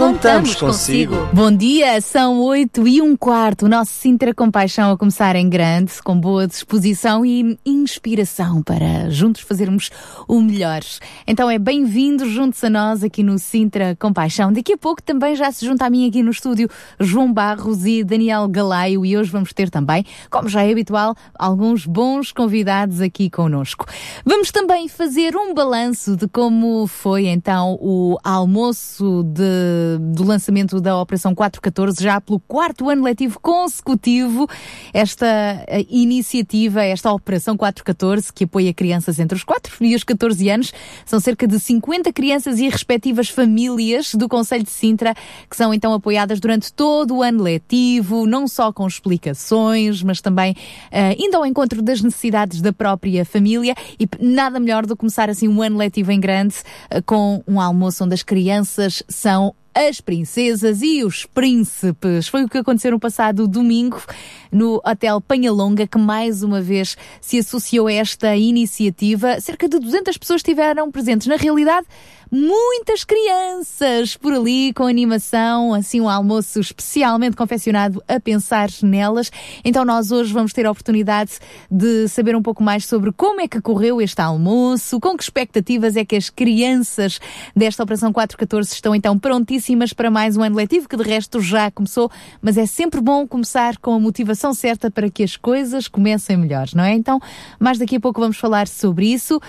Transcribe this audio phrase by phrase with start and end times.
[0.00, 1.14] Contamos consigo.
[1.30, 3.66] Bom dia, são 8 e um quarto.
[3.66, 9.42] O nosso Sintra Compaixão a começar em grande, com boa disposição e inspiração para juntos
[9.42, 9.90] fazermos
[10.26, 10.80] o melhor.
[11.26, 14.50] Então é bem-vindo juntos a nós aqui no Sintra Compaixão.
[14.50, 18.02] Daqui a pouco também já se junta a mim aqui no estúdio João Barros e
[18.02, 23.28] Daniel Galaio e hoje vamos ter também, como já é habitual, alguns bons convidados aqui
[23.28, 23.84] conosco.
[24.24, 30.98] Vamos também fazer um balanço de como foi então o almoço de, do lançamento da
[31.00, 34.48] Operação 414, já pelo quarto ano letivo consecutivo.
[34.92, 35.26] Esta
[35.66, 40.72] eh, iniciativa, esta Operação 414, que apoia crianças entre os 4 e os 14 anos,
[41.04, 45.14] são cerca de 50 crianças e respectivas famílias do Conselho de Sintra
[45.48, 50.52] que são então apoiadas durante todo o ano letivo, não só com explicações, mas também
[50.52, 55.30] uh, indo ao encontro das necessidades da própria família e nada melhor do que começar
[55.30, 56.56] assim um ano letivo em grande
[56.94, 59.54] uh, com um almoço onde as crianças são
[59.88, 62.28] as princesas e os príncipes.
[62.28, 64.02] Foi o que aconteceu no passado domingo
[64.50, 69.40] no Hotel Panhalonga, que mais uma vez se associou a esta iniciativa.
[69.40, 71.26] Cerca de 200 pessoas estiveram presentes.
[71.26, 71.86] Na realidade,
[72.30, 79.32] muitas crianças por ali com animação, assim um almoço especialmente confeccionado a pensar nelas.
[79.64, 81.32] Então nós hoje vamos ter a oportunidade
[81.68, 85.96] de saber um pouco mais sobre como é que correu este almoço, com que expectativas
[85.96, 87.18] é que as crianças
[87.54, 91.68] desta Operação 414 estão então prontíssimas para mais um ano letivo, que de resto já
[91.70, 96.36] começou, mas é sempre bom começar com a motivação certa para que as coisas comecem
[96.36, 96.94] melhores, não é?
[96.94, 97.18] Então,
[97.58, 99.38] mais daqui a pouco vamos falar sobre isso.
[99.38, 99.40] Uh,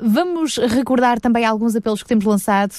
[0.00, 2.72] vamos recordar também alguns apelos que temos lançado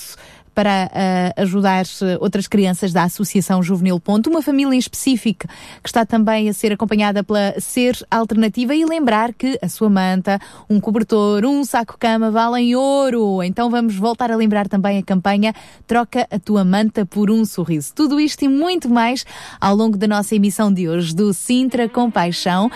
[0.55, 1.85] para uh, ajudar
[2.19, 5.45] outras crianças da Associação Juvenil Ponto, uma família em específico
[5.83, 10.39] que está também a ser acompanhada pela Ser Alternativa e lembrar que a sua manta,
[10.67, 13.43] um cobertor, um saco-cama valem ouro.
[13.43, 15.53] Então vamos voltar a lembrar também a campanha
[15.85, 17.93] Troca a tua manta por um sorriso.
[17.93, 19.27] Tudo isto e muito mais
[19.61, 22.71] ao longo da nossa emissão de hoje do Sintra Compaixão.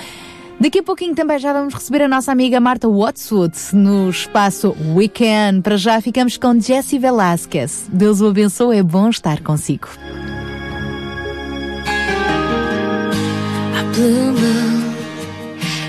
[0.61, 5.63] Daqui a pouquinho também já vamos receber a nossa amiga Marta Watswood no espaço Weekend.
[5.63, 7.89] Para já ficamos com Jessie Velasquez.
[7.91, 9.87] Deus o abençoe, é bom estar consigo.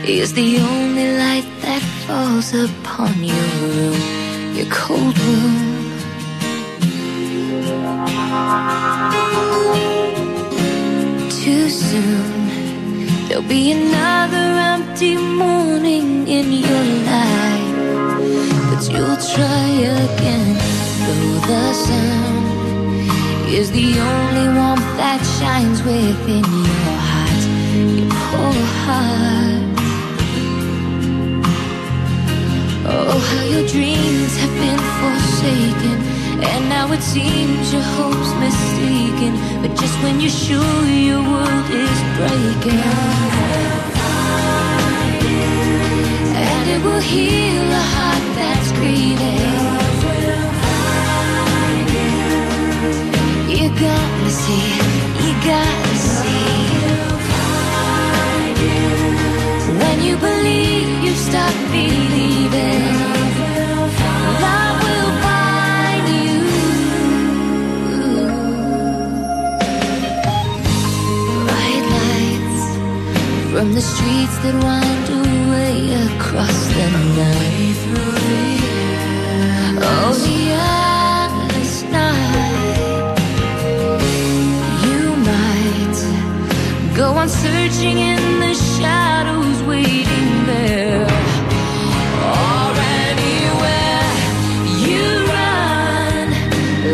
[0.08, 5.82] Is the only light that falls upon your room, your cold room.
[11.28, 12.41] Too soon.
[13.32, 17.76] There'll be another empty morning in your life,
[18.68, 19.68] but you'll try
[20.04, 20.58] again.
[21.00, 22.34] Though the sun
[23.48, 27.42] is the only warmth that shines within your heart,
[27.96, 28.52] your poor
[28.84, 29.64] heart.
[32.84, 36.21] Oh, how your dreams have been forsaken.
[36.44, 39.32] And now it seems your hope's mistaken.
[39.62, 42.82] But just when you're sure your world is breaking.
[46.50, 49.42] And it will heal a heart that's grieving.
[53.56, 54.68] You gotta see,
[55.24, 56.62] you gotta see.
[59.82, 63.11] When you believe, you stop believing.
[73.62, 76.86] From the streets that wind away across the
[77.20, 77.80] night.
[79.88, 80.40] Oh, the
[81.30, 83.18] endless night.
[84.86, 85.98] You might
[86.96, 91.06] go on searching in the shadows, waiting there.
[92.42, 92.68] Or
[93.06, 94.10] anywhere
[94.86, 95.06] you
[95.38, 96.26] run,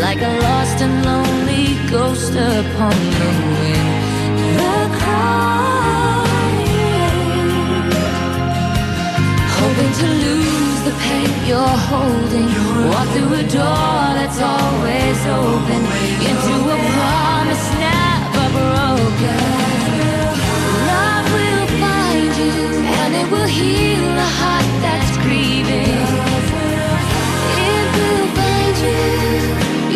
[0.04, 3.47] like a lost and lonely ghost upon the
[9.60, 12.48] hoping to lose the pain you're holding.
[12.90, 15.80] Walk through a door that's always open
[16.28, 19.40] into a promise never broken.
[20.90, 22.56] Love will find you
[23.00, 25.98] and it will heal a heart that's grieving.
[27.70, 29.02] It will find you.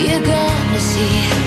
[0.05, 1.42] You're gonna see.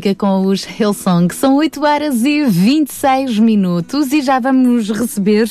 [0.00, 1.34] Música com os Hillsong.
[1.34, 5.46] São 8 horas e 26 minutos e já vamos receber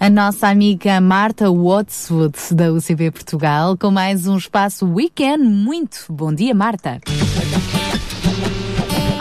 [0.00, 5.44] a nossa amiga Marta Watswood da UCB Portugal com mais um espaço Weekend.
[5.44, 7.00] Muito bom dia, Marta.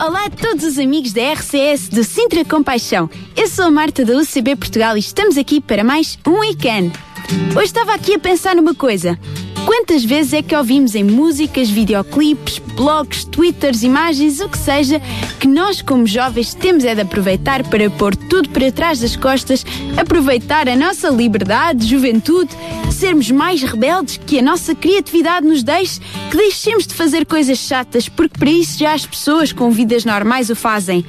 [0.04, 3.08] Olá a todos os amigos da RCS do Sintra Compaixão.
[3.38, 6.92] Eu sou a Marta da UCB Portugal e estamos aqui para mais um weekend.
[7.56, 9.18] Hoje estava aqui a pensar numa coisa.
[9.66, 15.02] Quantas vezes é que ouvimos em músicas, videoclipes, blogs, twitters, imagens, o que seja,
[15.40, 19.66] que nós como jovens temos é de aproveitar para pôr tudo para trás das costas,
[19.98, 22.52] aproveitar a nossa liberdade, juventude,
[22.92, 26.00] sermos mais rebeldes, que a nossa criatividade nos deixe,
[26.30, 30.50] que deixemos de fazer coisas chatas, porque para isso já as pessoas com vidas normais
[30.50, 31.06] o fazem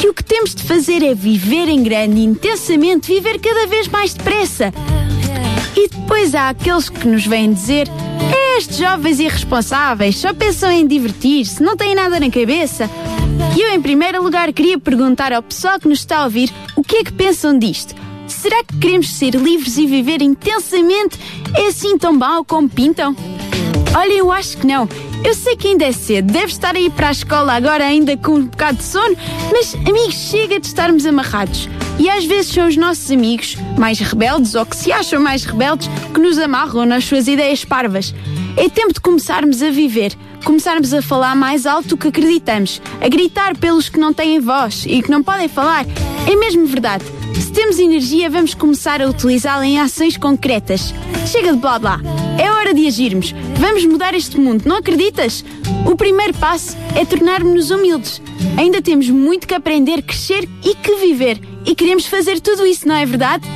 [0.00, 4.12] que o que temos de fazer é viver em grande, intensamente, viver cada vez mais
[4.12, 4.72] depressa.
[5.74, 7.88] E depois há aqueles que nos vêm dizer:
[8.56, 12.88] estes jovens irresponsáveis só pensam em divertir-se, não têm nada na cabeça.
[13.54, 16.82] E eu, em primeiro lugar, queria perguntar ao pessoal que nos está a ouvir o
[16.82, 17.94] que é que pensam disto.
[18.26, 21.18] Será que queremos ser livres e viver intensamente?
[21.54, 23.14] É assim tão mal como pintam?
[23.94, 24.88] Olha, eu acho que não.
[25.22, 28.16] Eu sei que ainda é cedo, deve estar a ir para a escola agora ainda
[28.16, 29.16] com um bocado de sono,
[29.52, 31.68] mas amigos, chega de estarmos amarrados.
[31.98, 35.88] E às vezes são os nossos amigos, mais rebeldes ou que se acham mais rebeldes,
[36.12, 38.14] que nos amarram nas suas ideias parvas.
[38.56, 43.06] É tempo de começarmos a viver, começarmos a falar mais alto do que acreditamos, a
[43.06, 45.84] gritar pelos que não têm voz e que não podem falar.
[46.26, 47.04] É mesmo verdade.
[47.34, 50.94] Se temos energia, vamos começar a utilizá-la em ações concretas.
[51.26, 52.00] Chega de blá blá.
[52.38, 53.34] É hora de agirmos.
[53.58, 55.44] Vamos mudar este mundo, não acreditas?
[55.84, 58.22] O primeiro passo é tornarmos-nos humildes.
[58.56, 61.38] Ainda temos muito que aprender, crescer e que viver.
[61.66, 63.46] E queremos fazer tudo isso, não é verdade?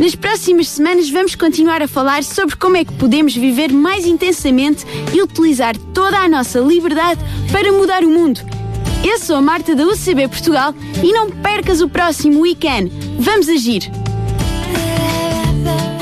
[0.00, 4.84] Nas próximas semanas vamos continuar a falar sobre como é que podemos viver mais intensamente
[5.12, 7.20] e utilizar toda a nossa liberdade
[7.52, 8.40] para mudar o mundo.
[9.04, 12.90] Eu sou a Marta da UCB Portugal e não percas o próximo weekend.
[13.18, 13.90] Vamos agir!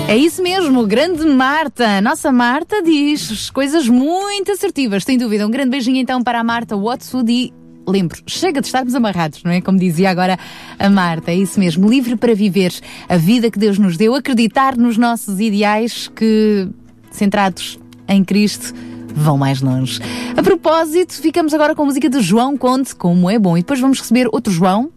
[0.09, 2.01] É isso mesmo, grande Marta.
[2.01, 5.47] Nossa Marta diz coisas muito assertivas, sem dúvida.
[5.47, 7.53] Um grande beijinho então para a Marta Watswood
[7.87, 9.61] lembro, chega de estarmos amarrados, não é?
[9.61, 10.39] Como dizia agora
[10.79, 12.73] a Marta, é isso mesmo, livre para viver
[13.09, 16.69] a vida que Deus nos deu, acreditar nos nossos ideais que,
[17.11, 18.75] centrados em Cristo,
[19.15, 20.01] vão mais longe.
[20.37, 23.81] A propósito, ficamos agora com a música de João Conte, como é bom, e depois
[23.81, 24.91] vamos receber outro João,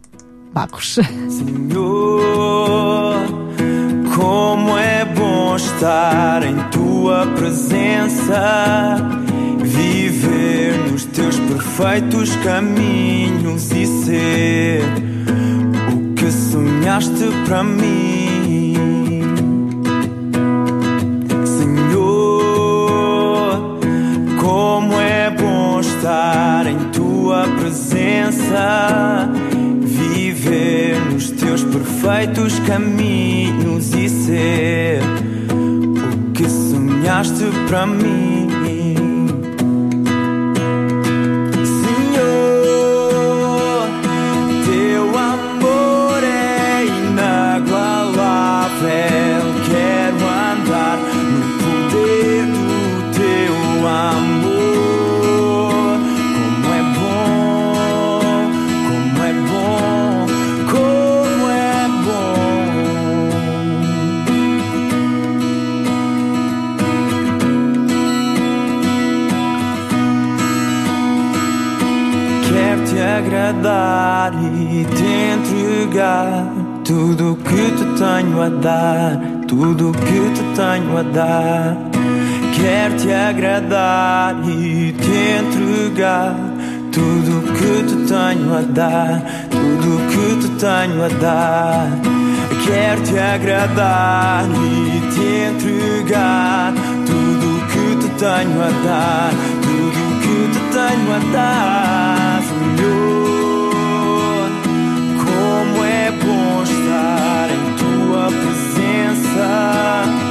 [0.54, 1.00] Bacos.
[1.30, 2.65] Senhor,
[4.15, 8.95] como é bom estar em tua presença,
[9.60, 14.84] viver nos teus perfeitos caminhos e ser
[15.91, 19.22] o que sonhaste para mim.
[21.45, 22.50] Senhor,
[24.39, 29.29] como é bom estar em tua presença,
[31.12, 35.02] nos teus perfeitos caminhos e ser
[35.52, 38.45] o que sonhaste para mim.
[73.65, 76.45] Agradar e te entregar
[76.84, 81.77] tudo que te tenho a dar, tudo que te tenho a dar.
[82.55, 86.36] Quero te agradar e te entregar
[86.91, 91.89] tudo que te tenho a dar, tudo que te tenho a dar.
[92.65, 96.74] Quero te agradar e te entregar
[97.05, 99.31] tudo que te tenho a dar,
[99.62, 103.14] tudo que te tenho a dar, Senhor.
[109.56, 110.25] Presença,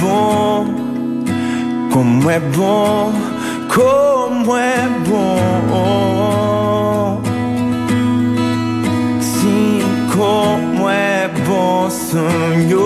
[0.00, 0.64] Como é bom,
[1.92, 3.12] como é bom,
[3.68, 7.20] como é bom.
[9.20, 9.82] Sim,
[10.16, 12.80] como é bom, Senhor,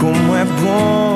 [0.00, 1.07] como é bom.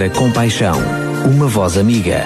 [0.00, 0.78] Sintra Compaixão,
[1.30, 2.24] uma voz amiga.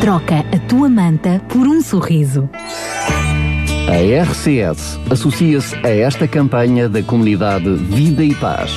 [0.00, 2.50] Troca a tua manta por um sorriso.
[3.86, 8.72] A RCS associa-se a esta campanha da comunidade Vida e Paz.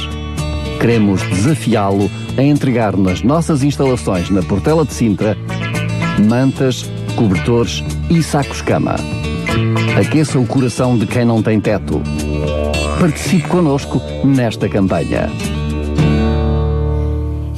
[0.80, 5.36] Queremos desafiá-lo a entregar nas nossas instalações na Portela de Sintra
[6.20, 8.96] mantas, cobertores e sacos-cama.
[10.00, 12.00] Aqueça o coração de quem não tem teto.
[13.00, 15.49] Participe connosco nesta campanha.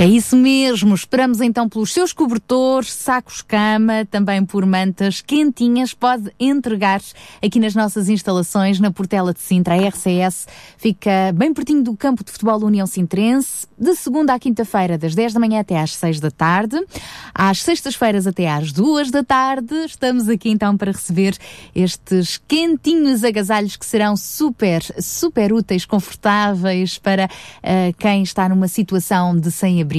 [0.02, 0.96] É isso mesmo.
[0.96, 5.94] Esperamos então pelos seus cobertores, sacos-cama, também por mantas quentinhas.
[5.94, 7.00] Pode entregar
[7.40, 9.76] aqui nas nossas instalações na Portela de Sintra.
[9.76, 14.98] A RCS fica bem pertinho do campo de futebol União Sintrense, de segunda à quinta-feira,
[14.98, 16.84] das 10 da manhã até às 6 da tarde.
[17.32, 19.86] Às sextas-feiras até às 2 da tarde.
[19.86, 21.38] Estamos aqui então para receber
[21.76, 29.38] estes quentinhos agasalhos que serão super, super úteis, confortáveis para uh, quem está numa situação
[29.38, 29.91] de sem-abrigo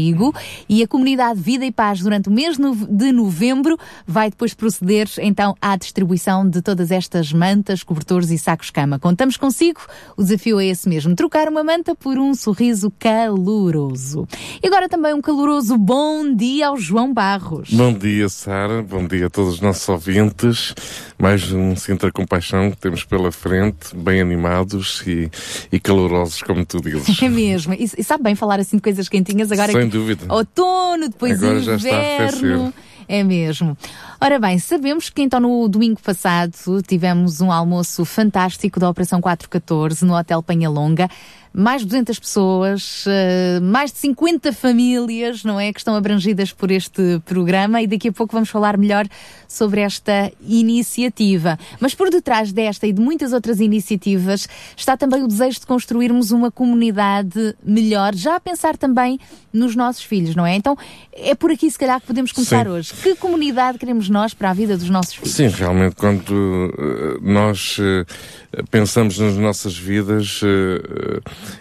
[0.68, 5.55] e a comunidade Vida e Paz durante o mês de novembro vai depois proceder então
[5.61, 8.98] à distribuição de todas estas mantas, cobertores e sacos-cama.
[8.98, 9.81] Contamos consigo,
[10.16, 14.26] o desafio é esse mesmo, trocar uma manta por um sorriso caloroso.
[14.62, 17.70] E agora também um caloroso bom dia ao João Barros.
[17.72, 18.83] Bom dia, Sara.
[18.83, 20.74] Bom dia a todos os nossos ouvintes.
[21.18, 25.31] Mais um Sintra Compaixão que temos pela frente, bem animados e,
[25.70, 27.20] e calorosos, como tu dizes.
[27.22, 27.72] É mesmo.
[27.74, 30.27] E, e sabe bem falar assim de coisas quentinhas agora Sem que dúvida.
[30.33, 32.23] outono, depois Agora já está a inverno.
[32.62, 32.73] arrefecer.
[33.09, 33.77] É mesmo.
[34.21, 36.55] Ora bem, sabemos que então no domingo passado
[36.87, 41.11] tivemos um almoço fantástico da Operação 414 no Hotel Penhalonga.
[41.55, 45.73] Mais de 200 pessoas, eh, mais de 50 famílias, não é?
[45.73, 49.07] Que estão abrangidas por este programa e daqui a pouco vamos falar melhor
[49.47, 51.59] sobre esta iniciativa.
[51.79, 56.31] Mas por detrás desta e de muitas outras iniciativas está também o desejo de construirmos
[56.31, 59.21] uma comunidade melhor, já a pensar também
[59.53, 60.57] nos nossos filhos, não é?
[60.57, 60.77] Então
[61.12, 62.73] é por aqui se calhar que podemos começar Sim.
[62.73, 62.95] hoje.
[62.95, 65.35] Que comunidade queremos nós para a vida dos nossos filhos?
[65.35, 70.41] Sim, realmente, quando eh, nós eh, pensamos nas nossas vidas,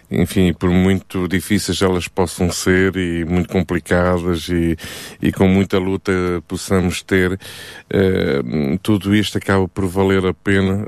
[0.09, 4.77] enfim, por muito difíceis elas possam ser e muito complicadas e,
[5.21, 6.11] e com muita luta
[6.47, 7.39] possamos ter,
[7.89, 8.41] eh,
[8.81, 10.85] tudo isto acaba por valer a pena,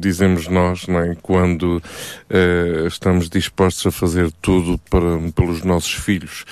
[0.00, 1.16] dizemos nós, não é?
[1.22, 1.82] quando
[2.30, 6.44] eh, estamos dispostos a fazer tudo para, pelos nossos filhos.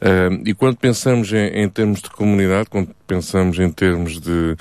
[0.00, 4.56] Eh, e quando pensamos em, em termos de comunidade, quando pensamos em termos de,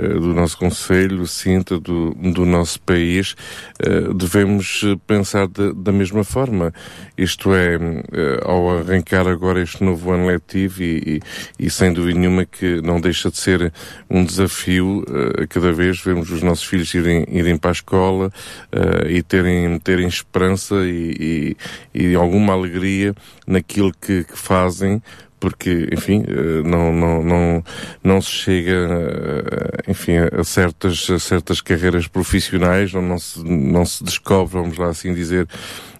[0.00, 3.34] do nosso Conselho, Sinta, do, do nosso país,
[3.80, 6.72] eh, devemos eh, pensar de- da mesma forma.
[7.16, 11.20] Isto é, eh, ao arrancar agora este novo ano letivo e,
[11.58, 13.72] e, e sem dúvida nenhuma que não deixa de ser
[14.08, 15.04] um desafio
[15.38, 18.32] eh, cada vez vemos os nossos filhos irem, irem para a escola
[18.72, 21.56] eh, e terem, terem esperança e,
[21.94, 23.14] e, e alguma alegria
[23.46, 25.02] naquilo que, que fazem
[25.38, 27.64] porque, enfim, eh, não, não, não,
[28.02, 33.84] não se chega, eh, enfim, a certas, a certas carreiras profissionais, ou não se, não
[33.84, 35.48] se descobre, vamos lá assim dizer,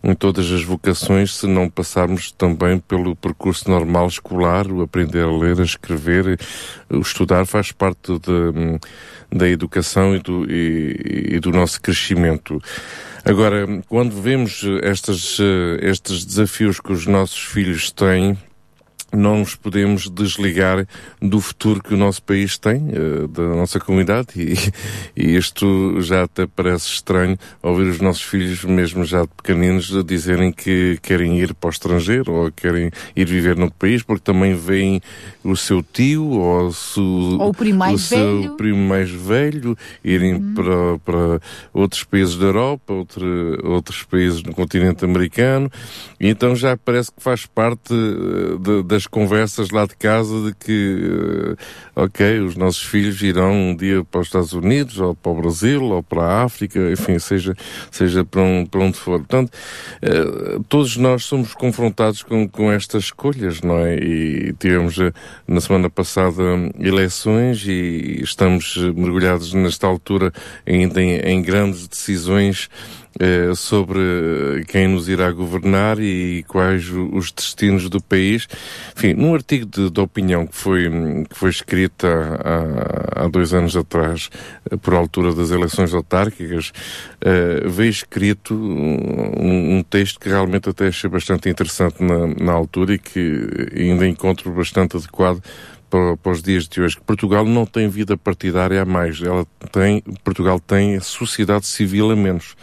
[0.02, 5.30] em todas as vocações, se não passarmos também pelo percurso normal escolar, o aprender a
[5.30, 6.38] ler, a escrever,
[6.90, 8.78] o estudar faz parte de,
[9.36, 12.60] da educação e do, e, e do nosso crescimento.
[13.24, 18.38] Agora, quando vemos estas, eh, estes desafios que os nossos filhos têm,
[19.12, 20.86] não nos podemos desligar
[21.20, 24.54] do futuro que o nosso país tem, eh, da nossa comunidade, e,
[25.16, 30.52] e isto já até parece estranho ouvir os nossos filhos, mesmo já de pequeninos, dizerem
[30.52, 35.00] que querem ir para o estrangeiro ou querem ir viver noutro país, porque também veem
[35.42, 38.56] o seu tio ou, o seu- Ou o primo mais o seu velho.
[38.56, 41.40] primo mais velho, irem para, para
[41.72, 43.26] outros países da Europa, outro,
[43.66, 45.70] outros países no continente americano,
[46.20, 50.54] e então já parece que faz parte eh, da- das conversas lá de casa de
[50.54, 51.56] que, eh,
[51.94, 55.84] ok, os nossos filhos irão um dia para os Estados Unidos, ou para o Brasil,
[55.84, 57.54] ou para a África, enfim, seja,
[57.92, 59.20] seja para, um, para onde for.
[59.20, 59.52] Portanto,
[60.02, 63.94] eh, todos nós somos confrontados com, com estas escolhas, não é?
[63.94, 65.12] E tivemos eh,
[65.46, 66.42] na semana passada
[66.80, 70.32] eleições e estamos mergulhados nesta altura
[70.66, 72.68] ainda em, em grandes decisões
[73.18, 78.46] eh, sobre quem nos irá governar e quais os destinos do país.
[78.96, 80.88] Enfim, num artigo de, de opinião que foi,
[81.28, 84.30] que foi escrito há, há dois anos atrás,
[84.70, 86.72] eh, por altura das eleições autárquicas,
[87.20, 92.94] eh, veio escrito um, um texto que realmente até achei bastante interessante na, na altura
[92.94, 95.42] e que ainda encontro bastante adequado
[95.88, 99.20] para, para os dias de hoje, que Portugal não tem vida partidária a mais.
[99.22, 102.56] Ela tem, Portugal tem sociedade civil a menos.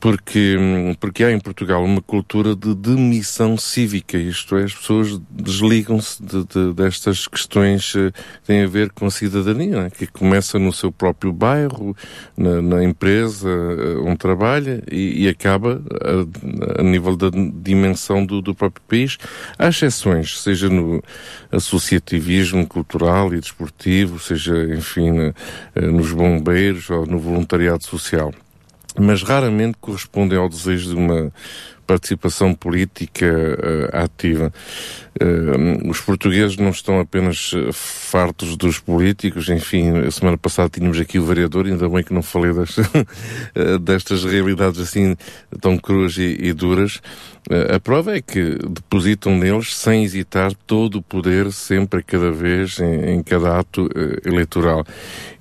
[0.00, 0.56] Porque,
[0.98, 6.42] porque há em Portugal uma cultura de demissão cívica, isto é, as pessoas desligam-se de,
[6.46, 9.90] de- destas questões eh, que têm a ver com a cidadania, né?
[9.90, 11.94] que começa no seu próprio bairro,
[12.34, 17.28] na, na empresa eh, onde trabalha e, e acaba a, a nível da
[17.62, 19.18] dimensão do, do próprio país.
[19.58, 21.02] Há exceções, seja no
[21.52, 25.10] associativismo cultural e desportivo, seja, enfim,
[25.74, 28.32] eh, nos bombeiros ou no voluntariado social
[29.00, 31.32] mas raramente correspondem ao desejo de uma
[31.86, 34.52] participação política eh, ativa.
[35.18, 41.00] Eh, os portugueses não estão apenas eh, fartos dos políticos, enfim, a semana passada tínhamos
[41.00, 42.52] aqui o vereador, ainda bem que não falei
[43.56, 45.16] eh, destas realidades assim
[45.60, 47.00] tão cruas e, e duras.
[47.50, 52.30] Eh, a prova é que depositam neles, sem hesitar, todo o poder, sempre, a cada
[52.30, 54.84] vez, em, em cada ato eh, eleitoral.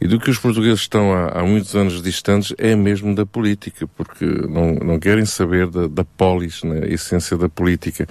[0.01, 3.87] E do que os portugueses estão há, há muitos anos distantes é mesmo da política,
[3.95, 8.07] porque não, não querem saber da, da polis, né, a essência da política,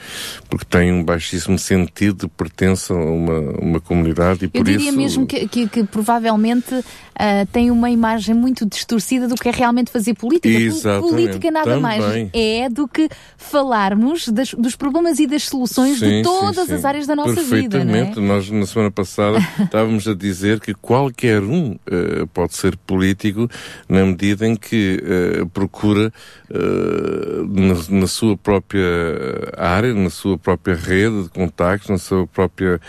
[0.49, 4.91] porque têm um baixíssimo sentido de pertença a uma, uma comunidade e Eu por diria
[4.91, 4.97] isso...
[4.97, 6.73] mesmo que, que- que provavelmente
[7.19, 10.49] ah, tem uma imagem muito distorcida do que é realmente fazer política.
[10.57, 11.81] Pol- Exatamente, Política nada também.
[11.83, 13.09] mais é do que
[13.89, 16.75] falarmos das- dos problemas e das soluções Sim, de sim, todas sim.
[16.75, 17.83] as áreas da nossa vida.
[17.85, 18.05] Não é?
[18.05, 18.21] Perfeitamente.
[18.21, 23.49] Nós, na semana passada, estávamos a dizer que qualquer um eh, pode ser político
[23.89, 26.13] na medida em que eh, procura,
[26.51, 26.55] eh,
[27.49, 28.85] na, na sua própria
[29.57, 32.81] área, na sua própria rede de contactos, na sua própria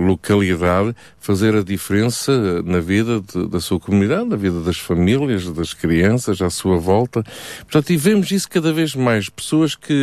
[0.00, 5.74] localidade, fazer a diferença na vida de- da sua comunidade, na vida das famílias, das
[5.74, 7.22] crianças, à sua volta.
[7.62, 9.28] Portanto, e vemos isso cada vez mais.
[9.28, 9.97] Pessoas que,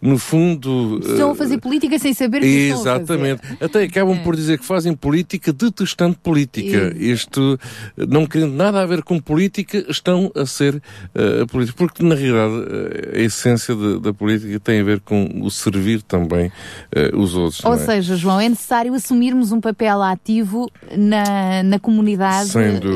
[0.00, 1.00] no fundo...
[1.02, 2.68] Estão a eh, fazer política sem saber que.
[2.70, 3.40] Exatamente.
[3.60, 4.22] Até acabam É.
[4.22, 6.94] por dizer que fazem política detestando política.
[6.96, 7.58] Isto,
[7.96, 11.76] não querendo nada a ver com política, estão a ser uh, políticos.
[11.78, 16.02] Porque, na realidade, uh, a essência de- da política tem a ver com o servir
[16.02, 17.64] também uh, os outros.
[17.64, 17.78] Ou é?
[17.78, 22.50] seja, João, é necessário assumirmos um papel ativo na, na comunidade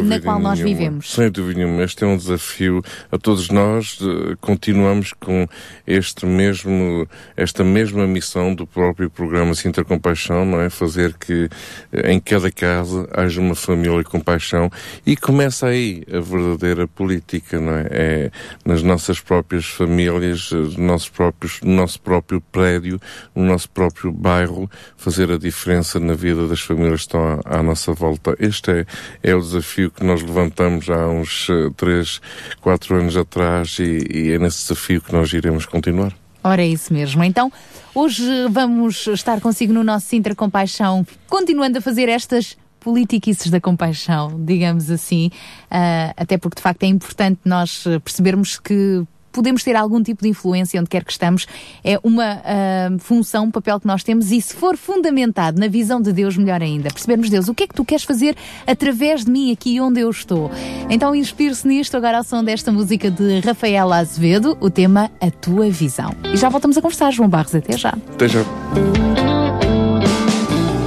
[0.04, 0.76] na qual nós nenhuma.
[0.78, 1.10] vivemos.
[1.12, 1.82] Sem dúvida nenhuma.
[1.82, 3.98] Este é um desafio a todos nós.
[4.02, 5.46] eh, Continuamos com
[5.86, 10.70] este mesmo, esta mesma missão do próprio programa Sinta Compaixão, não é?
[10.70, 11.48] Fazer que
[11.92, 14.70] eh, em cada casa haja uma família com paixão
[15.04, 17.86] e começa aí a verdadeira política, não é?
[17.90, 18.30] É
[18.64, 23.00] nas nossas próprias famílias, eh, nos nossos próprios, no nosso próprio prédio,
[23.34, 27.62] no nosso próprio bairro, fazer a diferença na vida das famílias que estão à, à
[27.64, 28.36] nossa volta.
[28.38, 28.86] Este é,
[29.24, 32.20] é o desafio que nós levantamos há uns eh, três,
[32.60, 36.14] quatro anos atrás e, e é nesse desafio que nós iremos continuar.
[36.42, 37.22] Ora, é isso mesmo.
[37.24, 37.52] Então,
[37.94, 44.40] hoje vamos estar consigo no nosso Sintra Compaixão, continuando a fazer estas politiquices da compaixão,
[44.44, 45.30] digamos assim,
[45.70, 49.04] ah, até porque de facto é importante nós percebermos que
[49.38, 51.46] podemos ter algum tipo de influência onde quer que estamos,
[51.84, 56.00] é uma ah, função, um papel que nós temos e se for fundamentado na visão
[56.00, 56.90] de Deus, melhor ainda.
[56.90, 60.10] Percebermos, Deus, o que é que tu queres fazer através de mim aqui onde eu
[60.10, 60.50] estou?
[60.90, 65.70] Então inspire-se nisto agora ao som desta música de Rafaela Azevedo, o tema A Tua
[65.70, 66.12] Visão.
[66.32, 67.90] E já voltamos a conversar, João Barros, até já.
[67.90, 68.42] Até já.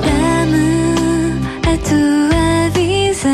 [0.04, 3.32] Dá-me a tua visão.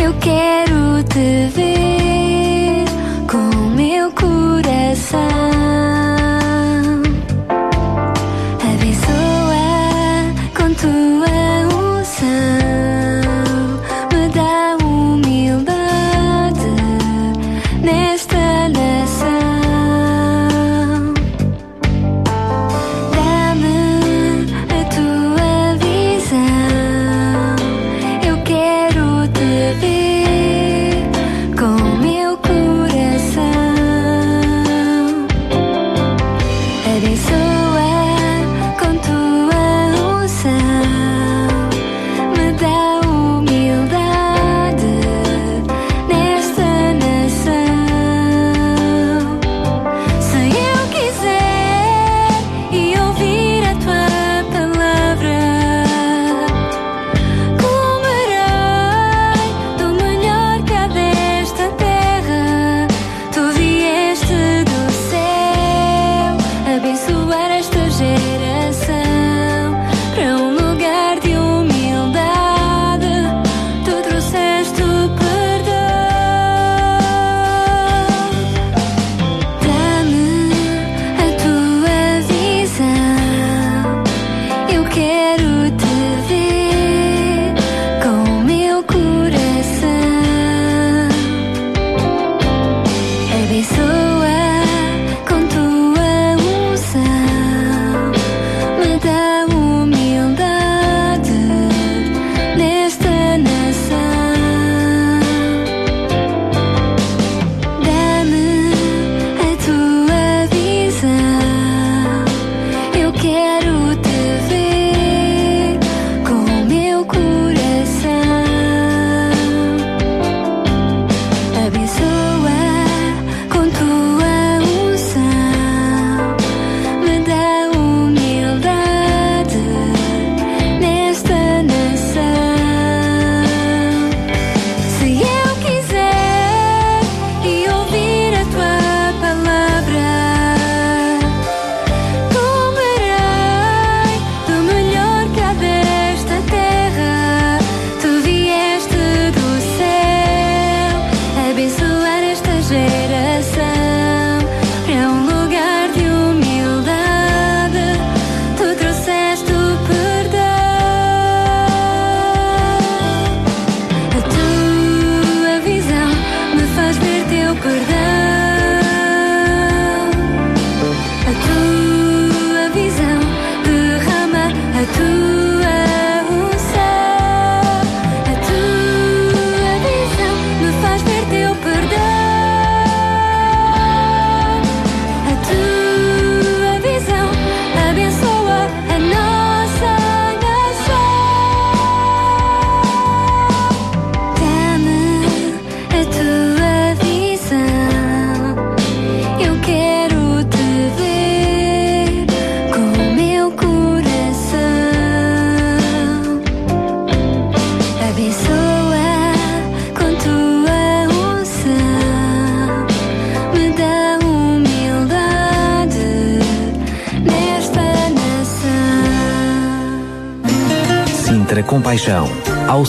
[0.00, 1.63] Eu quero te ver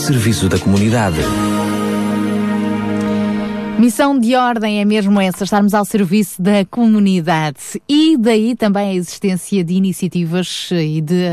[0.05, 1.17] serviço da comunidade.
[3.79, 8.93] Missão de ordem é mesmo essa, estarmos ao serviço da comunidade e daí também a
[8.93, 11.23] existência de iniciativas e de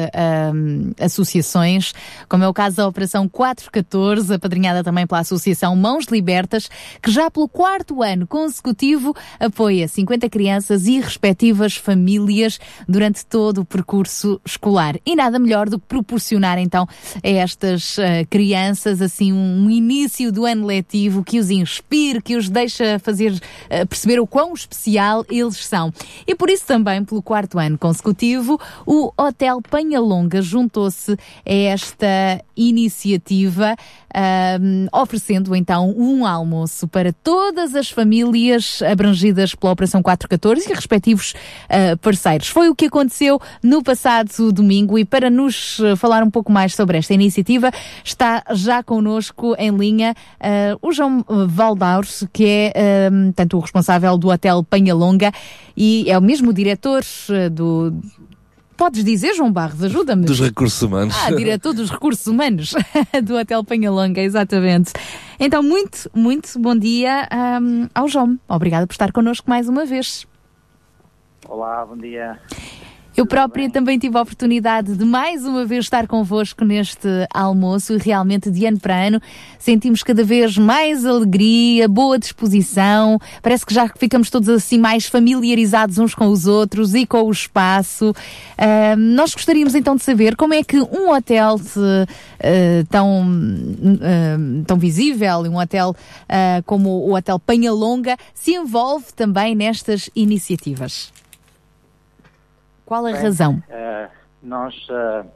[0.54, 1.92] um, associações,
[2.32, 6.70] como é o caso da Operação 414, apadrinhada também pela Associação Mãos Libertas,
[7.02, 13.64] que já pelo quarto ano consecutivo apoia 50 crianças e respectivas famílias durante todo o
[13.66, 14.96] percurso escolar.
[15.04, 16.88] E nada melhor do que proporcionar então
[17.22, 22.48] a estas uh, crianças assim um início do ano letivo que os inspire, que os
[22.48, 25.92] deixa fazer uh, perceber o quão especial eles são.
[26.26, 32.21] E por isso também, pelo quarto ano consecutivo, o Hotel Penhalonga juntou-se a esta
[32.56, 33.74] iniciativa,
[34.92, 41.96] oferecendo então um almoço para todas as famílias abrangidas pela Operação 414 e respectivos uh,
[41.98, 42.48] parceiros.
[42.48, 46.98] Foi o que aconteceu no passado domingo e para nos falar um pouco mais sobre
[46.98, 47.70] esta iniciativa
[48.04, 50.14] está já connosco em linha
[50.80, 55.32] o João Valdaur, que é tanto o responsável do Hotel Penhalonga
[55.76, 57.02] e é o mesmo diretor
[57.50, 57.92] do.
[58.76, 60.24] Podes dizer, João Barros, ajuda-me.
[60.24, 61.14] Dos recursos humanos.
[61.24, 62.74] Ah, diretor dos recursos humanos
[63.22, 64.92] do Hotel Penhalonga, exatamente.
[65.38, 67.28] Então, muito, muito bom dia
[67.60, 68.38] um, ao João.
[68.48, 70.26] Obrigada por estar connosco mais uma vez.
[71.48, 72.38] Olá, bom dia.
[73.14, 77.98] Eu própria também tive a oportunidade de mais uma vez estar convosco neste almoço e
[77.98, 79.20] realmente de ano para ano
[79.58, 85.98] sentimos cada vez mais alegria, boa disposição, parece que já ficamos todos assim mais familiarizados
[85.98, 88.12] uns com os outros e com o espaço.
[88.12, 94.78] Uh, nós gostaríamos então de saber como é que um hotel uh, tão, uh, tão
[94.78, 95.94] visível, um hotel
[96.64, 101.12] como o Hotel Penhalonga, se envolve também nestas iniciativas.
[102.84, 103.62] Qual a Bem, razão?
[103.68, 104.10] Uh,
[104.42, 105.26] nós uh,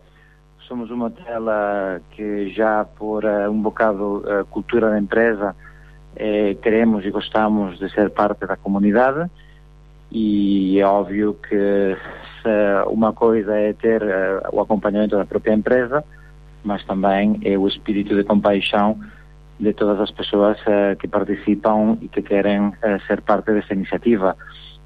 [0.67, 5.55] somos um hotel uh, que já por um bocado cultura da empresa
[6.63, 9.31] queremos e gostamos de ser parte da comunidade
[10.11, 11.95] e é óbvio que
[12.87, 14.03] uma coisa é ter
[14.51, 16.03] o acompanhamento da própria empresa,
[16.65, 18.99] mas também é o espírito de compaixão
[19.61, 20.57] de todas as pessoas
[20.99, 22.73] que participam e que querem
[23.07, 24.35] ser parte dessa iniciativa.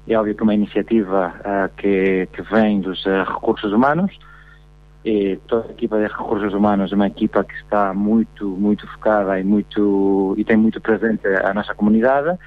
[0.07, 4.17] É óbvio que uma iniciativa uh, que, que vem dos uh, recursos humanos
[5.05, 9.39] e toda a equipa de recursos humanos é uma equipa que está muito, muito focada
[9.39, 12.37] e, muito, e tem muito presente a nossa comunidade.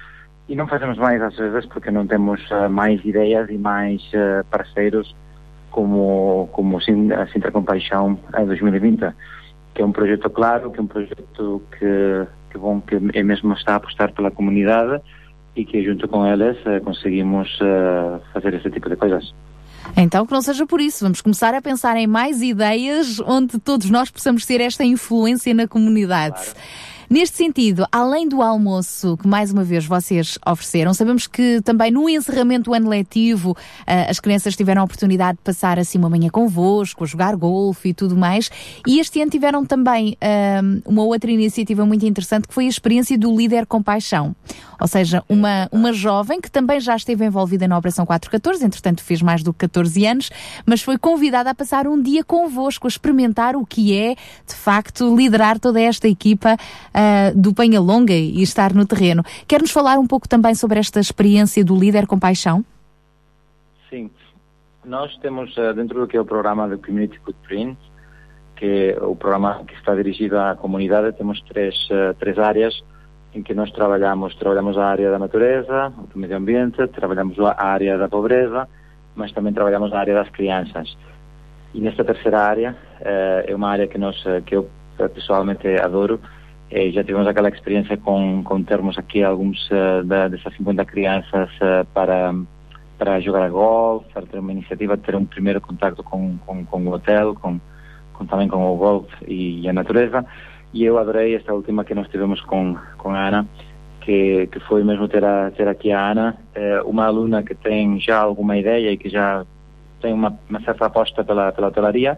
[0.47, 4.01] E não fazemos mais às vezes porque não temos uh, mais ideias e mais
[4.49, 5.15] parceiros
[5.71, 9.13] como, como a Sintra Compaixão 2020,
[9.73, 13.53] que é um projeto claro, que é um projeto que, que, bom, que é mesmo
[13.53, 15.01] está a apostar pela comunidade
[15.55, 19.33] e que junto com elas uh, conseguimos uh, fazer esse tipo de coisas.
[19.95, 23.89] Então, que não seja por isso, vamos começar a pensar em mais ideias onde todos
[23.89, 26.41] nós possamos ter esta influência na comunidade.
[26.41, 26.59] Claro.
[27.09, 32.09] Neste sentido, além do almoço que mais uma vez vocês ofereceram, sabemos que também no
[32.09, 36.29] encerramento do ano letivo uh, as crianças tiveram a oportunidade de passar assim uma manhã
[36.29, 38.49] convosco, a jogar golfe e tudo mais.
[38.87, 43.17] E este ano tiveram também uh, uma outra iniciativa muito interessante que foi a experiência
[43.17, 44.35] do Líder Compaixão.
[44.79, 49.21] Ou seja, uma, uma jovem que também já esteve envolvida na Operação 414, entretanto fez
[49.21, 50.29] mais do que 14 anos,
[50.65, 54.15] mas foi convidada a passar um dia convosco, a experimentar o que é,
[54.47, 57.04] de facto, liderar toda esta equipa uh,
[57.35, 59.23] do Penhalonga e estar no terreno.
[59.47, 62.63] Quer-nos falar um pouco também sobre esta experiência do líder com paixão?
[63.89, 64.09] Sim.
[64.83, 67.77] Nós temos uh, dentro do que é o programa do Community Footprint,
[68.55, 72.83] que é o programa que está dirigido à comunidade, temos três, uh, três áreas
[73.33, 74.35] em que nós trabalhamos.
[74.35, 78.67] Trabalhamos a área da natureza, do meio ambiente, trabalhamos a área da pobreza,
[79.15, 80.95] mas também trabalhamos a área das crianças.
[81.73, 84.69] E nesta terceira área, é uma área que, nós, que eu
[85.13, 86.21] pessoalmente adoro,
[86.71, 91.49] e já tivemos aquela experiência com, com termos aqui alguns uh, da, dessas 50 crianças
[91.57, 92.33] uh, para,
[92.97, 96.81] para jogar a golfe, para ter uma iniciativa, ter um primeiro contato com, com, com
[96.87, 97.59] o hotel, com,
[98.13, 100.25] com, também com o golfe e, e, a natureza.
[100.73, 103.47] E eu adorei esta última que nós tivemos com, com a Ana,
[104.01, 107.99] que, que foi mesmo ter, a, ter aqui a Ana, uh, uma aluna que tem
[107.99, 109.45] já alguma ideia e que já
[110.01, 112.17] tem uma, uma certa aposta pela, pela hotelaria,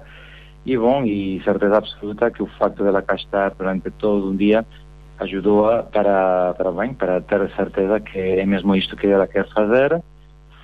[0.65, 4.65] e bom, e certeza absoluta que o facto dela cá estar durante todo um dia
[5.19, 10.01] ajudou-a para, para, bem, para ter certeza que é mesmo isto que ela quer fazer.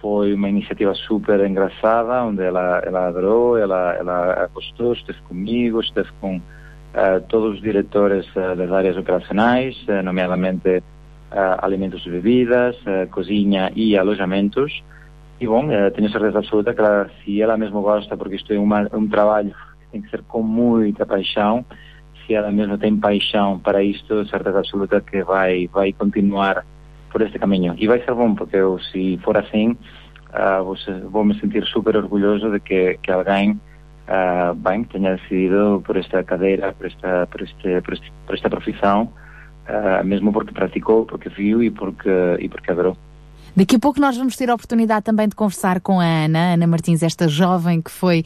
[0.02, 6.10] Foi uma iniciativa super engraçada, onde ela, ela adorou, ela, ela gostou, esteve comigo, esteve
[6.20, 10.84] com uh, todos os diretores uh, das áreas operacionais, uh, nomeadamente
[11.64, 12.76] alimentos e bebidas,
[13.10, 14.84] cozinha e alojamentos.
[15.42, 18.88] E bom, tenho certeza absoluta que ela, se ela mesmo gosta, porque isto é uma,
[18.94, 19.52] um trabalho
[19.94, 21.64] tem que ser com muita paixão.
[22.26, 26.66] Se ela mesma tem paixão para isto, certeza absoluta que vai, vai continuar
[27.12, 27.76] por este caminho.
[27.78, 29.78] E vai ser bom, porque eu, se for assim,
[30.34, 30.76] ah, vou,
[31.10, 33.60] vou me sentir super orgulhoso de que, que alguém
[34.08, 38.50] ah, bem, tenha decidido por esta cadeira, por esta, por este, por este- por esta
[38.50, 39.12] profissão,
[39.68, 42.98] ah, mesmo porque praticou, porque viu e porque, e porque adorou.
[43.56, 46.66] Daqui a pouco nós vamos ter a oportunidade também de conversar com a Ana, Ana
[46.66, 48.26] Martins, esta jovem que foi,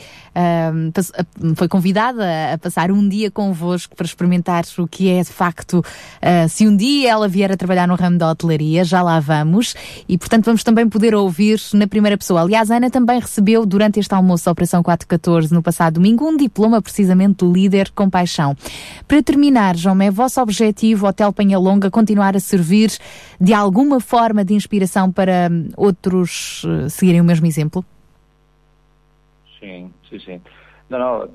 [1.56, 2.24] foi convidada
[2.54, 5.84] a passar um dia convosco para experimentar o que é de facto,
[6.22, 9.76] ah, se um dia ela vier a trabalhar no ramo da hotelaria, já lá vamos,
[10.08, 12.42] e portanto vamos também poder ouvir na primeira pessoa.
[12.42, 16.38] Aliás, a Ana também recebeu durante este almoço da Operação 414 no passado domingo um
[16.38, 18.56] diploma precisamente de líder com paixão.
[19.06, 22.92] Para terminar, João, é vosso objetivo, Hotel Penhalonga, continuar a servir
[23.42, 27.84] de alguma forma de inspiração para hum, outros eh, seguirem o mesmo exemplo?
[29.60, 30.42] Sim, sim, sim.
[30.88, 31.30] Não, não,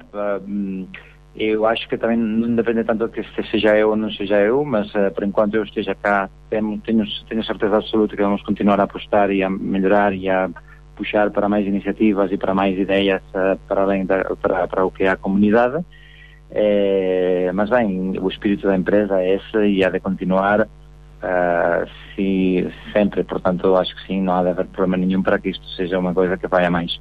[0.47, 0.87] hum,
[1.35, 4.64] eu acho que também não depende tanto que este seja eu ou não seja eu,
[4.64, 8.78] mas ah, por enquanto eu esteja cá, tenho, tenho, tenho certeza absoluta que vamos continuar
[8.78, 10.49] a apostar e a melhorar e a
[10.95, 14.93] puxar para mais iniciativas e para mais ideias ah, para além da, para, para o
[14.93, 15.85] que é a comunidade.
[16.55, 20.68] Eh, mas bem, o espírito da empresa é esse e há de continuar
[21.23, 25.51] ah, se, sempre, portanto acho que sim, não há de haver problema nenhum para que
[25.51, 27.01] isto seja uma coisa que vai a mais.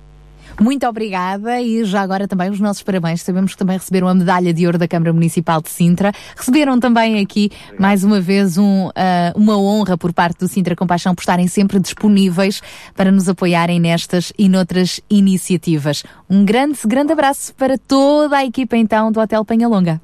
[0.59, 3.21] Muito obrigada e já agora também os nossos parabéns.
[3.21, 6.11] Sabemos que também receberam a medalha de ouro da Câmara Municipal de Sintra.
[6.35, 7.49] Receberam também aqui,
[7.79, 11.79] mais uma vez, um, ah, uma honra por parte do Sintra Compaixão por estarem sempre
[11.79, 12.61] disponíveis
[12.95, 16.03] para nos apoiarem nestas e noutras iniciativas.
[16.29, 20.01] Um grande, grande abraço para toda a equipa então do Hotel Penhalonga.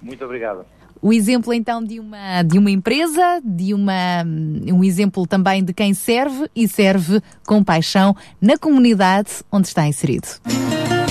[0.00, 0.64] Muito obrigado.
[1.02, 4.24] O exemplo então de uma, de uma empresa, de uma,
[4.72, 10.28] um exemplo também de quem serve e serve com paixão na comunidade onde está inserido.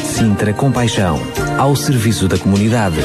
[0.02, 1.20] Sintra Compaixão,
[1.60, 3.00] ao serviço da comunidade.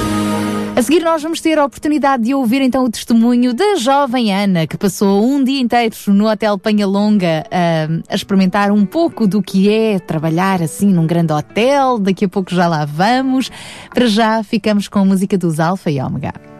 [0.77, 4.67] A seguir nós vamos ter a oportunidade de ouvir então o testemunho da jovem Ana,
[4.67, 9.69] que passou um dia inteiro no Hotel Penhalonga ah, a experimentar um pouco do que
[9.73, 11.99] é trabalhar assim num grande hotel.
[11.99, 13.51] Daqui a pouco já lá vamos.
[13.93, 16.56] Para já ficamos com a música dos Alfa e Ômega.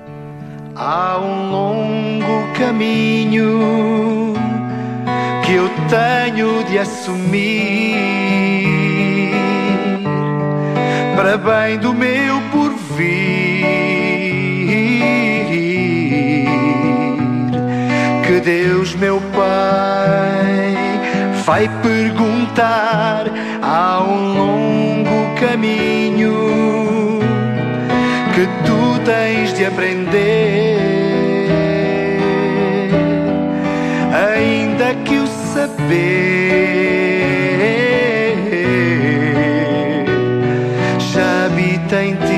[0.79, 4.35] Há um longo caminho
[5.43, 7.97] que eu tenho de assumir
[11.17, 13.65] para bem do meu porvir.
[18.27, 20.77] Que Deus, meu Pai,
[21.47, 23.25] vai perguntar.
[23.63, 26.96] Há um longo caminho
[28.37, 30.77] que tu tens de aprender.
[34.35, 35.87] Ainda que o saber
[40.99, 42.36] já habita em ti.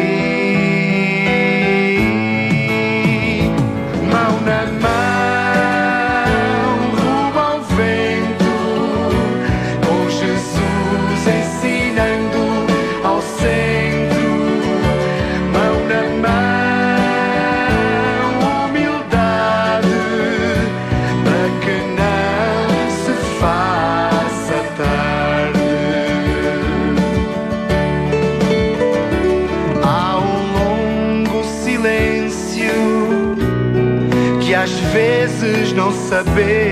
[36.38, 36.67] Não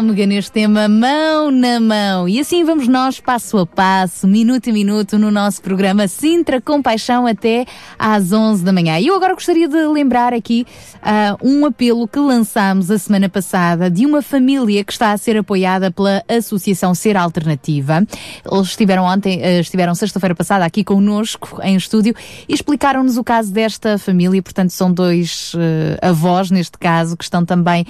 [0.00, 2.26] Alfa Ômega neste tema Mão na Mão.
[2.26, 6.80] E assim vamos nós, passo a passo, minuto a minuto, no nosso programa Sintra com
[6.80, 7.66] Paixão até
[7.98, 8.98] às 11 da manhã.
[8.98, 10.66] E eu agora gostaria de lembrar aqui
[11.00, 15.36] uh, um apelo que lançámos a semana passada de uma família que está a ser
[15.36, 18.06] apoiada pela Associação Ser Alternativa.
[18.50, 22.14] Eles estiveram ontem, uh, estiveram sexta-feira passada aqui connosco em estúdio
[22.48, 24.42] e explicaram-nos o caso desta família.
[24.42, 27.86] Portanto, são dois uh, avós, neste caso, que estão também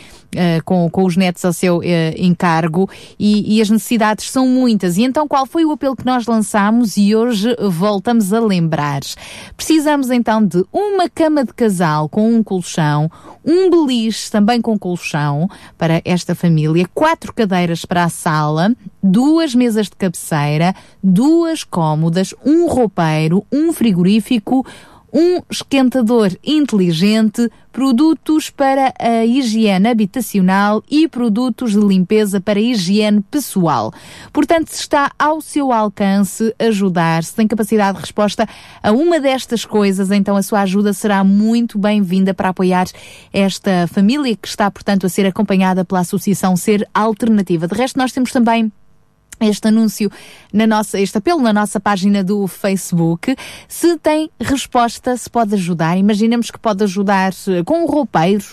[0.64, 1.80] com, com os netos ao seu
[2.16, 2.88] encargo
[3.18, 4.96] e, e as necessidades são muitas.
[4.96, 9.00] E então, qual foi o apelo que nós lançámos e hoje voltamos a lembrar?
[9.56, 12.99] Precisamos então de uma cama de casal com um colchão,
[13.44, 15.48] um beliche também com colchão
[15.78, 22.66] para esta família, quatro cadeiras para a sala, duas mesas de cabeceira, duas cômodas, um
[22.66, 24.66] roupeiro, um frigorífico,
[25.12, 33.20] um esquentador inteligente, produtos para a higiene habitacional e produtos de limpeza para a higiene
[33.30, 33.92] pessoal.
[34.32, 38.48] Portanto, se está ao seu alcance ajudar, se tem capacidade de resposta
[38.82, 42.86] a uma destas coisas, então a sua ajuda será muito bem-vinda para apoiar
[43.32, 47.66] esta família que está, portanto, a ser acompanhada pela Associação Ser Alternativa.
[47.66, 48.72] De resto, nós temos também
[49.40, 50.10] este anúncio
[50.52, 53.34] na nossa, este apelo na nossa página do Facebook.
[53.68, 55.96] Se tem resposta, se pode ajudar.
[55.96, 58.44] Imaginemos que pode ajudar eh, com um roupeiro,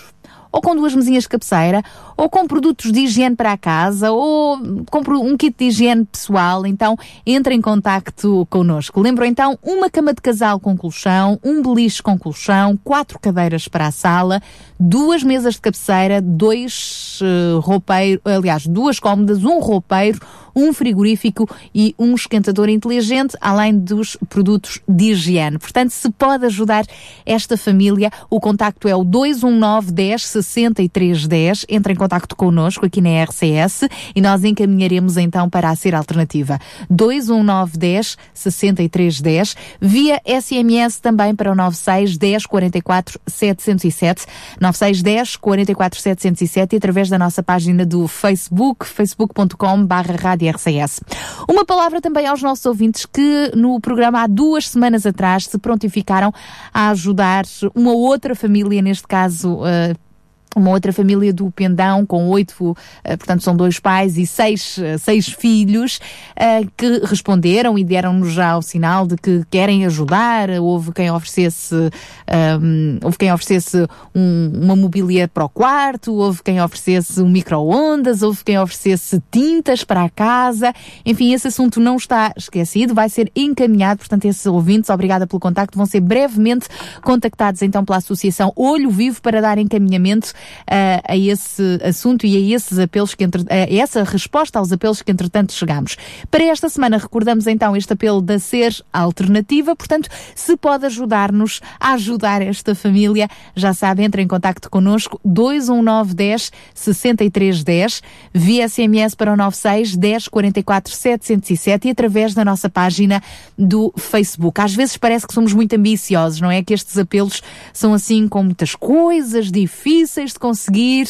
[0.50, 1.82] ou com duas mesinhas de cabeceira,
[2.16, 4.58] ou com produtos de higiene para a casa, ou
[4.90, 9.00] com um kit de higiene pessoal, então entre em contacto connosco.
[9.00, 13.86] Lembro então uma cama de casal com colchão, um beliche com colchão, quatro cadeiras para
[13.86, 14.40] a sala,
[14.80, 20.20] duas mesas de cabeceira, dois uh, roupeiros, aliás, duas cómodas, um roupeiro,
[20.58, 25.56] um frigorífico e um esquentador inteligente, além dos produtos de higiene.
[25.56, 26.84] Portanto, se pode ajudar
[27.24, 31.66] esta família, o contacto é o 219 10 63 10.
[31.68, 36.58] Entre em contacto connosco aqui na RCS e nós encaminharemos então para a ser alternativa.
[36.90, 39.56] 219 10 63 10.
[39.80, 44.26] Via SMS também para o 96 10 44 707.
[44.60, 50.16] 96 10 44 707 e através da nossa página do Facebook, facebook.com barra
[50.48, 51.00] RCS.
[51.48, 56.32] Uma palavra também aos nossos ouvintes que no programa há duas semanas atrás se prontificaram
[56.72, 57.44] a ajudar
[57.74, 60.07] uma outra família, neste caso, uh,
[60.56, 64.98] uma outra família do Pendão com oito, eh, portanto são dois pais e seis, eh,
[64.98, 66.00] seis filhos
[66.34, 70.50] eh, que responderam e deram-nos já o sinal de que querem ajudar.
[70.50, 76.60] Houve quem oferecesse, um, houve quem oferecesse um, uma mobília para o quarto, houve quem
[76.60, 80.72] oferecesse um micro-ondas, houve quem oferecesse tintas para a casa.
[81.04, 85.76] Enfim, esse assunto não está esquecido, vai ser encaminhado, portanto esses ouvintes, obrigada pelo contacto,
[85.76, 86.66] vão ser brevemente
[87.02, 92.56] contactados então pela Associação Olho Vivo para dar encaminhamento uh, a esse assunto e a
[92.56, 95.96] esses apelos que entre, a essa resposta aos apelos que entretanto chegamos.
[96.30, 101.92] Para esta semana recordamos então este apelo da Ser Alternativa, portanto, se pode ajudar-nos a
[101.94, 109.36] ajudar esta família, já sabe, entre em contacto connosco 21910 6310 via SMS para o
[109.36, 113.22] 96 10 44 707 e através da nossa página
[113.56, 114.60] do Facebook.
[114.60, 116.62] Às vezes parece que somos muito ambiciosos, não é?
[116.62, 121.08] Que estes apelos são assim com muitas coisas difíceis de conseguir,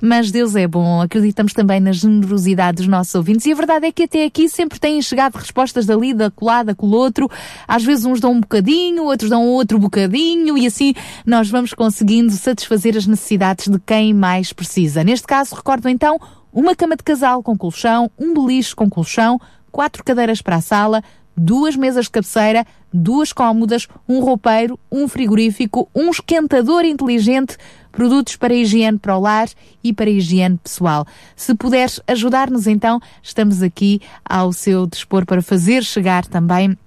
[0.00, 1.00] mas Deus é bom.
[1.00, 4.78] Acreditamos também na generosidade dos nossos ouvintes e a verdade é que até aqui sempre
[4.78, 7.30] têm chegado respostas dali, da colada, com o outro.
[7.66, 10.94] Às vezes uns dão um bocadinho, outros dão outro bocadinho e assim
[11.24, 15.04] nós vamos conseguindo satisfazer as necessidades de quem mais precisa.
[15.04, 16.18] Neste caso, recordo então
[16.52, 19.40] uma cama de casal com colchão, um beliche com colchão,
[19.70, 21.02] quatro cadeiras para a sala,
[21.38, 27.56] duas mesas de cabeceira, duas cômodas, um roupeiro, um frigorífico, um esquentador inteligente,
[27.98, 29.48] produtos para higiene para o lar
[29.82, 31.04] e para higiene pessoal.
[31.34, 36.78] Se puderes ajudar-nos então, estamos aqui ao seu dispor para fazer chegar também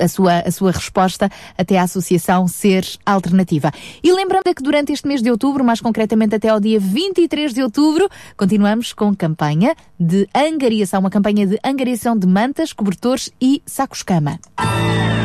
[0.00, 3.72] a sua, a sua resposta até à Associação Ser Alternativa.
[4.00, 7.60] E lembrando que durante este mês de outubro, mais concretamente até ao dia 23 de
[7.60, 14.38] outubro, continuamos com campanha de angariação, uma campanha de angariação de mantas, cobertores e sacos-cama.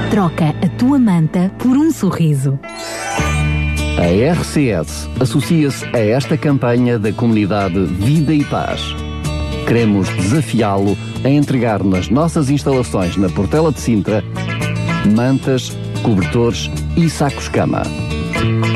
[0.09, 2.57] Troca a tua manta por um sorriso.
[4.04, 8.82] A RCS associa-se a esta campanha da comunidade Vida e Paz.
[9.66, 14.22] Queremos desafiá-lo a entregar nas nossas instalações na Portela de Sintra
[15.16, 17.84] mantas, cobertores e sacos-cama.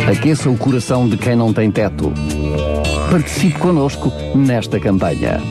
[0.09, 2.13] Aqueça o coração de quem não tem teto.
[3.11, 5.41] Participe connosco nesta campanha.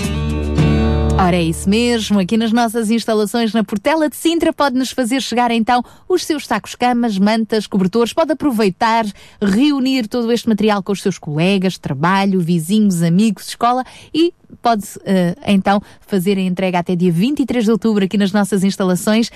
[1.19, 2.19] Ora, é isso mesmo.
[2.19, 6.75] Aqui nas nossas instalações na Portela de Sintra pode-nos fazer chegar então os seus sacos
[6.75, 8.12] camas, mantas, cobertores.
[8.12, 9.07] Pode aproveitar,
[9.41, 15.35] reunir todo este material com os seus colegas, trabalho, vizinhos, amigos, escola e pode eh,
[15.47, 19.31] então fazer a entrega até dia 23 de outubro aqui nas nossas instalações.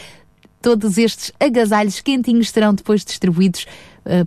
[0.61, 3.66] Todos estes agasalhos quentinhos serão depois distribuídos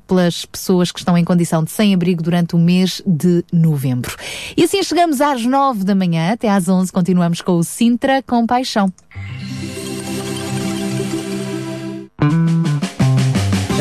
[0.07, 4.15] pelas pessoas que estão em condição de sem-abrigo durante o mês de novembro.
[4.55, 8.45] E assim chegamos às nove da manhã, até às onze continuamos com o Sintra com
[8.45, 8.91] Paixão.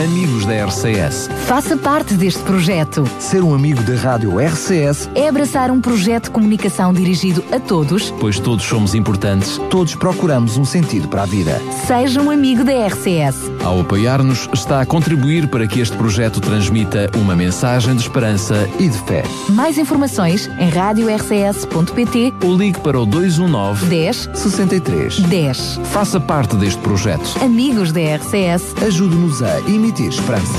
[0.01, 1.29] Amigos da RCS.
[1.47, 3.05] Faça parte deste projeto.
[3.19, 8.11] Ser um amigo da Rádio RCS, É abraçar um projeto de comunicação dirigido a todos.
[8.19, 11.61] pois todos somos importantes, todos procuramos um sentido para a vida.
[11.87, 13.37] Seja um amigo da RCS.
[13.63, 18.89] Ao apoiar-nos, está a contribuir para que este projeto transmita uma mensagem de esperança E
[18.89, 19.23] de fé.
[19.51, 25.21] Mais informações em radiorcs.pt ou ligue para o 219 10 63.
[25.21, 25.81] 10.
[25.85, 27.39] Faça parte deste projeto.
[27.43, 28.75] Amigos da RCS.
[28.87, 29.61] Ajude-nos a
[29.93, 30.59] emitir esperança.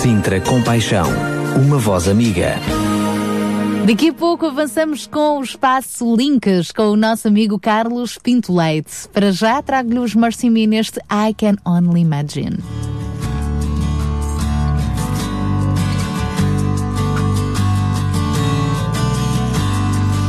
[0.00, 1.08] Sintra Compaixão.
[1.56, 2.56] Uma voz amiga.
[3.86, 9.08] Daqui a pouco avançamos com o espaço Links com o nosso amigo Carlos Pinto Leite.
[9.12, 12.58] Para já trago-lhe os Mercy Me neste I Can Only Imagine.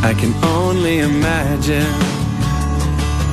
[0.01, 2.18] I can only imagine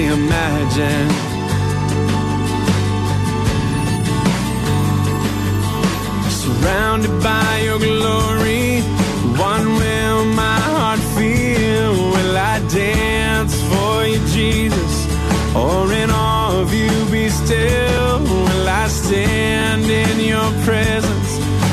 [0.00, 1.10] Only imagine.
[6.30, 8.80] Surrounded by your glory,
[9.38, 11.92] what will my heart feel?
[11.92, 15.06] Will I dance for you, Jesus?
[15.54, 18.20] Or in awe of you be still?
[18.20, 21.30] Will I stand in your presence?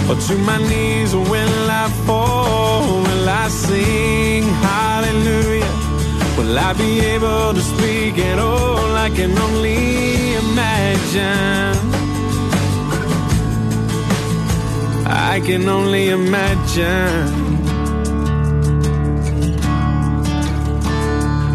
[0.09, 3.03] Or to my knees will I fall?
[3.03, 5.56] Will I sing hallelujah?
[6.37, 8.95] Will I be able to speak at all?
[8.95, 11.77] I can only imagine.
[15.07, 17.47] I can only imagine.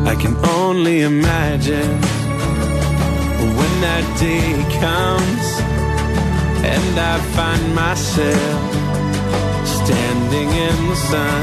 [0.04, 2.00] I can only imagine
[3.56, 5.46] when that day comes
[6.64, 8.60] and I find myself
[9.64, 11.42] standing in the sun.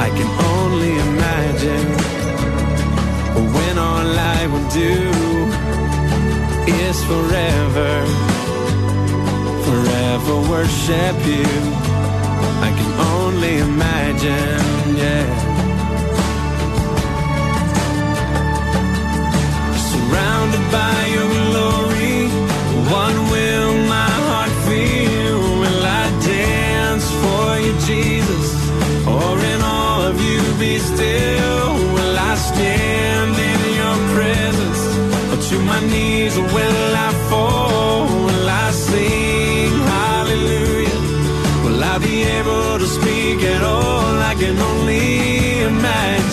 [0.00, 0.45] I can
[3.76, 4.94] when all I will do
[6.84, 7.92] is forever,
[9.66, 11.50] forever worship you.
[12.66, 15.26] I can only imagine, yeah.
[19.90, 22.28] Surrounded by your glory,
[22.90, 23.45] what will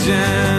[0.05, 0.52] imagine.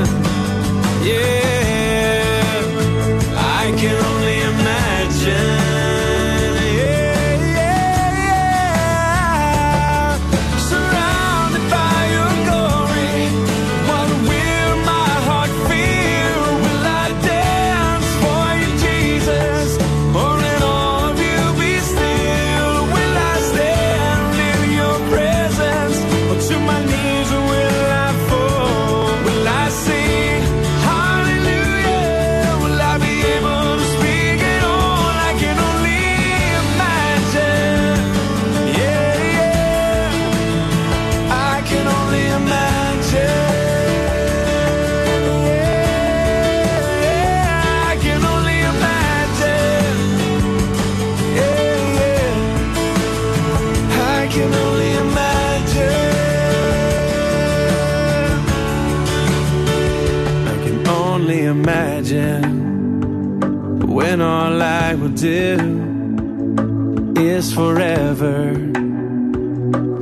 [65.24, 68.52] do is forever,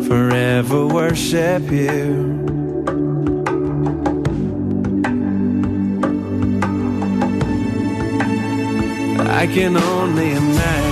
[0.09, 2.43] forever worship you.
[9.41, 10.92] I can only imagine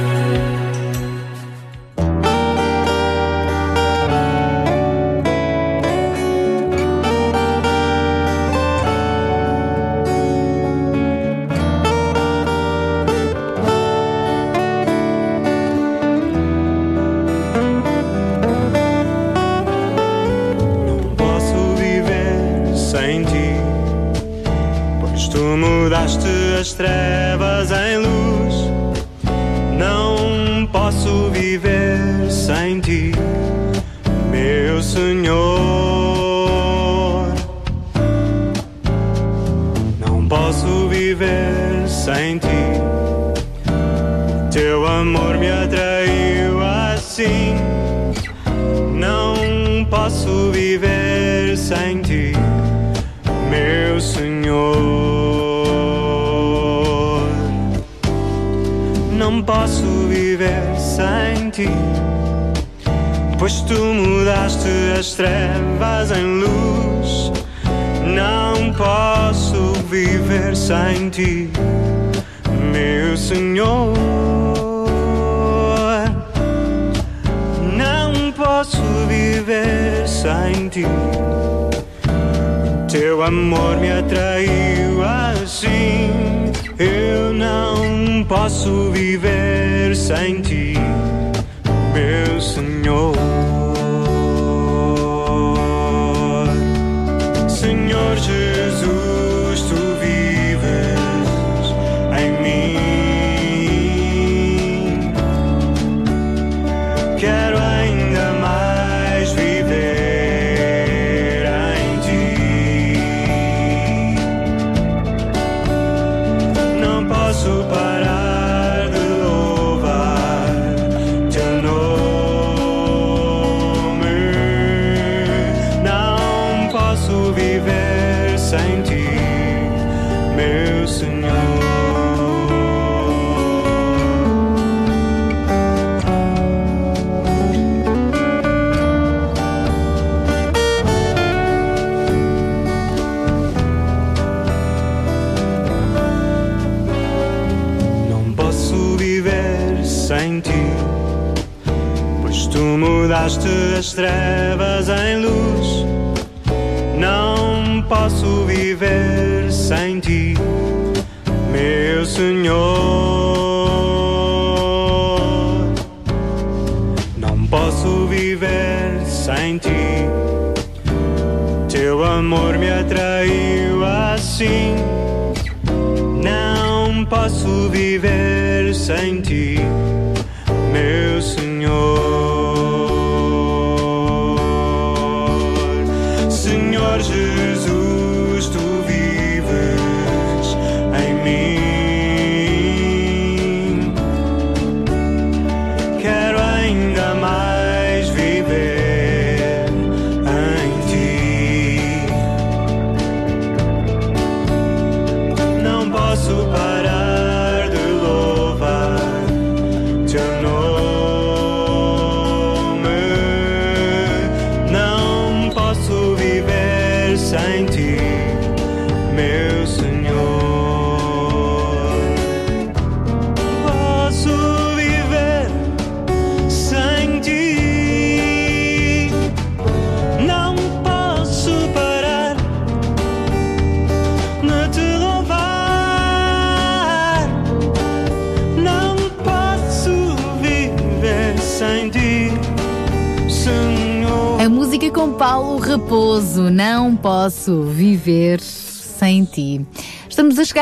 [128.51, 128.80] Same.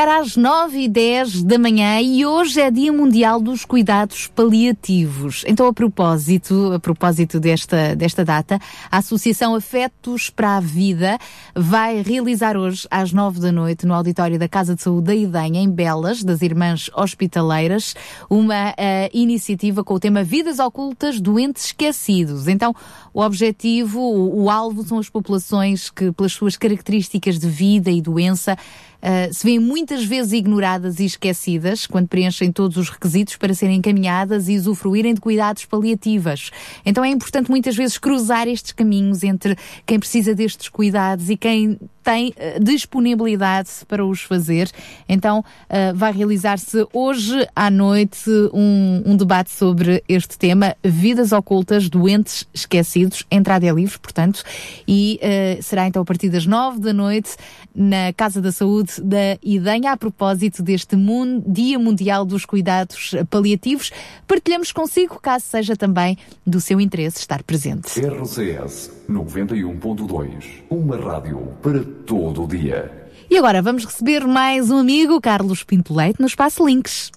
[0.00, 5.44] Chegar às 9 e 10 da manhã e hoje é Dia Mundial dos Cuidados Paliativos.
[5.46, 8.58] Então, a propósito, a propósito desta, desta data,
[8.90, 11.18] a Associação Afetos para a Vida
[11.54, 15.60] vai realizar hoje, às 9 da noite, no auditório da Casa de Saúde da Idenha,
[15.60, 17.94] em Belas, das Irmãs Hospitaleiras,
[18.30, 18.74] uma uh,
[19.12, 22.48] iniciativa com o tema Vidas Ocultas Doentes Esquecidos.
[22.48, 22.74] Então,
[23.12, 28.00] o objetivo, o, o alvo são as populações que, pelas suas características de vida e
[28.00, 28.56] doença,
[29.00, 33.76] Uh, se veem muitas vezes ignoradas e esquecidas quando preenchem todos os requisitos para serem
[33.76, 36.50] encaminhadas e usufruírem de cuidados paliativos.
[36.84, 41.78] Então é importante muitas vezes cruzar estes caminhos entre quem precisa destes cuidados e quem
[42.10, 44.68] tem uh, disponibilidade para os fazer.
[45.08, 51.88] Então uh, vai realizar-se hoje à noite um, um, debate sobre este tema, vidas ocultas,
[51.88, 53.24] doentes esquecidos.
[53.30, 54.42] Entrada é livre, portanto,
[54.88, 55.20] e
[55.62, 57.36] será então a partir das nove da noite
[57.74, 60.96] na Casa da Saúde da Idenha a propósito deste
[61.46, 63.90] Dia Mundial dos Cuidados Paliativos.
[64.26, 68.00] Partilhamos consigo, caso seja também do seu interesse estar presente.
[68.00, 72.90] RCS 91.2, uma rádio para todo o dia.
[73.28, 77.10] E agora vamos receber mais um amigo, Carlos Pinto Leite, no Espaço Links.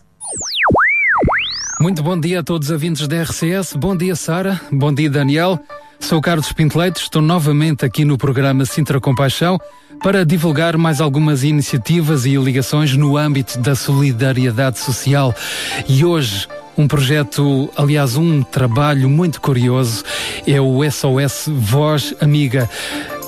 [1.80, 3.76] Muito bom dia a todos os ouvintes da RCS.
[3.76, 4.60] Bom dia, Sara.
[4.72, 5.60] Bom dia, Daniel.
[6.00, 9.60] Sou Carlos Pinto Leite, estou novamente aqui no programa Sintra Compaixão
[10.02, 15.34] para divulgar mais algumas iniciativas e ligações no âmbito da solidariedade social.
[15.88, 16.48] E hoje,
[16.78, 20.06] um projeto, aliás, um trabalho muito curioso
[20.48, 22.68] é o SOS Voz Amiga.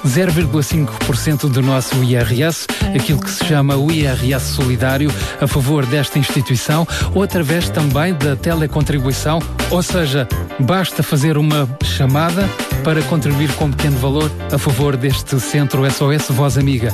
[0.06, 6.86] 0,5% do nosso IRS, aquilo que se chama o IRS solidário, a favor desta instituição,
[7.14, 9.38] ou através também da telecontribuição,
[9.70, 10.28] ou seja,
[10.58, 12.48] basta fazer uma chamada
[12.82, 16.92] para contribuir com um pequeno valor a favor deste centro SOS Voz Amiga.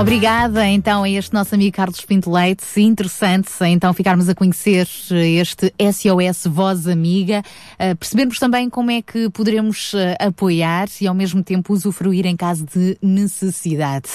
[0.00, 2.62] Obrigada então a este nosso amigo Carlos Pinto Leite.
[2.80, 7.42] Interessante então ficarmos a conhecer este SOS Voz Amiga,
[7.74, 12.36] uh, percebermos também como é que poderemos uh, apoiar e ao mesmo tempo usufruir em
[12.36, 14.08] caso de necessidade.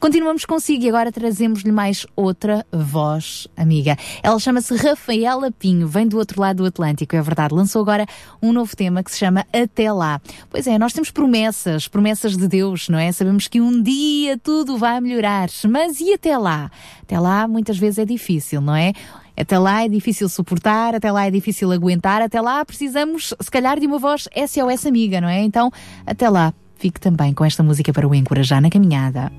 [0.00, 3.98] Continuamos consigo e agora trazemos-lhe mais outra voz amiga.
[4.22, 7.54] Ela chama-se Rafaela Pinho, vem do outro lado do Atlântico, é verdade.
[7.54, 8.06] Lançou agora
[8.40, 10.22] um novo tema que se chama Até Lá.
[10.48, 13.12] Pois é, nós temos promessas, promessas de Deus, não é?
[13.12, 15.48] Sabemos que um dia tudo vai melhorar melhorar.
[15.68, 16.70] Mas e até lá?
[17.02, 18.92] Até lá muitas vezes é difícil, não é?
[19.36, 23.78] Até lá é difícil suportar, até lá é difícil aguentar, até lá precisamos, se calhar,
[23.78, 25.42] de uma voz SOS amiga, não é?
[25.42, 25.70] Então,
[26.04, 29.30] até lá, fique também com esta música para o encorajar na caminhada.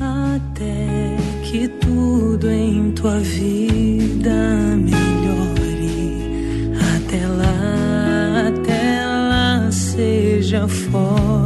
[0.00, 5.92] Até que tudo em tua vida melhore,
[6.96, 11.43] até lá, até lá seja forte.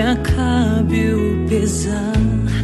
[0.00, 2.14] Que acabe o pesar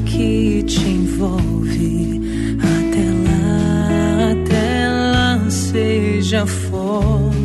[0.06, 2.22] que te envolve.
[2.62, 7.35] Até lá, até lá, seja forte.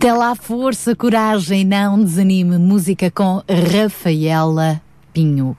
[0.00, 2.56] Até lá, força, coragem, não desanime.
[2.56, 4.80] Música com Rafaela
[5.12, 5.54] Pinho.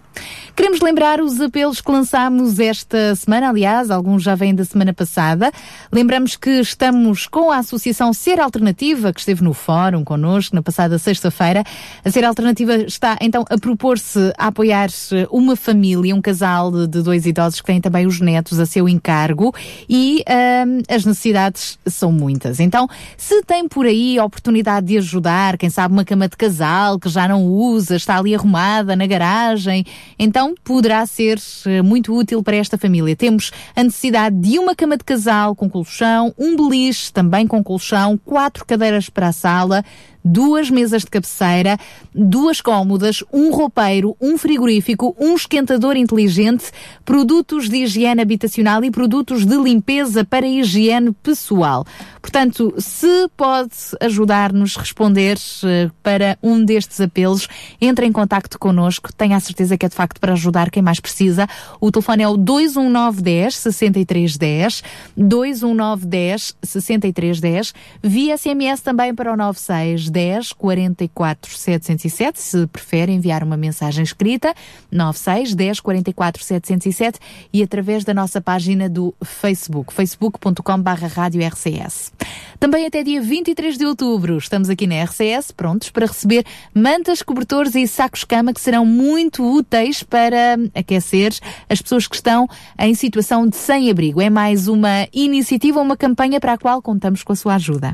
[0.72, 5.52] Queremos lembrar os apelos que lançámos esta semana, aliás, alguns já vêm da semana passada.
[5.92, 10.98] Lembramos que estamos com a Associação Ser Alternativa, que esteve no fórum connosco na passada
[10.98, 11.66] sexta-feira.
[12.06, 14.88] A Ser Alternativa está então a propor-se a apoiar
[15.30, 19.54] uma família, um casal de, dois idosos que têm também os netos a seu encargo
[19.90, 20.24] e
[20.66, 22.62] hum, as necessidades são muitas.
[22.62, 26.98] Então, se tem por aí a oportunidade de ajudar, quem sabe uma cama de casal
[26.98, 29.86] que já não usa, está ali arrumada na garagem,
[30.18, 33.16] então poderá ser eh, muito útil para esta família.
[33.16, 38.18] Temos a necessidade de uma cama de casal com colchão, um beliche também com colchão,
[38.18, 39.84] quatro cadeiras para a sala,
[40.24, 41.78] duas mesas de cabeceira,
[42.14, 46.72] duas cómodas, um roupeiro, um frigorífico, um esquentador inteligente,
[47.04, 51.86] produtos de higiene habitacional e produtos de limpeza para higiene pessoal.
[52.22, 57.48] Portanto, se pode ajudar-nos a responder eh, para um destes apelos,
[57.80, 59.12] entre em contacto connosco.
[59.14, 61.48] Tenha a certeza que é de facto para ajudar quem mais precisa.
[61.80, 64.84] O telefone é o 21910 6310,
[65.18, 73.56] 21910 6310, via SMS também para o 96 10 44 707, se prefere enviar uma
[73.56, 74.54] mensagem escrita,
[74.92, 77.20] 96 10 44 707
[77.54, 82.12] e através da nossa página do Facebook, facebook.com barra rádio RCS.
[82.60, 86.46] Também até dia 23 de outubro estamos aqui na RCS prontos para receber
[86.76, 91.34] mantas, cobertores e sacos-cama que serão muito úteis para aquecer
[91.70, 92.48] as pessoas que estão
[92.78, 94.22] em situação de sem-abrigo.
[94.22, 97.94] É mais uma iniciativa, uma campanha para a qual contamos com a sua ajuda.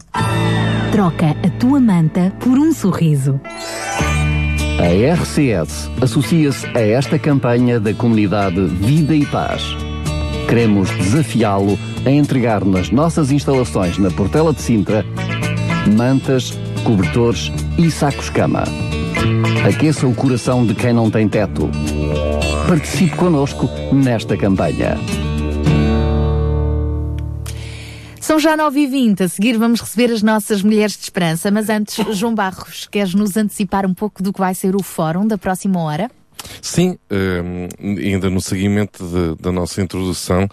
[0.98, 3.39] Troca a tua manta por um sorriso.
[4.80, 9.62] A RCS associa-se a esta campanha da comunidade Vida e Paz.
[10.50, 15.06] Queremos desafiá-lo a entregar nas nossas instalações na Portela de Sintra
[15.95, 18.64] mantas, cobertores e sacos-cama.
[19.68, 21.70] Aqueça o coração de quem não tem teto.
[22.68, 24.98] Participe connosco nesta campanha.
[28.28, 29.21] São já 9h20.
[29.21, 31.49] A seguir vamos receber as nossas mulheres de esperança.
[31.49, 35.25] Mas antes, João Barros, queres nos antecipar um pouco do que vai ser o fórum
[35.25, 36.11] da próxima hora?
[36.61, 40.45] Sim, um, ainda no seguimento de, da nossa introdução,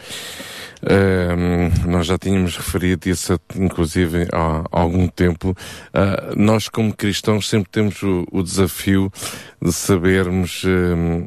[0.84, 5.50] um, nós já tínhamos referido isso, inclusive, há, algum tempo.
[5.50, 9.10] Uh, nós, como cristãos, sempre temos o, o desafio
[9.62, 11.26] de sabermos uh,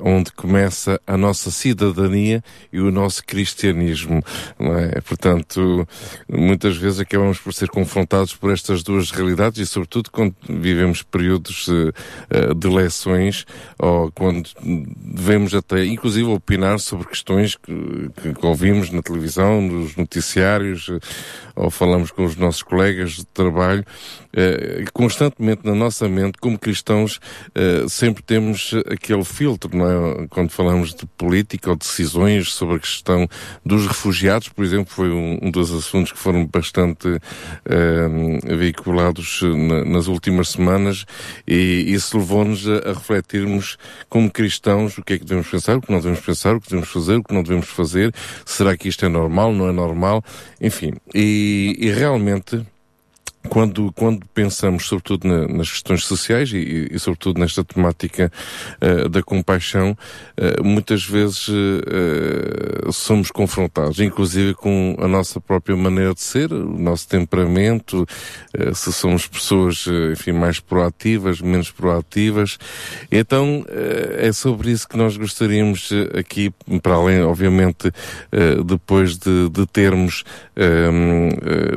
[0.00, 4.22] onde começa a nossa cidadania e o nosso cristianismo.
[4.60, 5.00] É?
[5.00, 5.88] Portanto,
[6.28, 11.66] muitas vezes acabamos por ser confrontados por estas duas realidades e, sobretudo, quando vivemos períodos
[11.68, 13.46] uh, de eleições
[13.78, 20.90] ou quando devemos até, inclusive, opinar sobre questões que, que ouvimos na televisão, nos noticiários,
[21.54, 23.84] ou falamos com os nossos colegas de trabalho,
[24.32, 27.20] eh, constantemente na nossa mente, como cristãos,
[27.54, 29.86] eh, sempre temos aquele filtro, não
[30.22, 30.26] é?
[30.28, 33.28] Quando falamos de política ou decisões sobre a questão
[33.64, 37.20] dos refugiados, por exemplo, foi um, um dos assuntos que foram bastante
[37.64, 41.04] eh, veiculados na, nas últimas semanas
[41.46, 45.80] e isso levou-nos a, a refletirmos como cristãos o que é que devemos pensar, o
[45.80, 48.12] que não devemos pensar, o que devemos fazer, o que não devemos fazer,
[48.64, 50.24] será que isto é normal, não é normal,
[50.58, 50.94] enfim.
[51.14, 52.66] E, e realmente,
[53.48, 58.32] quando, quando pensamos sobretudo na, nas questões sociais e, e, sobretudo nesta temática
[58.80, 59.96] uh, da compaixão,
[60.38, 66.78] uh, muitas vezes uh, somos confrontados, inclusive com a nossa própria maneira de ser, o
[66.78, 68.06] nosso temperamento,
[68.74, 72.58] se somos pessoas, enfim, mais proativas, menos proativas.
[73.10, 73.64] Então,
[74.18, 77.90] é sobre isso que nós gostaríamos aqui, para além, obviamente,
[78.64, 80.24] depois de, de termos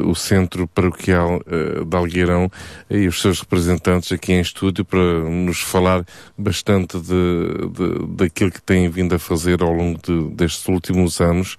[0.06, 1.42] o centro paroquial
[1.86, 2.50] de Algueirão
[2.90, 5.00] e os seus representantes aqui em estúdio para
[5.30, 6.06] nos falar
[6.38, 11.54] bastante de, de, daquilo que têm vindo a fazer ao longo de, destes últimos anos.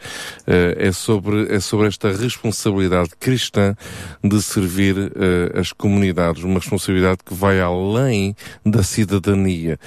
[0.47, 3.75] Uh, é, sobre, é sobre esta responsabilidade cristã
[4.23, 8.35] de servir uh, as comunidades, uma responsabilidade que vai além
[8.65, 9.79] da cidadania.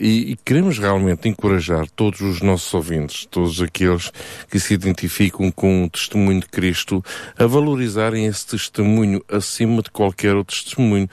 [0.00, 4.10] E, e, queremos realmente encorajar todos os nossos ouvintes, todos aqueles
[4.50, 7.04] que se identificam com o testemunho de Cristo,
[7.38, 11.08] a valorizarem esse testemunho acima de qualquer outro testemunho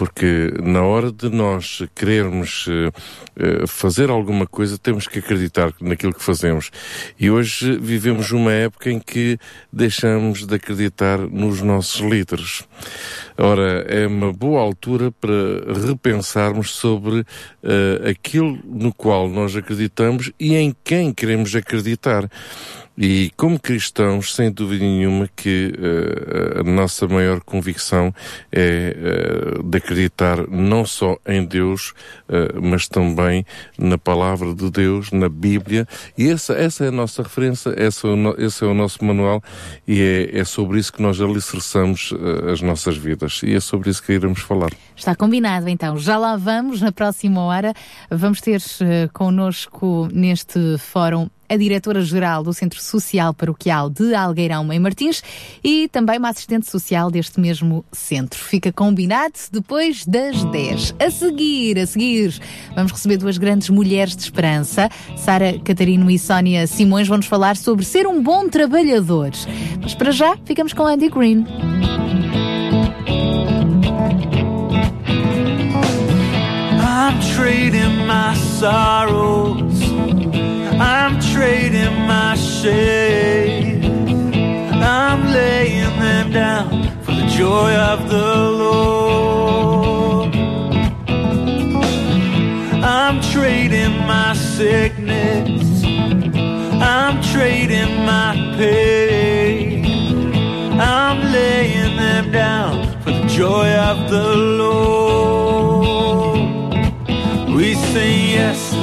[0.00, 6.22] porque na hora de nós querermos uh, fazer alguma coisa, temos que acreditar naquilo que
[6.22, 6.70] fazemos.
[7.18, 9.38] E hoje vivemos uma época em que
[9.70, 12.66] deixamos de acreditar nos nossos líderes.
[13.42, 15.32] Ora, é uma boa altura para
[15.86, 22.30] repensarmos sobre uh, aquilo no qual nós acreditamos e em quem queremos acreditar.
[22.98, 28.14] E como cristãos, sem dúvida nenhuma que uh, a nossa maior convicção
[28.52, 28.94] é
[29.58, 31.94] uh, de acreditar não só em Deus,
[32.28, 33.46] uh, mas também
[33.78, 35.88] na palavra de Deus, na Bíblia.
[36.16, 39.02] E essa, essa é a nossa referência, esse é o, no, esse é o nosso
[39.02, 39.42] manual
[39.88, 42.12] e é, é sobre isso que nós alicerçamos
[42.52, 43.40] as nossas vidas.
[43.42, 44.70] E é sobre isso que iremos falar.
[44.94, 45.96] Está combinado, então.
[45.96, 47.72] Já lá vamos, na próxima hora.
[48.10, 54.78] Vamos ter uh, connosco neste fórum a diretora-geral do Centro Social Paroquial de Algueirão em
[54.78, 55.20] Martins
[55.64, 58.38] e também uma assistente social deste mesmo centro.
[58.38, 60.94] Fica combinado depois das 10.
[61.00, 62.40] A seguir, a seguir,
[62.76, 64.88] vamos receber duas grandes mulheres de esperança.
[65.16, 69.32] Sara Catarino e Sónia Simões vão nos falar sobre ser um bom trabalhador.
[69.82, 71.44] Mas para já, ficamos com Andy Green.
[76.82, 79.79] I'm trading my sorrows.
[80.82, 83.84] I'm trading my shame.
[84.82, 90.34] I'm laying them down for the joy of the Lord.
[92.82, 95.84] I'm trading my sickness.
[96.80, 99.84] I'm trading my pain.
[100.80, 105.09] I'm laying them down for the joy of the Lord.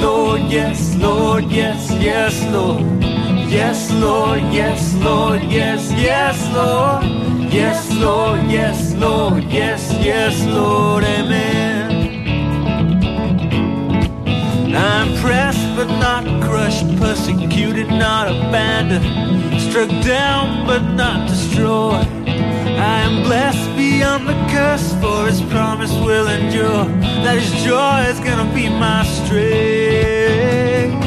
[0.00, 3.02] Lord, yes, Lord, yes, yes, Lord.
[3.50, 7.04] Yes, Lord, yes, Lord, yes, yes, Lord.
[7.52, 11.88] Yes, Lord, yes, Lord, yes, yes, Lord, amen.
[14.74, 22.27] I'm pressed but not crushed, persecuted, not abandoned, struck down but not destroyed.
[22.78, 26.84] I am blessed beyond the curse, for his promise will endure.
[27.24, 31.02] That his joy is gonna be my strength.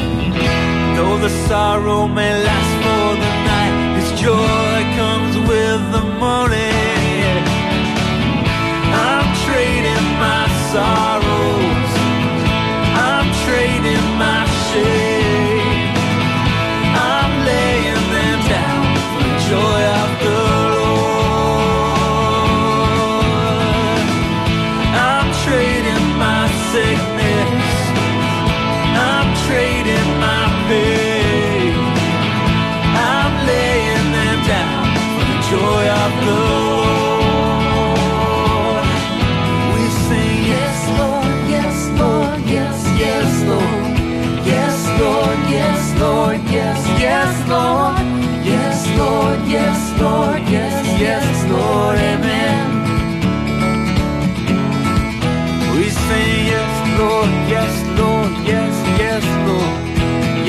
[0.96, 7.40] Though the sorrow may last for the night, his joy comes with the morning.
[9.08, 11.41] I'm trading my sorrows,
[50.02, 52.58] Lord, yes, yes, Lord, Amen.
[55.76, 59.78] We sing yes, Lord, yes, Lord, yes, yes, Lord,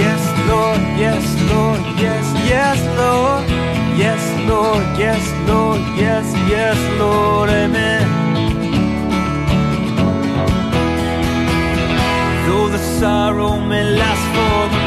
[0.03, 3.43] yes, Lord, yes, Lord, yes, yes, Lord,
[4.03, 8.05] yes, Lord, yes, Lord, yes, yes, Lord, Amen.
[12.47, 14.82] Though the sorrow may last for the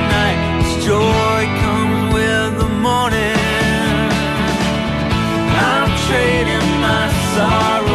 [7.36, 7.85] sorry.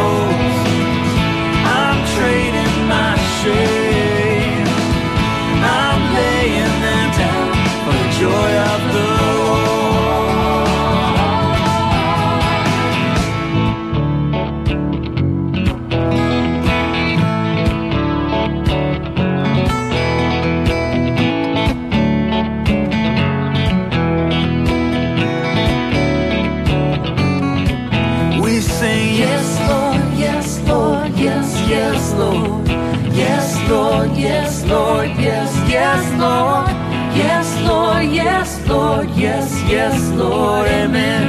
[39.32, 41.26] Yes, yes, Lord, Amen.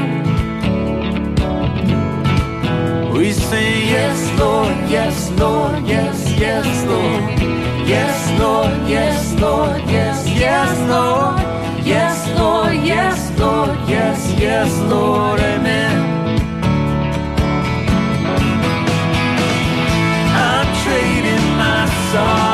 [3.15, 7.23] We sing yes, Lord, yes, Lord, yes, yes, Lord,
[7.95, 11.37] yes, Lord, yes, Lord, yes, yes, Lord,
[11.93, 15.97] yes, Lord, yes, Lord, yes, yes, Lord, Amen.
[20.47, 21.81] I'm trading my
[22.11, 22.52] sorrows.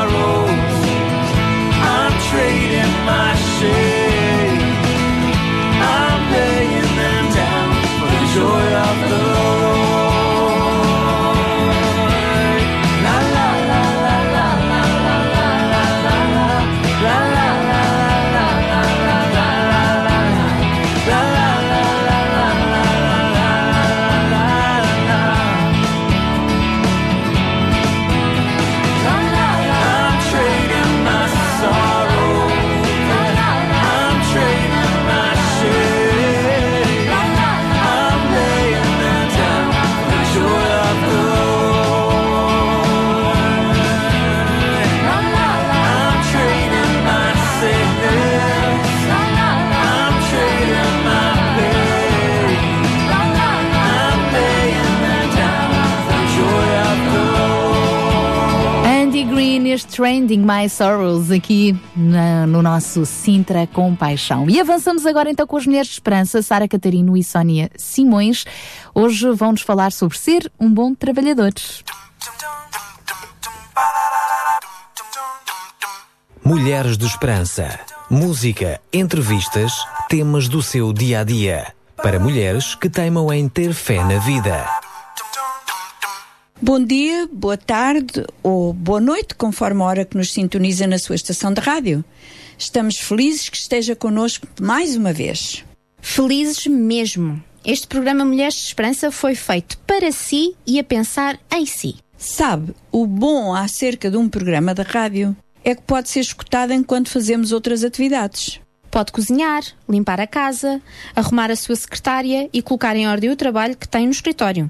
[60.02, 64.48] Trending My Sorrows aqui na- no nosso Sintra com Paixão.
[64.48, 68.44] E avançamos agora então com as mulheres de esperança, Sara Catarino e Sónia Simões.
[68.94, 71.52] Hoje vão-nos falar sobre ser um bom trabalhador.
[76.44, 77.80] Mulheres de Esperança.
[78.08, 79.72] Música, entrevistas,
[80.08, 81.74] temas do seu dia a dia.
[81.96, 84.64] Para mulheres que teimam em ter fé na vida.
[86.60, 91.14] Bom dia, boa tarde ou boa noite, conforme a hora que nos sintoniza na sua
[91.14, 92.04] estação de rádio.
[92.58, 95.64] Estamos felizes que esteja connosco mais uma vez.
[96.00, 97.40] Felizes mesmo.
[97.64, 101.94] Este programa Mulheres de Esperança foi feito para si e a pensar em si.
[102.16, 107.08] Sabe, o bom acerca de um programa de rádio é que pode ser escutado enquanto
[107.08, 108.60] fazemos outras atividades.
[108.90, 110.82] Pode cozinhar, limpar a casa,
[111.14, 114.68] arrumar a sua secretária e colocar em ordem o trabalho que tem no escritório.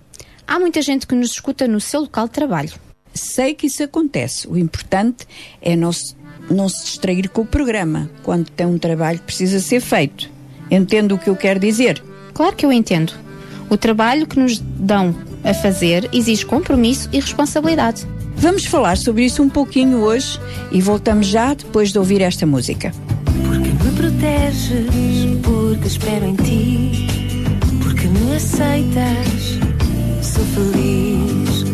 [0.49, 2.73] Há muita gente que nos escuta no seu local de trabalho.
[3.13, 4.49] Sei que isso acontece.
[4.49, 5.27] O importante
[5.61, 6.17] é não se,
[6.51, 10.31] não se distrair com o programa quando tem um trabalho que precisa ser feito.
[10.71, 12.03] Entendo o que eu quero dizer?
[12.33, 13.13] Claro que eu entendo.
[13.69, 15.15] O trabalho que nos dão
[15.45, 18.07] a fazer exige compromisso e responsabilidade.
[18.35, 20.41] Vamos falar sobre isso um pouquinho hoje
[20.73, 22.91] e voltamos já depois de ouvir esta música.
[23.85, 24.87] Me proteges
[25.43, 27.07] porque espero em ti,
[27.83, 29.58] porque me aceitas,
[30.39, 31.65] sou feliz.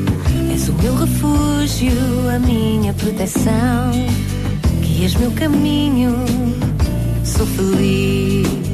[0.52, 1.92] És o meu refúgio,
[2.34, 3.90] a minha proteção,
[4.80, 6.14] guias meu caminho,
[7.24, 8.64] sou feliz.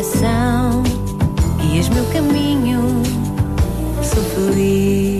[0.00, 0.82] Proteção,
[1.58, 2.80] guias meu caminho,
[4.02, 5.19] sou feliz.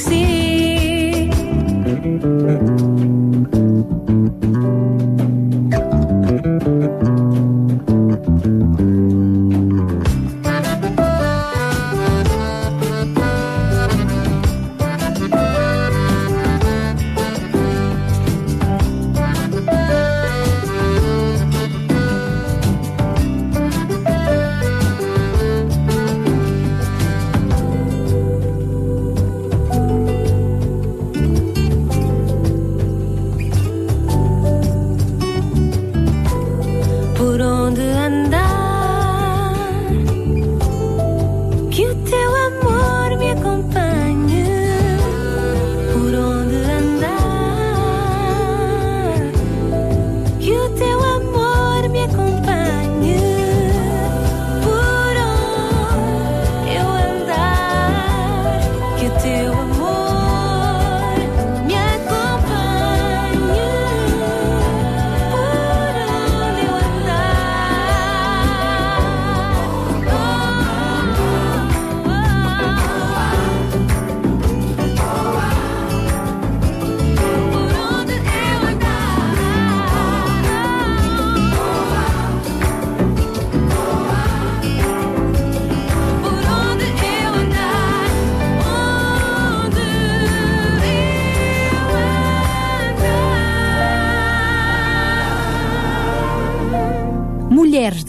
[0.00, 0.30] see.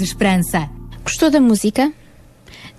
[0.04, 0.70] De Esperança.
[1.04, 1.92] Gostou da música?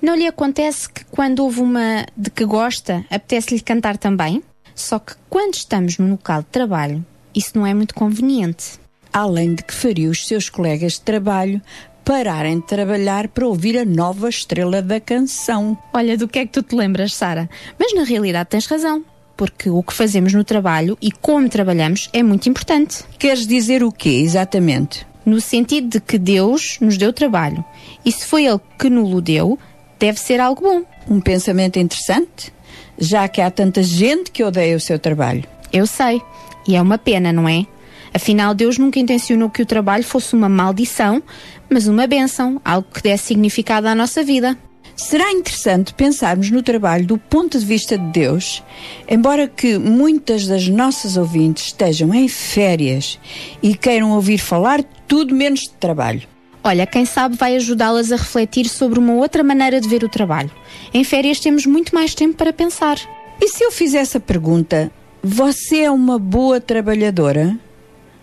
[0.01, 4.43] Não lhe acontece que quando houve uma de que gosta, apetece-lhe cantar também?
[4.75, 7.05] Só que quando estamos no local de trabalho,
[7.35, 8.81] isso não é muito conveniente.
[9.13, 11.61] além de que faria os seus colegas de trabalho
[12.05, 15.79] pararem de trabalhar para ouvir a nova estrela da canção.
[15.93, 17.49] Olha, do que é que tu te lembras, Sara?
[17.79, 19.05] Mas na realidade tens razão.
[19.37, 23.05] Porque o que fazemos no trabalho e como trabalhamos é muito importante.
[23.19, 25.07] Queres dizer o quê, exatamente?
[25.25, 27.65] No sentido de que Deus nos deu trabalho.
[28.05, 29.59] E se foi Ele que nos o deu,
[29.99, 30.83] deve ser algo bom.
[31.09, 32.53] Um pensamento interessante,
[32.99, 35.45] já que há tanta gente que odeia o seu trabalho.
[35.73, 36.21] Eu sei.
[36.67, 37.67] E é uma pena, não é?
[38.15, 41.23] Afinal, Deus nunca intencionou que o trabalho fosse uma maldição,
[41.71, 44.57] mas uma bênção, algo que desse significado à nossa vida.
[44.97, 48.63] Será interessante pensarmos no trabalho do ponto de vista de Deus,
[49.09, 53.19] embora que muitas das nossas ouvintes estejam em férias
[53.63, 56.23] e queiram ouvir falar tudo menos de trabalho.
[56.65, 60.51] Olha, quem sabe vai ajudá-las a refletir sobre uma outra maneira de ver o trabalho.
[60.95, 62.99] Em férias temos muito mais tempo para pensar.
[63.41, 64.93] E se eu fizesse a pergunta:
[65.23, 67.59] Você é uma boa trabalhadora?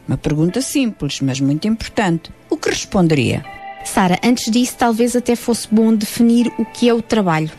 [0.07, 2.31] Uma pergunta simples, mas muito importante.
[2.49, 3.58] O que responderia?
[3.83, 7.51] Sara, antes disso, talvez até fosse bom definir o que é o trabalho.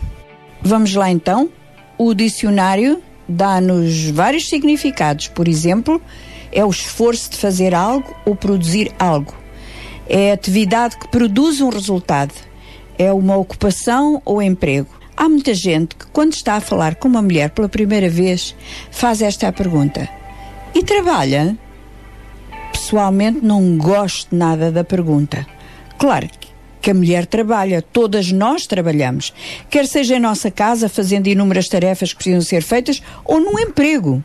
[0.62, 1.48] Vamos lá então.
[1.98, 5.28] O dicionário dá-nos vários significados.
[5.28, 6.00] Por exemplo,
[6.52, 9.34] é o esforço de fazer algo ou produzir algo.
[10.08, 12.34] É a atividade que produz um resultado.
[12.98, 14.88] É uma ocupação ou emprego.
[15.16, 18.54] Há muita gente que, quando está a falar com uma mulher pela primeira vez,
[18.90, 20.08] faz esta pergunta:
[20.74, 21.56] E trabalha?
[22.72, 25.46] Pessoalmente, não gosto nada da pergunta.
[26.00, 26.30] Claro
[26.80, 29.34] que a mulher trabalha, todas nós trabalhamos,
[29.68, 34.24] quer seja em nossa casa, fazendo inúmeras tarefas que precisam ser feitas, ou num emprego.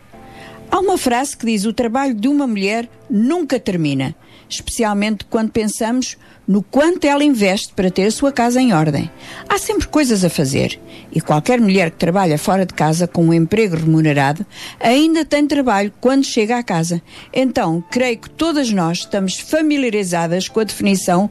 [0.71, 4.15] Há uma frase que diz: o trabalho de uma mulher nunca termina,
[4.49, 6.17] especialmente quando pensamos
[6.47, 9.09] no quanto ela investe para ter a sua casa em ordem.
[9.49, 10.79] Há sempre coisas a fazer
[11.11, 14.45] e qualquer mulher que trabalha fora de casa com um emprego remunerado
[14.79, 17.01] ainda tem trabalho quando chega à casa.
[17.33, 21.29] Então, creio que todas nós estamos familiarizadas com a definição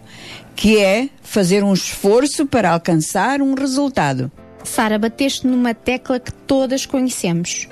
[0.56, 4.30] que é fazer um esforço para alcançar um resultado.
[4.68, 7.68] Sara, bateste numa tecla que todas conhecemos.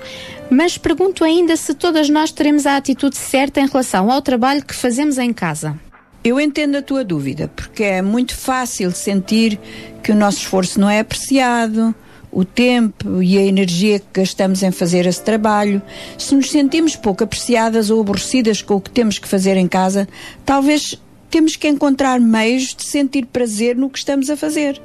[0.49, 4.75] Mas pergunto ainda se todas nós teremos a atitude certa em relação ao trabalho que
[4.75, 5.77] fazemos em casa.
[6.23, 9.59] Eu entendo a tua dúvida, porque é muito fácil sentir
[10.01, 11.93] que o nosso esforço não é apreciado,
[12.33, 15.81] o tempo e a energia que gastamos em fazer esse trabalho.
[16.17, 20.07] Se nos sentimos pouco apreciadas ou aborrecidas com o que temos que fazer em casa,
[20.45, 20.99] talvez
[21.29, 24.81] temos que encontrar meios de sentir prazer no que estamos a fazer.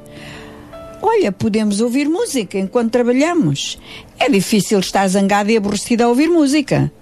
[1.01, 3.79] Olha, podemos ouvir música enquanto trabalhamos.
[4.19, 6.93] É difícil estar zangada e aborrecida a ouvir música.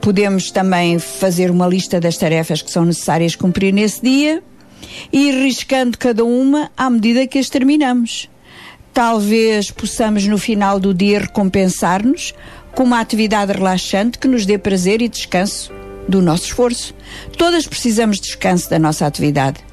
[0.00, 4.42] Podemos também fazer uma lista das tarefas que são necessárias cumprir nesse dia
[5.12, 8.28] e ir riscando cada uma à medida que as terminamos.
[8.92, 12.34] Talvez possamos no final do dia recompensar-nos
[12.74, 15.72] com uma atividade relaxante que nos dê prazer e descanso
[16.08, 16.94] do nosso esforço.
[17.36, 19.67] Todas precisamos de descanso da nossa atividade.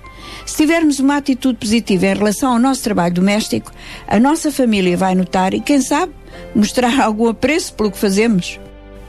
[0.45, 3.71] Se tivermos uma atitude positiva em relação ao nosso trabalho doméstico,
[4.07, 6.13] a nossa família vai notar e, quem sabe,
[6.53, 8.59] mostrar algum apreço pelo que fazemos.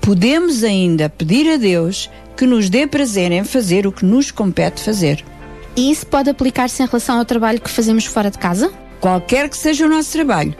[0.01, 4.83] Podemos ainda pedir a Deus que nos dê prazer em fazer o que nos compete
[4.83, 5.23] fazer.
[5.77, 8.73] E isso pode aplicar-se em relação ao trabalho que fazemos fora de casa?
[8.99, 10.55] Qualquer que seja o nosso trabalho.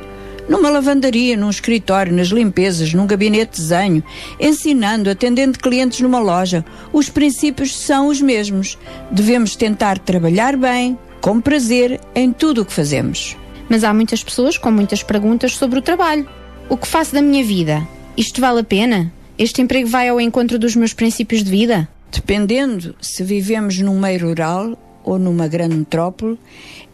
[0.49, 4.05] Numa lavandaria, num escritório, nas limpezas, num gabinete de desenho,
[4.39, 8.79] ensinando, atendendo clientes numa loja, os princípios são os mesmos.
[9.11, 13.37] Devemos tentar trabalhar bem, com prazer, em tudo o que fazemos.
[13.69, 16.29] Mas há muitas pessoas com muitas perguntas sobre o trabalho.
[16.69, 17.87] O que faço da minha vida?
[18.17, 19.13] Isto vale a pena?
[19.37, 21.89] Este emprego vai ao encontro dos meus princípios de vida?
[22.13, 26.39] Dependendo se vivemos num meio rural ou numa grande metrópole,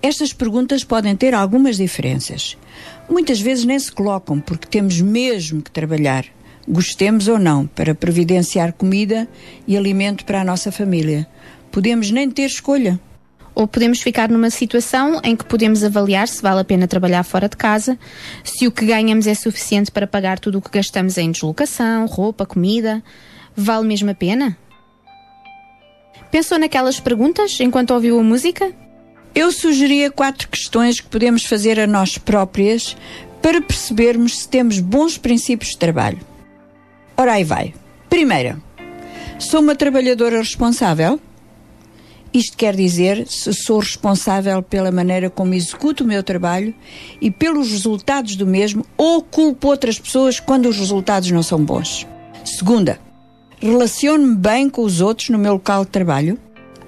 [0.02, 2.56] estas perguntas podem ter algumas diferenças.
[3.08, 6.24] Muitas vezes nem se colocam porque temos mesmo que trabalhar,
[6.66, 9.28] gostemos ou não, para providenciar comida
[9.66, 11.26] e alimento para a nossa família.
[11.70, 13.00] Podemos nem ter escolha.
[13.54, 17.48] Ou podemos ficar numa situação em que podemos avaliar se vale a pena trabalhar fora
[17.48, 17.98] de casa,
[18.42, 22.46] se o que ganhamos é suficiente para pagar tudo o que gastamos em deslocação, roupa,
[22.46, 23.02] comida.
[23.54, 24.56] Vale mesmo a pena?
[26.30, 28.72] Pensou naquelas perguntas enquanto ouviu a música?
[29.34, 32.94] Eu sugeria quatro questões que podemos fazer a nós próprias
[33.40, 36.20] para percebermos se temos bons princípios de trabalho.
[37.16, 37.72] Ora aí vai.
[38.10, 38.60] Primeira,
[39.38, 41.18] sou uma trabalhadora responsável?
[42.32, 46.74] Isto quer dizer se sou responsável pela maneira como executo o meu trabalho
[47.20, 52.06] e pelos resultados do mesmo ou culpo outras pessoas quando os resultados não são bons.
[52.44, 52.98] Segunda,
[53.60, 56.38] relaciono-me bem com os outros no meu local de trabalho?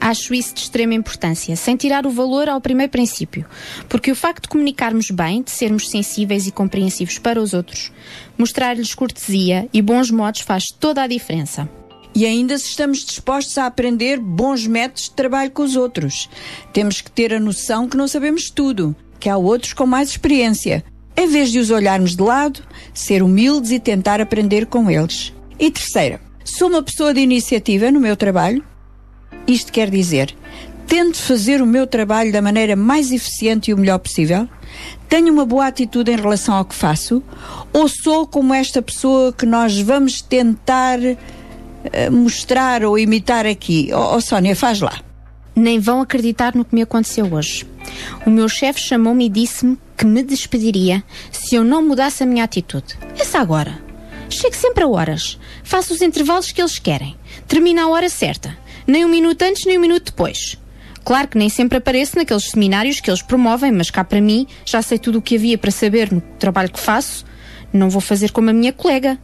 [0.04, 3.46] Acho isso de extrema importância, sem tirar o valor ao primeiro princípio,
[3.88, 7.90] porque o facto de comunicarmos bem, de sermos sensíveis e compreensivos para os outros,
[8.36, 11.66] mostrar-lhes cortesia e bons modos faz toda a diferença.
[12.14, 16.28] E ainda se estamos dispostos a aprender bons métodos de trabalho com os outros.
[16.70, 20.84] Temos que ter a noção que não sabemos tudo, que há outros com mais experiência.
[21.16, 22.62] Em vez de os olharmos de lado,
[22.92, 25.32] ser humildes e tentar aprender com eles.
[25.58, 28.62] E terceira, sou uma pessoa de iniciativa no meu trabalho?
[29.46, 30.34] Isto quer dizer,
[30.86, 34.48] tento fazer o meu trabalho da maneira mais eficiente e o melhor possível?
[35.08, 37.22] Tenho uma boa atitude em relação ao que faço?
[37.72, 43.90] Ou sou como esta pessoa que nós vamos tentar eh, mostrar ou imitar aqui?
[43.92, 44.98] Ó oh, Sónia, faz lá.
[45.54, 47.66] Nem vão acreditar no que me aconteceu hoje.
[48.26, 52.44] O meu chefe chamou-me e disse-me que me despediria se eu não mudasse a minha
[52.44, 52.98] atitude.
[53.18, 53.78] Essa agora.
[54.30, 55.38] Chego sempre a horas.
[55.62, 57.14] Faço os intervalos que eles querem.
[57.46, 58.56] Termino a hora certa.
[58.86, 60.58] Nem um minuto antes, nem um minuto depois.
[61.04, 64.80] Claro que nem sempre apareço naqueles seminários que eles promovem, mas cá para mim já
[64.80, 67.24] sei tudo o que havia para saber no trabalho que faço.
[67.72, 69.18] Não vou fazer como a minha colega.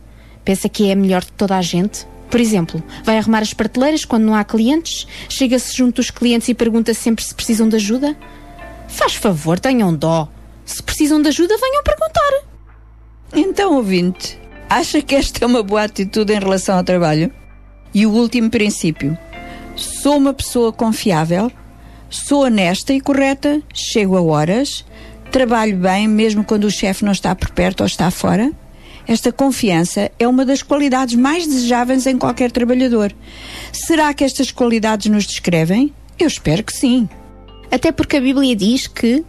[0.44, 2.06] Pensa que é a melhor de toda a gente.
[2.30, 5.06] Por exemplo, vai arrumar as prateleiras quando não há clientes?
[5.28, 8.16] Chega-se junto dos clientes e pergunta sempre se precisam de ajuda?
[8.88, 10.28] Faz favor, tenham dó.
[10.64, 12.44] Se precisam de ajuda, venham perguntar.
[13.34, 14.38] Então, ouvinte,
[14.68, 17.32] acha que esta é uma boa atitude em relação ao trabalho?
[17.92, 19.18] E o último princípio:
[19.82, 21.50] sou uma pessoa confiável,
[22.08, 24.84] sou honesta e correta, chego a horas,
[25.30, 28.52] trabalho bem mesmo quando o chefe não está por perto ou está fora?
[29.08, 33.12] Esta confiança é uma das qualidades mais desejáveis em qualquer trabalhador.
[33.72, 35.92] Será que estas qualidades nos descrevem?
[36.18, 37.08] Eu espero que sim.
[37.70, 39.24] Até porque a Bíblia diz que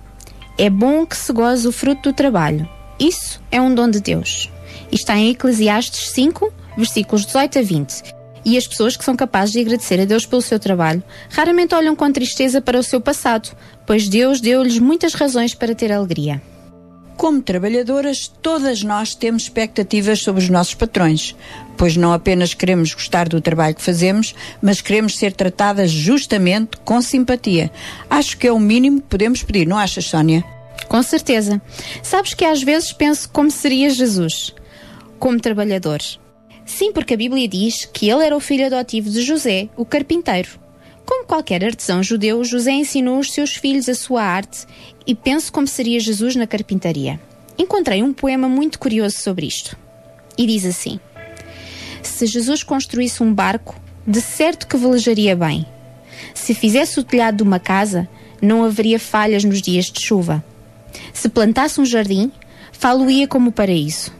[0.58, 2.68] é bom que se goze o fruto do trabalho.
[3.00, 4.52] Isso é um dom de Deus.
[4.92, 8.21] Está em Eclesiastes 5, versículos 18 a 20.
[8.44, 11.96] E as pessoas que são capazes de agradecer a Deus pelo seu trabalho raramente olham
[11.96, 13.56] com tristeza para o seu passado,
[13.86, 16.42] pois Deus deu-lhes muitas razões para ter alegria.
[17.18, 21.36] Como trabalhadoras, todas nós temos expectativas sobre os nossos patrões,
[21.78, 27.00] pois não apenas queremos gostar do trabalho que fazemos, mas queremos ser tratadas justamente com
[27.00, 27.72] simpatia.
[28.10, 30.44] Acho que é o mínimo que podemos pedir, não achas, Sónia?
[30.88, 31.62] Com certeza.
[32.02, 34.54] Sabes que às vezes penso como seria Jesus,
[35.20, 36.00] como trabalhador.
[36.72, 40.58] Sim, porque a Bíblia diz que ele era o filho adotivo de José, o carpinteiro.
[41.06, 44.66] Como qualquer artesão judeu, José ensinou os seus filhos a sua arte
[45.06, 47.20] e penso como seria Jesus na carpintaria.
[47.58, 49.78] Encontrei um poema muito curioso sobre isto.
[50.38, 50.98] E diz assim:
[52.02, 53.76] Se Jesus construísse um barco,
[54.08, 55.66] de certo que velejaria bem.
[56.34, 58.08] Se fizesse o telhado de uma casa,
[58.42, 60.42] não haveria falhas nos dias de chuva.
[61.14, 62.32] Se plantasse um jardim,
[62.72, 64.14] falo-ia como o paraíso.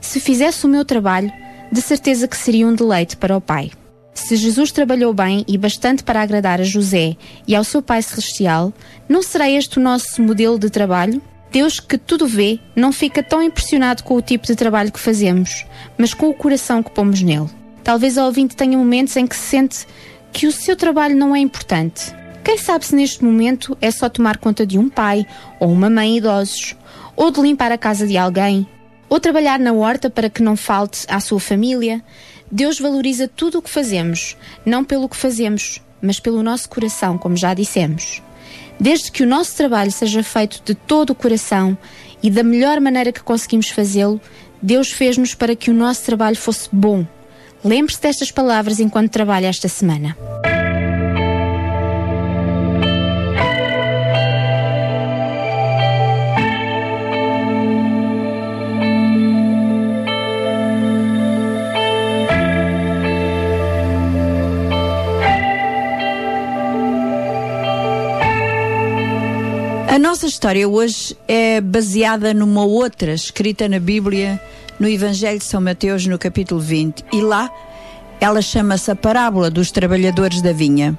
[0.00, 1.32] Se fizesse o meu trabalho,
[1.70, 3.70] de certeza que seria um deleite para o Pai.
[4.14, 7.16] Se Jesus trabalhou bem e bastante para agradar a José
[7.46, 8.72] e ao seu Pai Celestial,
[9.08, 11.22] não será este o nosso modelo de trabalho?
[11.50, 15.64] Deus, que tudo vê, não fica tão impressionado com o tipo de trabalho que fazemos,
[15.96, 17.48] mas com o coração que pomos nele.
[17.82, 19.86] Talvez a ouvinte tenha momentos em que se sente
[20.32, 22.14] que o seu trabalho não é importante.
[22.44, 25.26] Quem sabe se neste momento é só tomar conta de um pai
[25.58, 26.76] ou uma mãe idosos,
[27.16, 28.66] ou de limpar a casa de alguém,
[29.08, 32.02] ou trabalhar na horta para que não falte à sua família.
[32.50, 37.36] Deus valoriza tudo o que fazemos, não pelo que fazemos, mas pelo nosso coração, como
[37.36, 38.22] já dissemos.
[38.80, 41.76] Desde que o nosso trabalho seja feito de todo o coração
[42.22, 44.20] e da melhor maneira que conseguimos fazê-lo,
[44.62, 47.06] Deus fez-nos para que o nosso trabalho fosse bom.
[47.64, 50.16] Lembre-se destas palavras enquanto trabalha esta semana.
[69.98, 74.40] A nossa história hoje é baseada numa outra escrita na Bíblia,
[74.78, 77.04] no Evangelho de São Mateus, no capítulo 20.
[77.12, 77.50] E lá
[78.20, 80.96] ela chama-se a parábola dos trabalhadores da vinha.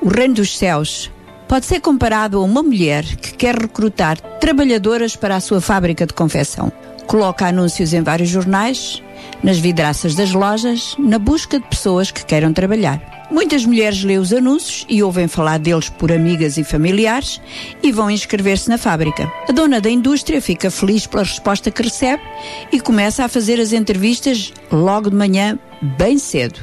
[0.00, 1.10] O reino dos céus
[1.48, 6.14] pode ser comparado a uma mulher que quer recrutar trabalhadoras para a sua fábrica de
[6.14, 6.70] confecção.
[7.08, 9.02] Coloca anúncios em vários jornais,
[9.42, 13.21] nas vidraças das lojas, na busca de pessoas que queiram trabalhar.
[13.32, 17.40] Muitas mulheres lêem os anúncios e ouvem falar deles por amigas e familiares
[17.82, 19.32] e vão inscrever-se na fábrica.
[19.48, 22.22] A dona da indústria fica feliz pela resposta que recebe
[22.70, 26.60] e começa a fazer as entrevistas logo de manhã, bem cedo.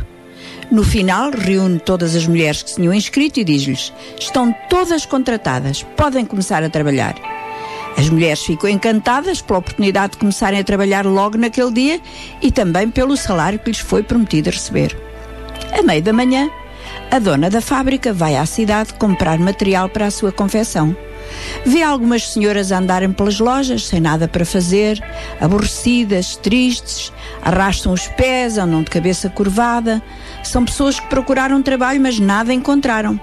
[0.70, 5.82] No final, reúne todas as mulheres que se tinham inscrito e diz-lhes: estão todas contratadas,
[5.98, 7.16] podem começar a trabalhar.
[7.98, 12.00] As mulheres ficam encantadas pela oportunidade de começarem a trabalhar logo naquele dia
[12.44, 14.96] e também pelo salário que lhes foi prometido receber.
[15.72, 16.50] A meio da manhã,
[17.12, 20.96] A dona da fábrica vai à cidade comprar material para a sua confecção.
[21.66, 25.04] Vê algumas senhoras andarem pelas lojas sem nada para fazer,
[25.42, 27.12] aborrecidas, tristes,
[27.42, 30.02] arrastam os pés, andam de cabeça curvada.
[30.44, 33.20] São pessoas que procuraram trabalho, mas nada encontraram.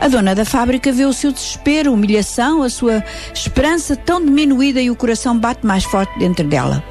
[0.00, 3.02] A dona da fábrica vê o seu desespero, humilhação, a sua
[3.34, 6.82] esperança tão diminuída e o coração bate mais forte dentro dela.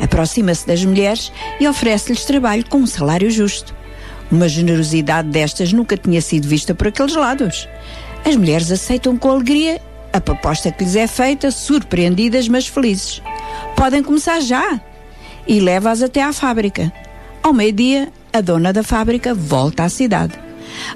[0.00, 1.30] Aproxima-se das mulheres
[1.60, 3.79] e oferece-lhes trabalho com um salário justo.
[4.30, 7.68] Uma generosidade destas nunca tinha sido vista por aqueles lados.
[8.24, 9.80] As mulheres aceitam com alegria
[10.12, 13.22] a proposta que lhes é feita, surpreendidas, mas felizes.
[13.76, 14.80] Podem começar já
[15.46, 16.92] e leva-as até à fábrica.
[17.42, 20.34] Ao meio-dia, a dona da fábrica volta à cidade.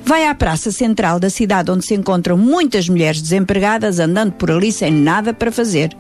[0.05, 4.71] Vai à praça central da cidade, onde se encontram muitas mulheres desempregadas andando por ali
[4.71, 5.91] sem nada para fazer.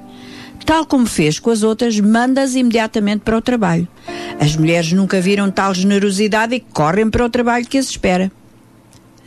[0.64, 3.86] Tal como fez com as outras, manda-as imediatamente para o trabalho.
[4.40, 8.32] As mulheres nunca viram tal generosidade e correm para o trabalho que as espera.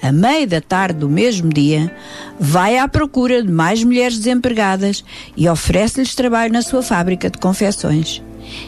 [0.02, 1.92] A meio da tarde do mesmo dia,
[2.40, 5.04] vai à procura de mais mulheres desempregadas
[5.36, 8.22] e oferece-lhes trabalho na sua fábrica de confecções.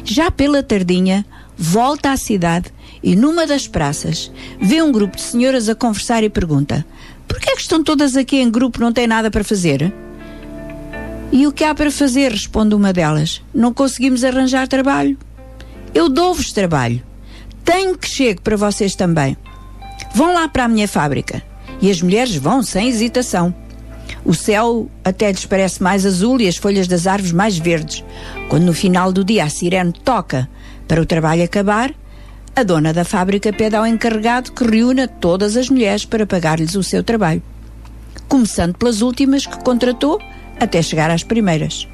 [0.04, 1.26] Já pela tardinha,
[1.58, 2.72] volta à cidade
[3.04, 6.86] e numa das praças vê um grupo de senhoras a conversar e pergunta:
[7.28, 9.94] Por que é que estão todas aqui em grupo não têm nada para fazer?
[11.32, 12.32] E o que há para fazer?
[12.32, 13.42] responde uma delas.
[13.54, 15.18] Não conseguimos arranjar trabalho.
[15.94, 17.04] Eu dou-vos trabalho.
[17.64, 19.38] Tenho que chegue para vocês também.
[20.16, 21.44] Vão lá para a minha fábrica.
[21.82, 23.54] E as mulheres vão sem hesitação.
[24.26, 28.04] O céu até lhes parece mais azul e as folhas das árvores mais verdes.
[28.50, 30.50] Quando no final do dia a sirene toca
[30.88, 31.94] para o trabalho acabar,
[32.56, 36.84] a dona da fábrica pede ao encarregado que reúna todas as mulheres para pagar-lhes o
[36.84, 37.42] seu trabalho.
[38.28, 40.20] Começando pelas últimas que contratou
[40.60, 41.88] até chegar às primeiras.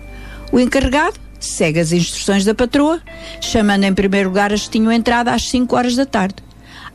[0.51, 3.01] O encarregado segue as instruções da patroa,
[3.39, 6.35] chamando em primeiro lugar as que tinham entrado às 5 horas da tarde.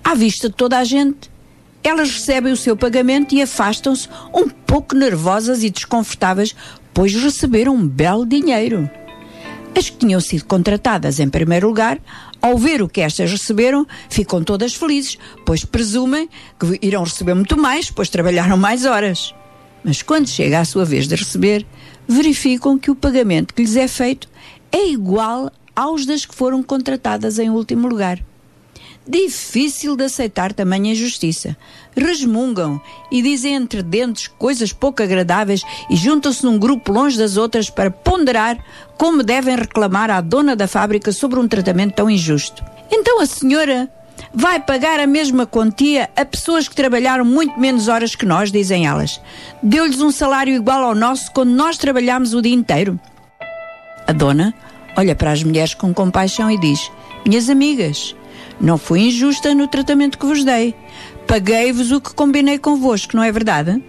[0.02, 1.30] À vista de toda a gente,
[1.82, 6.54] elas recebem o seu pagamento e afastam-se um pouco nervosas e desconfortáveis,
[6.92, 8.90] pois receberam um belo dinheiro.
[9.74, 11.98] As que tinham sido contratadas em primeiro lugar,
[12.42, 15.16] ao ver o que estas receberam, ficam todas felizes,
[15.46, 16.28] pois presumem
[16.58, 19.34] que irão receber muito mais, pois trabalharam mais horas.
[19.82, 21.66] Mas quando chega a sua vez de receber,
[22.06, 24.28] verificam que o pagamento que lhes é feito
[24.70, 28.22] é igual aos das que foram contratadas em último lugar.
[29.06, 31.56] Difícil de aceitar tamanha injustiça.
[31.96, 32.80] Resmungam
[33.10, 37.90] e dizem entre dentes coisas pouco agradáveis e juntam-se num grupo longe das outras para
[37.90, 38.62] ponderar
[38.98, 42.62] como devem reclamar à dona da fábrica sobre um tratamento tão injusto.
[42.92, 43.90] Então a senhora
[44.32, 48.86] vai pagar a mesma quantia a pessoas que trabalharam muito menos horas que nós, dizem
[48.86, 49.20] elas.
[49.62, 52.98] Deu-lhes um salário igual ao nosso quando nós trabalhámos o dia inteiro.
[54.06, 54.54] A dona
[54.96, 56.90] olha para as mulheres com compaixão e diz:
[57.26, 58.14] Minhas amigas,
[58.60, 60.74] não fui injusta no tratamento que vos dei.
[61.26, 63.82] Paguei-vos o que combinei convosco, não é verdade?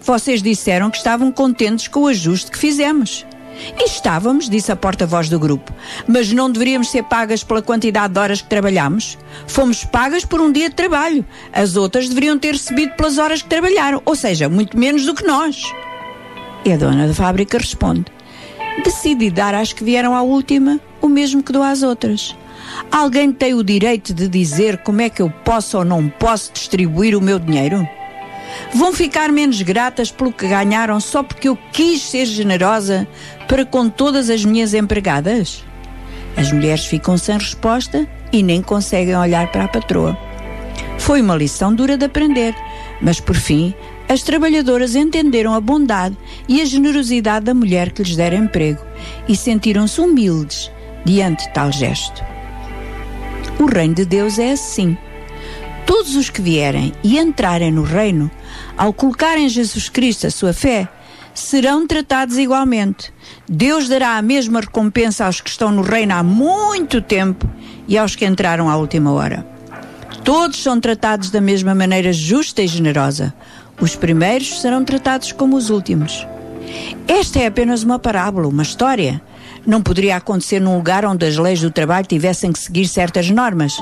[0.00, 3.26] Vocês disseram que estavam contentes com o ajuste que fizemos.
[3.84, 5.72] Estávamos, disse a porta-voz do grupo.
[6.06, 9.18] Mas não deveríamos ser pagas pela quantidade de horas que trabalhamos?
[9.46, 11.24] Fomos pagas por um dia de trabalho.
[11.52, 15.26] As outras deveriam ter recebido pelas horas que trabalharam, ou seja, muito menos do que
[15.26, 15.62] nós.
[16.64, 18.06] E a dona da fábrica responde:
[18.84, 22.36] Decidi dar às que vieram à última o mesmo que dou às outras.
[22.90, 27.16] Alguém tem o direito de dizer como é que eu posso ou não posso distribuir
[27.16, 27.86] o meu dinheiro?
[28.74, 33.06] Vão ficar menos gratas pelo que ganharam só porque eu quis ser generosa
[33.48, 35.64] para com todas as minhas empregadas?
[36.36, 40.16] As mulheres ficam sem resposta e nem conseguem olhar para a patroa.
[40.98, 42.54] Foi uma lição dura de aprender,
[43.00, 43.74] mas por fim
[44.08, 46.16] as trabalhadoras entenderam a bondade
[46.48, 48.80] e a generosidade da mulher que lhes dera emprego
[49.28, 50.70] e sentiram-se humildes
[51.04, 52.24] diante de tal gesto.
[53.58, 54.96] O reino de Deus é assim.
[55.86, 58.30] Todos os que vierem e entrarem no reino,
[58.76, 60.88] ao colocarem em Jesus Cristo a sua fé,
[61.34, 63.12] serão tratados igualmente.
[63.48, 67.48] Deus dará a mesma recompensa aos que estão no reino há muito tempo
[67.86, 69.46] e aos que entraram à última hora.
[70.24, 73.32] Todos são tratados da mesma maneira justa e generosa.
[73.80, 76.26] Os primeiros serão tratados como os últimos.
[77.06, 79.22] Esta é apenas uma parábola, uma história.
[79.66, 83.76] Não poderia acontecer num lugar onde as leis do trabalho tivessem que seguir certas normas.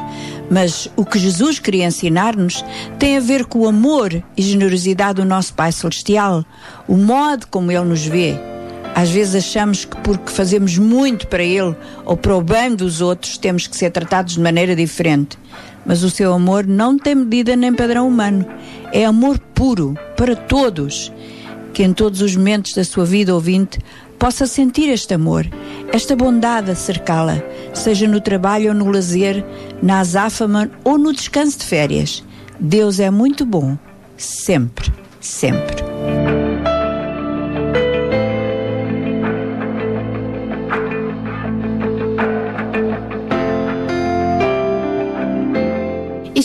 [0.50, 2.64] Mas o que Jesus queria ensinar-nos
[2.98, 6.44] tem a ver com o amor e generosidade do nosso Pai Celestial,
[6.88, 8.34] o modo como Ele nos vê.
[8.94, 11.74] Às vezes achamos que porque fazemos muito para Ele
[12.04, 15.36] ou para o bem dos outros temos que ser tratados de maneira diferente.
[15.84, 18.46] Mas o seu amor não tem medida nem padrão humano.
[18.92, 21.12] É amor puro para todos.
[21.72, 23.80] Que em todos os momentos da sua vida ouvinte
[24.18, 25.46] possa sentir este amor,
[25.92, 27.42] esta bondade cercá-la,
[27.72, 29.44] seja no trabalho ou no lazer,
[29.82, 32.24] na azáfama ou no descanso de férias.
[32.58, 33.76] Deus é muito bom,
[34.16, 35.83] sempre, sempre.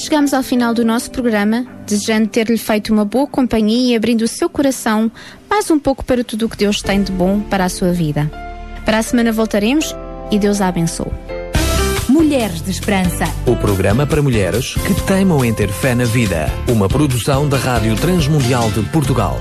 [0.10, 4.27] Chegamos ao final do nosso programa, desejando ter-lhe feito uma boa companhia e abrindo o
[4.27, 5.11] seu coração
[5.48, 8.27] mais um pouco para tudo o que Deus tem de bom para a sua vida.
[8.84, 9.95] Para a semana voltaremos
[10.31, 11.11] e Deus a abençoe.
[12.07, 13.26] Mulheres de Esperança.
[13.45, 16.48] O programa para mulheres que teimam em ter fé na vida.
[16.68, 19.40] Uma produção da Rádio Transmundial de Portugal.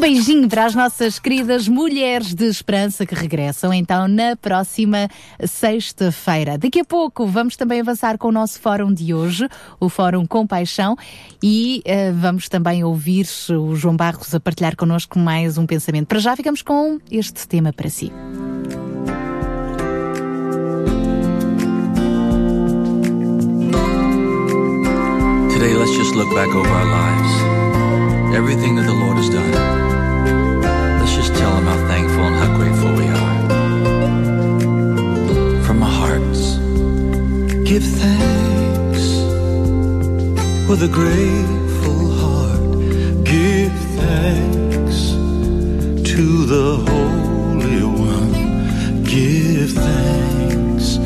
[0.00, 5.10] Um beijinho para as nossas queridas mulheres de esperança que regressam então na próxima
[5.44, 6.56] sexta-feira.
[6.56, 9.46] Daqui a pouco vamos também avançar com o nosso fórum de hoje,
[9.78, 10.96] o Fórum Compaixão,
[11.42, 16.06] e eh, vamos também ouvir o João Barros a partilhar connosco mais um pensamento.
[16.06, 18.10] Para já ficamos com este tema para si.
[25.52, 28.34] Today, let's just look back over our lives.
[28.34, 29.89] Everything that the Lord has done.
[31.40, 33.38] Tell Him how thankful and how grateful we are.
[35.66, 36.58] From our hearts,
[37.70, 39.06] Give thanks
[40.68, 43.24] with a grateful heart.
[43.24, 45.12] Give thanks
[46.10, 49.04] to the Holy One.
[49.04, 50.98] Give thanks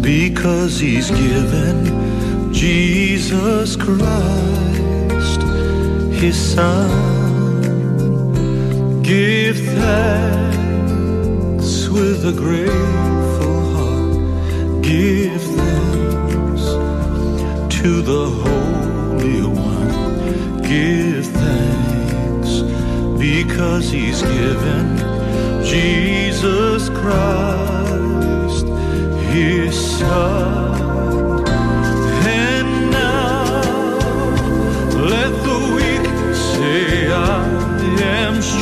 [0.00, 5.42] because He's given Jesus Christ,
[6.18, 7.15] His Son.
[9.06, 10.98] Give thanks
[11.88, 14.82] with a grateful heart.
[14.82, 16.64] Give thanks
[17.78, 20.60] to the Holy One.
[20.60, 22.62] Give thanks
[23.16, 24.96] because He's given
[25.64, 28.66] Jesus Christ,
[29.30, 30.65] His Son.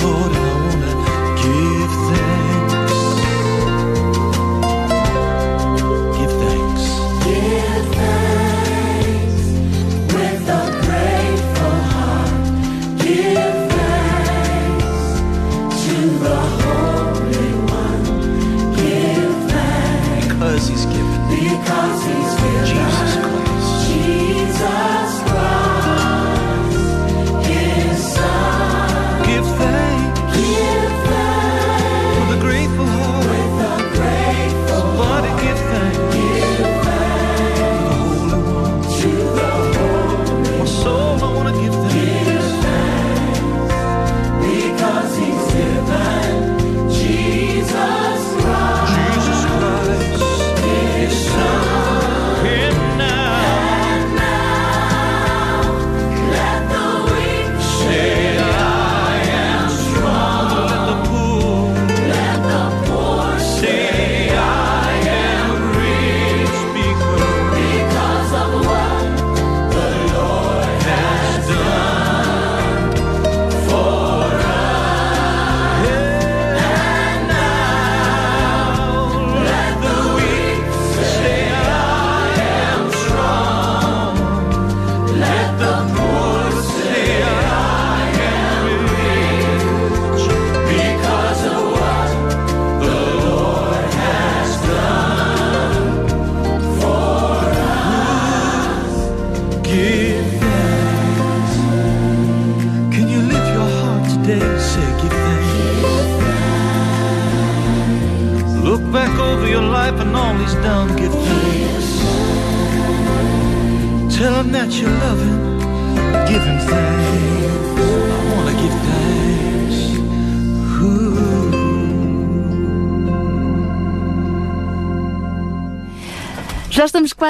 [0.01, 0.46] Lord,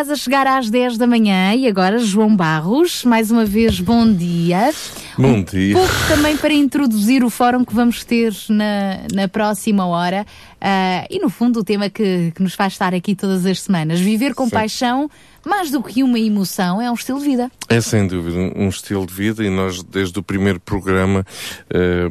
[0.07, 4.09] quase a chegar às 10 da manhã e agora João Barros, mais uma vez bom
[4.09, 4.71] dia.
[5.17, 5.75] Bom dia.
[5.75, 10.25] Pouco também para introduzir o fórum que vamos ter na, na próxima hora
[10.59, 13.99] ah, e no fundo o tema que, que nos faz estar aqui todas as semanas.
[13.99, 14.51] Viver com Sim.
[14.51, 15.09] paixão,
[15.45, 17.51] mais do que uma emoção, é um estilo de vida.
[17.69, 21.25] É sem dúvida um estilo de vida e nós desde o primeiro programa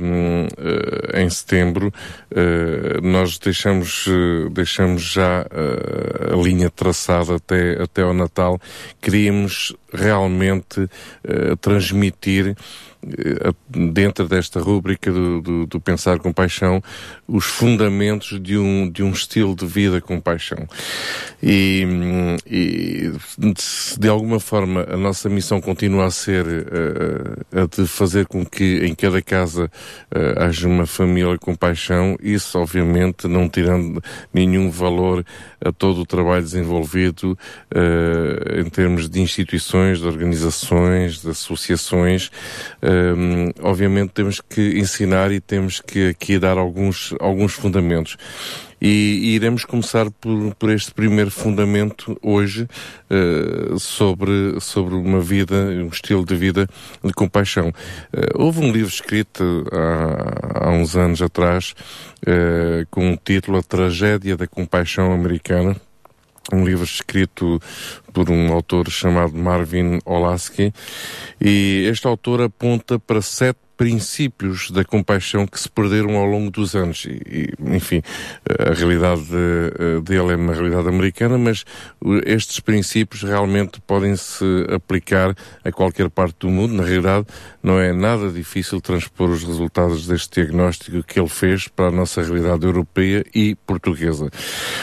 [0.01, 1.93] hum, eh, em setembro
[3.03, 4.07] nós deixamos
[4.53, 5.47] deixamos já
[6.33, 8.61] a linha traçada até até ao Natal
[9.01, 10.89] queríamos realmente
[11.61, 12.57] transmitir
[13.69, 16.83] dentro desta rúbrica do, do, do pensar com paixão
[17.27, 20.67] os fundamentos de um de um estilo de vida com paixão
[21.43, 21.85] e,
[22.47, 23.13] e
[23.57, 28.45] se de alguma forma a nossa missão continua a ser eh, a de fazer com
[28.45, 29.71] que em cada casa
[30.11, 34.03] eh, haja uma família com paixão, isso obviamente não tirando
[34.33, 35.25] nenhum valor
[35.65, 37.39] a todo o trabalho desenvolvido
[37.75, 42.31] eh, em termos de instituições, de organizações, de associações.
[42.97, 48.17] Hum, obviamente temos que ensinar e temos que aqui dar alguns, alguns fundamentos.
[48.81, 52.69] E, e iremos começar por, por este primeiro fundamento hoje
[53.09, 56.69] eh, sobre, sobre uma vida, um estilo de vida
[57.03, 57.73] de compaixão.
[58.13, 61.75] Eh, houve um livro escrito há, há uns anos atrás
[62.27, 65.75] eh, com o título A Tragédia da Compaixão Americana
[66.53, 67.61] um livro escrito
[68.17, 70.73] por um autor chamado Marvin Olasky
[71.39, 76.75] e este autor aponta para sete princípios da compaixão que se perderam ao longo dos
[76.75, 77.05] anos.
[77.05, 78.03] E, enfim
[78.49, 81.65] a realidade eh, dele é uma realidade americana mas
[82.25, 84.45] estes princípios realmente podem se
[84.75, 86.73] aplicar a qualquer parte do mundo.
[86.73, 87.27] Na realidade
[87.63, 92.23] não é nada difícil transpor os resultados deste diagnóstico que ele fez para a nossa
[92.23, 94.31] realidade europeia e portuguesa.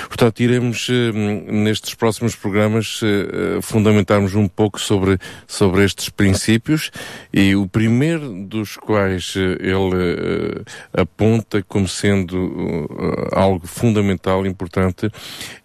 [0.08, 1.12] Portanto iremos eh,
[1.52, 3.02] nestes próximos programas
[3.32, 5.18] eh, fundamentarmos um pouco sobre,
[5.48, 6.92] sobre estes princípios
[7.34, 10.64] e o primeiro dos quais eh, ele
[10.96, 15.10] eh, aponta como sendo eh, algo fundamental, importante,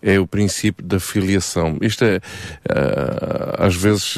[0.03, 1.79] é o princípio da filiação.
[1.81, 2.21] Isto é,
[3.59, 4.17] às vezes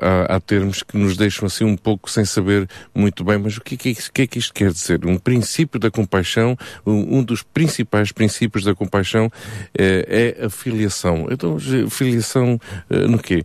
[0.00, 3.60] há, há termos que nos deixam assim um pouco sem saber muito bem, mas o
[3.60, 5.04] que, é que, é que é que isto quer dizer?
[5.06, 6.56] Um princípio da compaixão,
[6.86, 9.30] um, um dos principais princípios da compaixão
[9.76, 11.26] eh, é a filiação.
[11.30, 11.58] Então,
[11.88, 12.60] filiação
[12.90, 13.42] eh, no quê?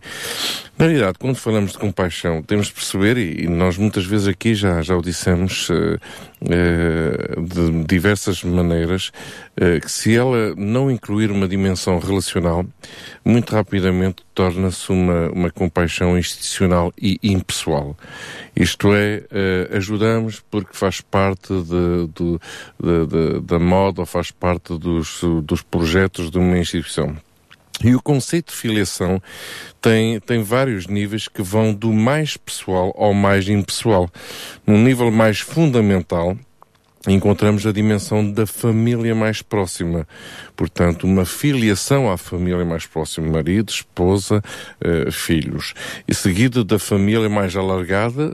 [0.78, 4.80] Na realidade, quando falamos de compaixão, temos de perceber, e, nós muitas vezes aqui já,
[4.80, 5.98] já o dissemos eh,
[6.48, 9.10] eh, de diversas maneiras,
[9.82, 12.64] que se ela não incluir uma dimensão relacional,
[13.24, 17.96] muito rapidamente torna-se uma, uma compaixão institucional e impessoal.
[18.54, 19.24] Isto é,
[19.72, 22.40] ajudamos porque faz parte de, do-
[22.80, 27.16] de- de- da moda ou faz parte dos, dos projetos de uma instituição.
[27.84, 29.22] E o conceito de filiação
[29.80, 34.10] tem, tem vários níveis que vão do mais pessoal ao mais impessoal.
[34.66, 36.36] No nível mais fundamental,
[37.06, 40.08] encontramos a dimensão da família mais próxima.
[40.58, 44.42] Portanto, uma filiação à família mais próxima, marido, esposa,
[44.80, 45.72] eh, filhos.
[46.08, 48.32] E seguido da família mais alargada,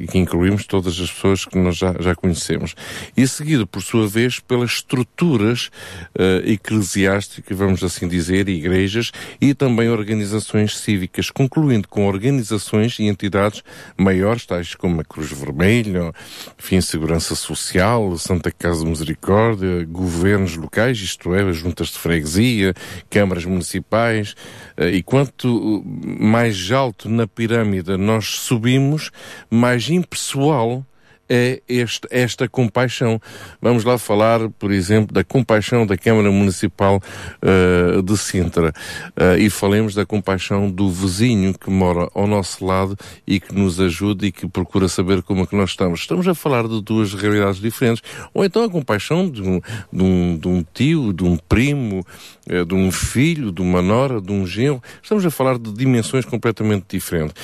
[0.00, 2.76] e que incluímos todas as pessoas que nós já, já conhecemos.
[3.16, 5.68] E seguido, por sua vez, pelas estruturas
[6.16, 9.10] eh, eclesiásticas, vamos assim dizer, igrejas,
[9.40, 13.64] e também organizações cívicas, concluindo com organizações e entidades
[13.96, 16.12] maiores, tais como a Cruz Vermelha,
[16.56, 22.74] enfim, Segurança Social, Santa Casa de Misericórdia, governos locais, isto é, as juntas de freguesia,
[23.08, 24.34] câmaras municipais,
[24.76, 25.84] eh, e quanto uh,
[26.22, 29.10] mais alto na pirâmide nós subimos,
[29.50, 30.84] mais impessoal
[31.28, 33.20] é este, esta compaixão.
[33.60, 37.00] Vamos lá falar, por exemplo, da compaixão da Câmara Municipal
[37.42, 38.72] eh, de Sintra
[39.16, 42.96] Eh, e falemos da compaixão do vizinho que mora ao nosso lado
[43.26, 46.00] e que nos ajuda e que procura saber como é que nós estamos.
[46.00, 48.02] Estamos a falar de duas realidades diferentes.
[48.32, 49.60] Ou então a compaixão de um,
[49.92, 52.04] de um, de um tio, de um primo,
[52.48, 54.82] eh, de um filho, de uma nora, de um genro.
[55.02, 57.34] Estamos a falar de dimensões completamente diferentes.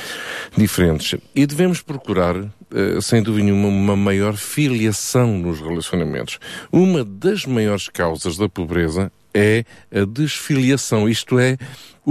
[0.57, 1.20] diferentes.
[1.35, 2.35] E devemos procurar
[3.01, 6.38] sem dúvida nenhuma, uma maior filiação nos relacionamentos.
[6.70, 11.56] Uma das maiores causas da pobreza é a desfiliação, isto é,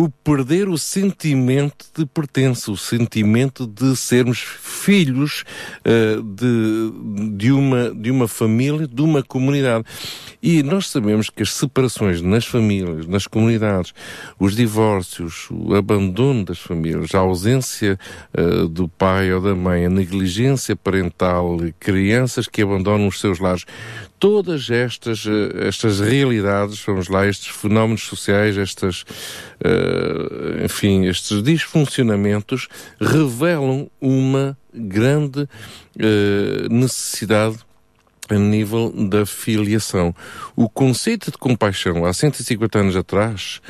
[0.03, 5.43] o perder o sentimento de pertença, o sentimento de sermos filhos
[5.85, 9.83] uh, de, de, uma, de uma família, de uma comunidade.
[10.41, 13.93] E nós sabemos que as separações nas famílias, nas comunidades,
[14.39, 17.99] os divórcios, o abandono das famílias, a ausência
[18.37, 23.65] uh, do pai ou da mãe, a negligência parental, crianças que abandonam os seus lares,
[24.19, 25.25] todas estas,
[25.65, 29.05] estas realidades, vamos lá, estes fenómenos sociais, estas,
[29.63, 32.67] uh, enfim, estes disfuncionamentos
[32.99, 37.57] revelam uma grande uh, necessidade
[38.35, 40.13] a nível da filiação.
[40.55, 43.61] O conceito de compaixão, há 150 anos atrás,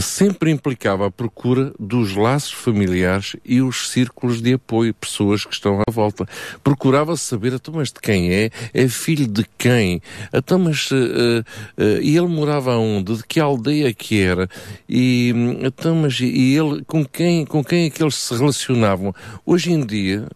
[0.00, 5.80] sempre implicava a procura dos laços familiares e os círculos de apoio, pessoas que estão
[5.86, 6.26] à volta.
[6.62, 8.50] Procurava saber, então, mas de quem é?
[8.72, 10.02] É filho de quem?
[10.32, 13.16] Então, mas, uh, uh, e ele morava onde?
[13.16, 14.48] De que aldeia que era?
[14.88, 19.14] E, então, mas, e ele, com quem, com quem é que eles se relacionavam?
[19.44, 20.26] Hoje em dia,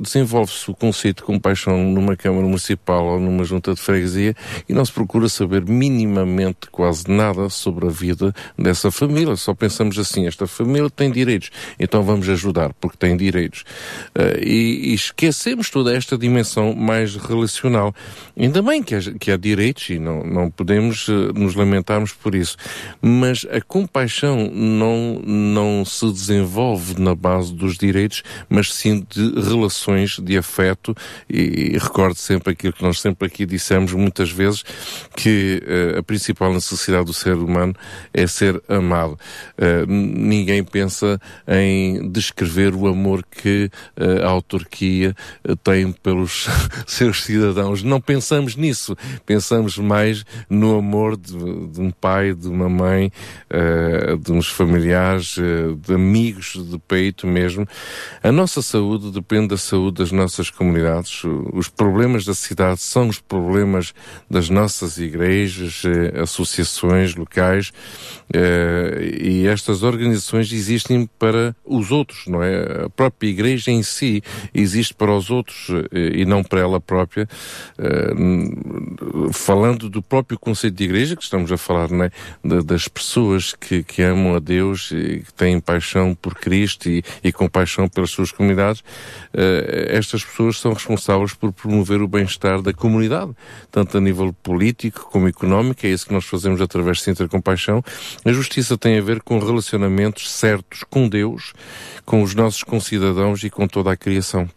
[0.00, 4.34] desenvolve-se o conceito de compaixão numa Câmara Municipal ou numa junta de freguesia
[4.68, 9.36] e não se procura saber minimamente quase nada sobre a vida dessa família.
[9.36, 13.64] Só pensamos assim, esta família tem direitos, então vamos ajudar porque tem direitos.
[14.16, 17.94] Uh, e, esquecemos toda esta dimensão mais relacional.
[18.36, 22.34] Ainda bem que há, que há direitos e não, não podemos uh, nos lamentarmos por
[22.34, 22.56] isso,
[23.00, 29.67] mas a compaixão não, não se desenvolve na base dos direitos, mas sim de relações
[30.22, 30.94] de afeto
[31.28, 34.64] e, e recordo sempre aquilo que nós sempre aqui dissemos muitas vezes,
[35.16, 37.74] que uh, a principal necessidade do ser humano
[38.12, 39.18] é ser amado.
[39.56, 45.14] Uh, ninguém pensa em descrever o amor que uh, a autarquia
[45.62, 46.46] tem pelos
[46.86, 47.82] seus cidadãos.
[47.82, 48.96] Não pensamos nisso.
[49.24, 53.12] Pensamos mais no amor de, de um pai, de uma mãe,
[54.20, 55.36] de uns familiares,
[55.80, 57.66] de amigos de peito mesmo.
[58.22, 61.22] A nossa saúde depende da saúde das nossas comunidades.
[61.52, 63.94] Os problemas da cidade são os problemas
[64.30, 67.72] das nossas igrejas, eh, associações locais
[68.32, 72.84] eh, e estas organizações existem para os outros, não é?
[72.84, 74.22] A própria igreja em si
[74.54, 77.26] existe para os outros eh, e não para ela própria.
[79.32, 82.10] Falando do próprio conceito de igreja, que estamos a falar, não é?
[82.64, 87.32] Das pessoas que, que amam a Deus e que têm paixão por Cristo e, e
[87.32, 88.82] compaixão pelas suas comunidades,
[89.88, 93.32] estas pessoas são responsáveis por promover o bem-estar da comunidade,
[93.70, 97.82] tanto a nível político como económico, é isso que nós fazemos através de Sintra Compaixão.
[98.24, 101.52] A justiça tem a ver com relacionamentos certos com Deus,
[102.04, 104.48] com os nossos concidadãos e com toda a criação.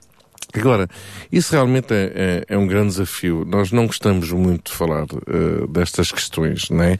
[0.59, 0.87] Agora,
[1.31, 3.45] isso realmente é, é, é, um grande desafio.
[3.45, 6.93] Nós não gostamos muito de falar uh, destas questões, não é?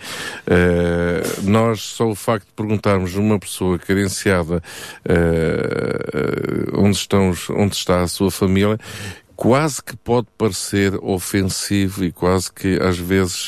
[0.47, 4.63] Uh, nós, só o facto de perguntarmos a uma pessoa carenciada
[5.05, 8.77] uh, onde, estão, onde está a sua família,
[9.35, 13.47] quase que pode parecer ofensivo e quase que às vezes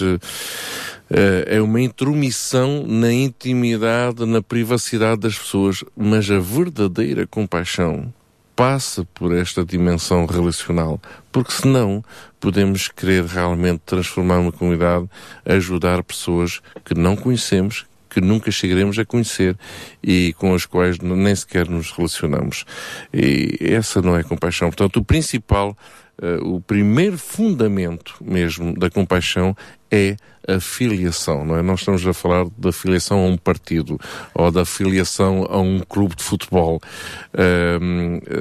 [1.45, 8.11] é uma intromissão na intimidade, na privacidade das pessoas, mas a verdadeira compaixão
[8.55, 11.01] passa por esta dimensão relacional,
[11.31, 12.03] porque senão
[12.39, 15.09] podemos querer realmente transformar uma comunidade,
[15.45, 19.57] ajudar pessoas que não conhecemos, que nunca chegaremos a conhecer
[20.03, 22.63] e com as quais nem sequer nos relacionamos.
[23.11, 24.69] E essa não é compaixão.
[24.69, 25.75] Portanto, o principal,
[26.21, 29.57] uh, o primeiro fundamento mesmo da compaixão
[29.93, 30.17] é
[30.47, 31.61] a filiação, não é?
[31.61, 33.99] Nós estamos a falar da filiação a um partido
[34.33, 36.81] ou da filiação a um clube de futebol.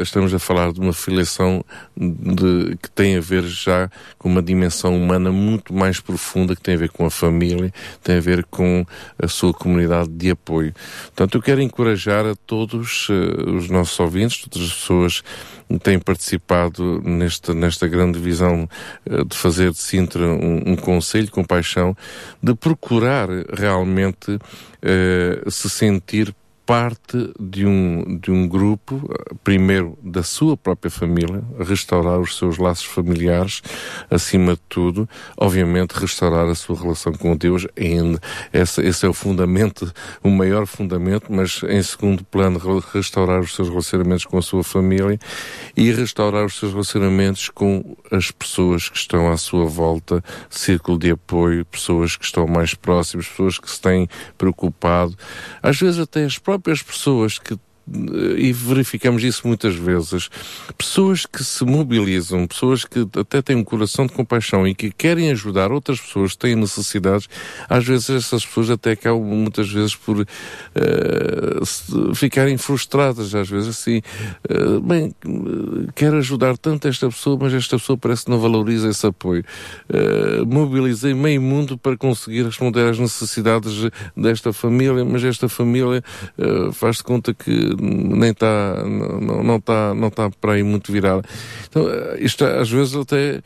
[0.03, 1.65] estamos a falar de uma filiação
[1.97, 3.89] de, que tem a ver já
[4.19, 7.73] com uma dimensão humana muito mais profunda, que tem a ver com a família,
[8.03, 8.85] tem a ver com
[9.23, 10.75] a sua comunidade de apoio.
[11.05, 15.23] Portanto, eu quero encorajar a todos uh, os nossos ouvintes, todas as pessoas
[15.69, 18.69] que têm participado nesta, nesta grande visão
[19.09, 21.97] uh, de fazer de Sintra um, um conselho com paixão,
[22.43, 26.35] de procurar realmente uh, se sentir
[26.73, 29.07] parte de um, de um grupo,
[29.45, 33.61] primeiro da sua própria família, restaurar os seus laços familiares,
[34.11, 38.19] acima de tudo, obviamente restaurar a sua relação com Deus, ainda.
[38.55, 39.93] Esse, esse é o fundamento,
[40.23, 42.59] o maior fundamento, mas em segundo plano,
[42.91, 45.19] restaurar os seus relacionamentos com a sua família
[45.77, 51.11] e restaurar os seus relacionamentos com as pessoas que estão à sua volta, círculo de
[51.11, 54.09] apoio, pessoas que estão mais próximas, pessoas que se têm
[54.39, 55.15] preocupado,
[55.63, 57.59] às vezes até as próprias próprias pessoas que
[58.37, 60.29] e verificamos isso muitas vezes,
[60.79, 65.31] pessoas que se mobilizam, pessoas que até têm um coração de compaixão e que querem
[65.31, 67.29] ajudar outras pessoas que têm necessidades,
[67.69, 70.27] às vezes essas pessoas até acabam muitas vezes por uh,
[72.15, 74.01] ficarem frustradas, às vezes assim,
[74.51, 75.15] uh, bem,
[75.95, 79.45] quero ajudar tanto esta pessoa, mas esta pessoa parece que não valoriza esse apoio.
[79.89, 86.03] Uh, mobilizei meio mundo para conseguir responder às necessidades desta família, mas esta família
[86.73, 91.23] faz-se conta que nem está, não, não está, não está para aí muito virada.
[91.69, 93.43] Então, eh, isto às vezes até eh,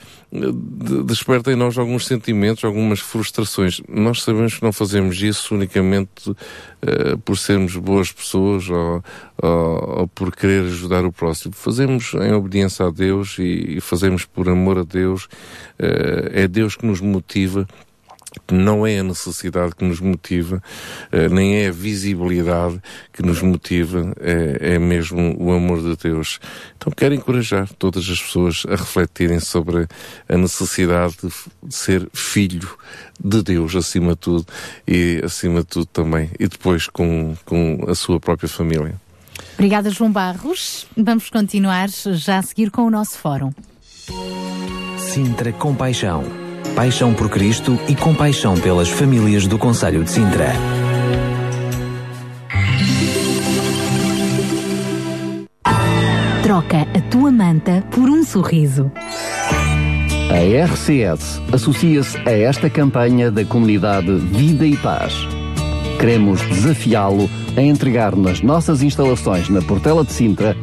[1.04, 3.80] desperta em nós alguns sentimentos, algumas frustrações.
[3.88, 9.02] Nós sabemos que não fazemos isso unicamente uh, por sermos boas pessoas ou,
[9.42, 11.54] ou, ou, por querer ajudar o próximo.
[11.54, 15.24] Fazemos em obediência a Deus e, e fazemos por amor a Deus.
[15.78, 17.66] Uh, é Deus que nos motiva
[18.54, 20.62] não é a necessidade que nos motiva,
[21.10, 22.80] eh, nem é a visibilidade
[23.12, 26.38] que nos motiva, é, é, mesmo o amor de Deus.
[26.76, 29.86] Então quero encorajar todas as pessoas a refletirem sobre
[30.28, 32.68] a necessidade de ser filho
[33.18, 34.46] de Deus acima de tudo
[34.86, 38.94] e acima de tudo também, e depois com, com a sua própria família.
[39.54, 40.86] Obrigada, João Barros.
[40.96, 43.52] Vamos continuar já a seguir com o nosso fórum.
[44.98, 50.52] Sintra Compaixão paixão por Cristo e compaixão pelas famílias do Conselho de Sintra.
[56.42, 58.90] Troca a tua manta por um sorriso.
[60.30, 65.14] A RCS associa-se a esta campanha da comunidade Vida e Paz.
[65.98, 70.56] Queremos desafiá-lo a entregar nas nossas instalações na Portela de Sintra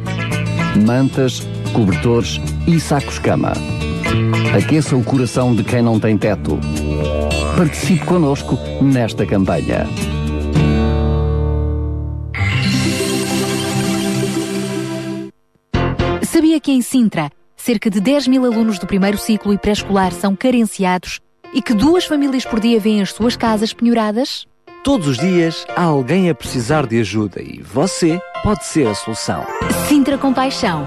[0.76, 3.52] mantas, cobertores e sacos-cama.
[4.56, 6.58] Aqueça o coração de quem não tem teto.
[7.56, 9.86] Participe conosco nesta campanha.
[16.22, 20.36] Sabia que em Sintra, cerca de 10 mil alunos do primeiro ciclo e pré-escolar são
[20.36, 21.20] carenciados
[21.52, 24.46] e que duas famílias por dia vêm as suas casas penhoradas?
[24.82, 29.46] Todos os dias há alguém a precisar de ajuda e você pode ser a solução.
[29.88, 30.86] Sintra Compaixão,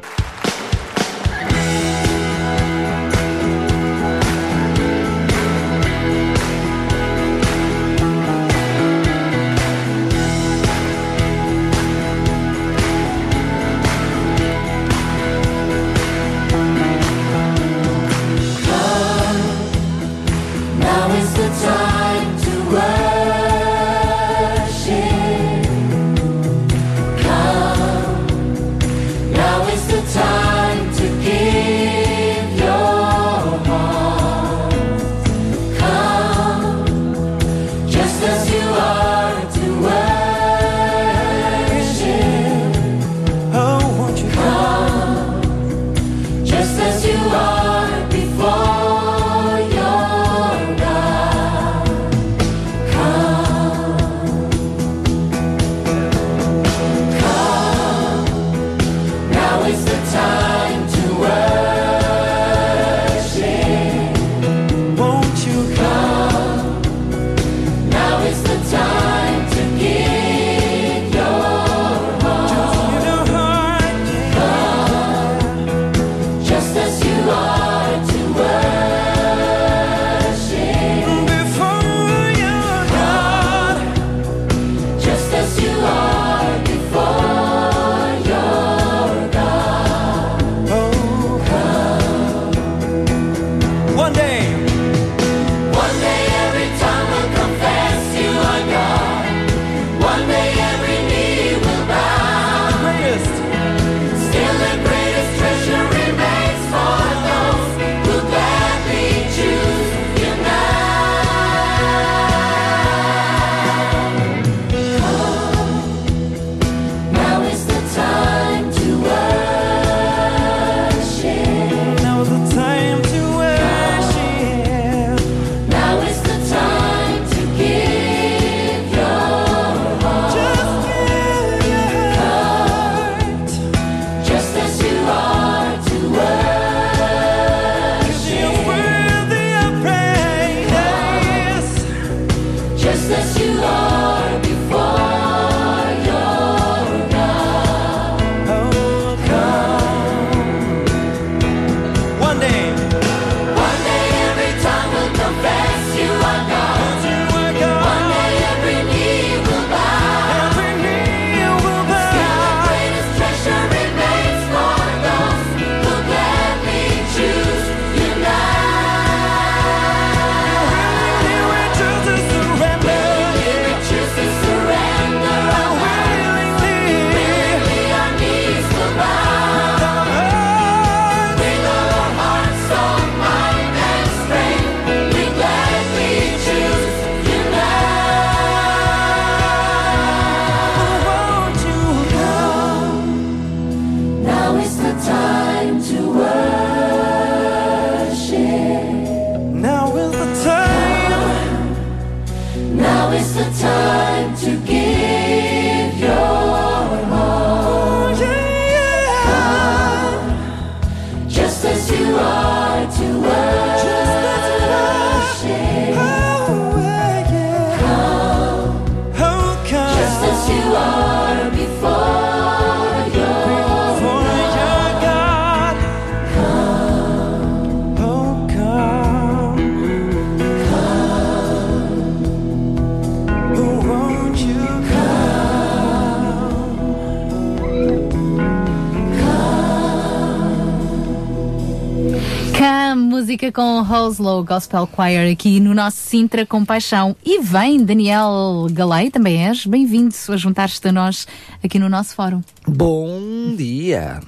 [243.51, 247.15] Música com Hoslow Gospel Choir aqui no nosso Sintra Compaixão.
[247.23, 251.27] E vem Daniel Galei, também és bem-vindo a juntar-te a nós
[251.63, 252.41] aqui no nosso fórum.
[252.65, 254.21] Bom dia!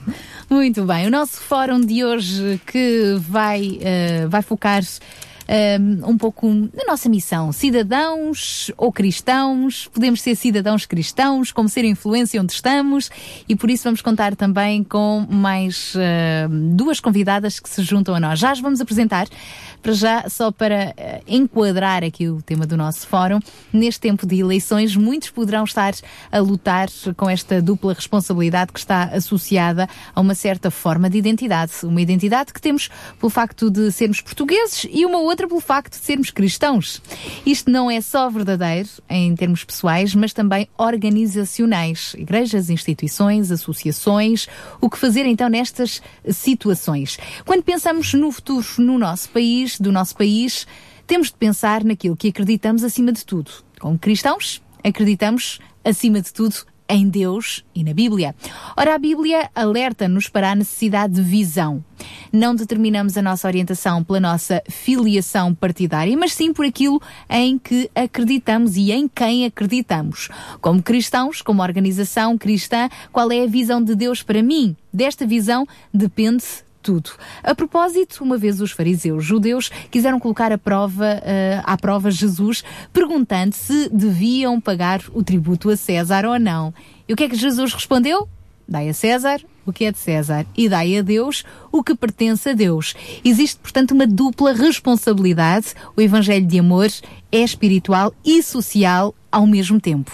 [0.50, 4.84] Muito bem, o nosso fórum de hoje que vai, eh, vai focar
[6.06, 7.52] um pouco na nossa missão.
[7.52, 13.10] Cidadãos ou cristãos, podemos ser cidadãos cristãos, como ser influência onde estamos,
[13.48, 18.20] e por isso vamos contar também com mais eh, duas convidadas que se juntam a
[18.20, 18.40] nós.
[18.40, 19.28] Já as vamos apresentar.
[19.82, 20.94] Para já, só para
[21.28, 23.40] enquadrar aqui o tema do nosso fórum,
[23.72, 25.94] neste tempo de eleições, muitos poderão estar
[26.32, 31.72] a lutar com esta dupla responsabilidade que está associada a uma certa forma de identidade.
[31.84, 32.90] Uma identidade que temos
[33.20, 37.02] pelo facto de sermos portugueses e uma outra pelo facto de sermos cristãos.
[37.46, 42.16] Isto não é só verdadeiro em termos pessoais, mas também organizacionais.
[42.18, 44.48] Igrejas, instituições, associações.
[44.82, 47.18] O que fazer então nestas situações?
[47.46, 50.66] Quando pensamos no futuro no nosso país, do nosso país,
[51.06, 53.52] temos de pensar naquilo que acreditamos acima de tudo.
[53.80, 58.36] Como cristãos, acreditamos acima de tudo em Deus e na Bíblia.
[58.78, 61.84] Ora, a Bíblia alerta-nos para a necessidade de visão.
[62.32, 67.90] Não determinamos a nossa orientação pela nossa filiação partidária, mas sim por aquilo em que
[67.96, 70.30] acreditamos e em quem acreditamos.
[70.62, 74.76] Como cristãos, como organização cristã, qual é a visão de Deus para mim?
[74.92, 76.44] Desta visão depende
[76.84, 77.12] tudo.
[77.42, 82.64] A propósito, uma vez os fariseus judeus quiseram colocar a prova, eh, à prova Jesus,
[82.92, 86.74] perguntando se deviam pagar o tributo a César ou não.
[87.08, 88.28] E o que é que Jesus respondeu?
[88.68, 92.50] Dai a César o que é de César e dai a Deus o que pertence
[92.50, 92.94] a Deus.
[93.24, 95.68] Existe, portanto, uma dupla responsabilidade.
[95.96, 96.90] O Evangelho de amor
[97.32, 100.12] é espiritual e social ao mesmo tempo.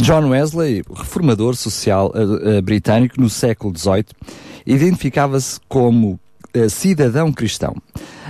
[0.00, 4.04] John Wesley, reformador social uh, uh, britânico no século XVIII,
[4.66, 6.18] identificava-se como
[6.56, 7.76] uh, cidadão cristão.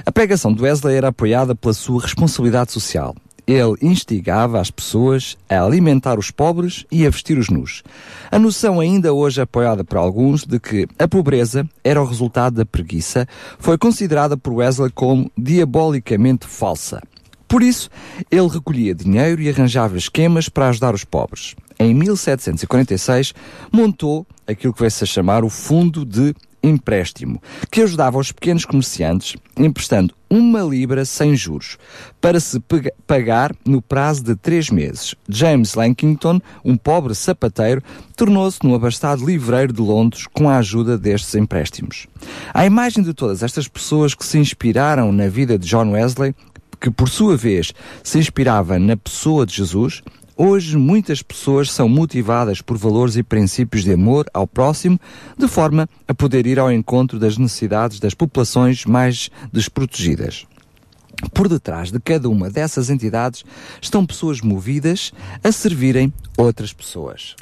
[0.05, 3.15] A pregação de Wesley era apoiada pela sua responsabilidade social.
[3.47, 7.85] Ele instigava as pessoas a alimentar os pobres e a vestir os nus.
[8.29, 12.67] A noção, ainda hoje apoiada por alguns, de que a pobreza era o resultado da
[12.67, 13.27] preguiça,
[13.59, 17.01] foi considerada por Wesley como diabolicamente falsa.
[17.47, 17.89] Por isso,
[18.31, 21.55] ele recolhia dinheiro e arranjava esquemas para ajudar os pobres.
[21.79, 23.33] Em 1746,
[23.71, 27.41] montou aquilo que vai-se a chamar o Fundo de Empréstimo,
[27.71, 31.79] que ajudava os pequenos comerciantes emprestando uma libra sem juros,
[32.21, 32.61] para se
[33.07, 35.15] pagar no prazo de três meses.
[35.29, 37.81] James Lankington, um pobre sapateiro,
[38.17, 42.09] tornou-se num abastado livreiro de Londres com a ajuda destes empréstimos.
[42.53, 46.35] A imagem de todas estas pessoas que se inspiraram na vida de John Wesley
[46.81, 50.03] que por sua vez se inspirava na pessoa de Jesus,
[50.37, 55.01] hoje muitas pessoas são motivadas por valores e princípios de amor ao próximo,
[55.37, 60.47] de forma a poder ir ao encontro das necessidades das populações mais desprotegidas.
[61.33, 63.45] Por detrás de cada uma dessas entidades
[63.81, 67.35] estão pessoas movidas a servirem outras pessoas.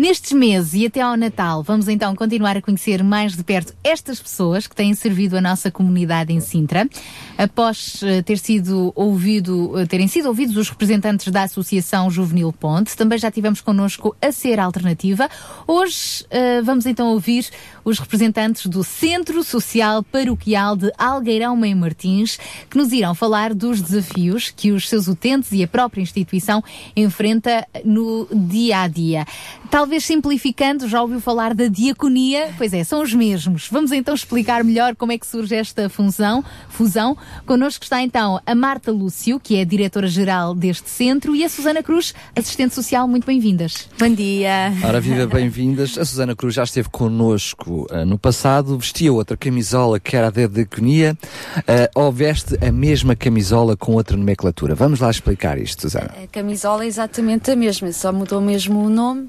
[0.00, 4.18] Nestes meses e até ao Natal, vamos então continuar a conhecer mais de perto estas
[4.18, 6.88] pessoas que têm servido a nossa comunidade em Sintra.
[7.36, 12.96] Após uh, ter sido ouvido, uh, terem sido ouvidos os representantes da Associação Juvenil Ponte,
[12.96, 15.28] também já tivemos connosco a Ser Alternativa.
[15.66, 17.50] Hoje uh, vamos então ouvir
[17.84, 22.38] os representantes do Centro Social Paroquial de Algueirão Meio Martins,
[22.70, 26.64] que nos irão falar dos desafios que os seus utentes e a própria instituição
[26.96, 29.26] enfrenta no dia a dia.
[29.70, 32.52] Talvez simplificando, já ouviu falar da diaconia?
[32.58, 33.68] Pois é, são os mesmos.
[33.70, 37.16] Vamos então explicar melhor como é que surge esta função, fusão.
[37.46, 42.14] Connosco está então a Marta Lúcio, que é diretora-geral deste centro, e a Susana Cruz,
[42.36, 43.08] assistente social.
[43.08, 43.88] Muito bem-vindas.
[43.98, 44.72] Bom dia.
[44.84, 45.96] Ora, viva, bem-vindas.
[45.96, 50.30] A Susana Cruz já esteve connosco uh, no passado, vestia outra camisola que era a
[50.30, 51.16] da diaconia,
[51.56, 54.74] uh, ou veste a mesma camisola com outra nomenclatura.
[54.74, 56.12] Vamos lá explicar isto, Susana.
[56.22, 59.28] A camisola é exatamente a mesma, só mudou mesmo o nome.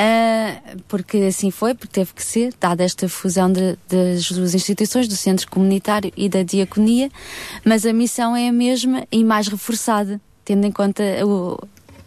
[0.00, 5.06] Uh, porque assim foi, porque teve que ser, dada esta fusão de, das duas instituições,
[5.06, 7.10] do centro comunitário e da diaconia,
[7.62, 11.58] mas a missão é a mesma e mais reforçada, tendo em conta o,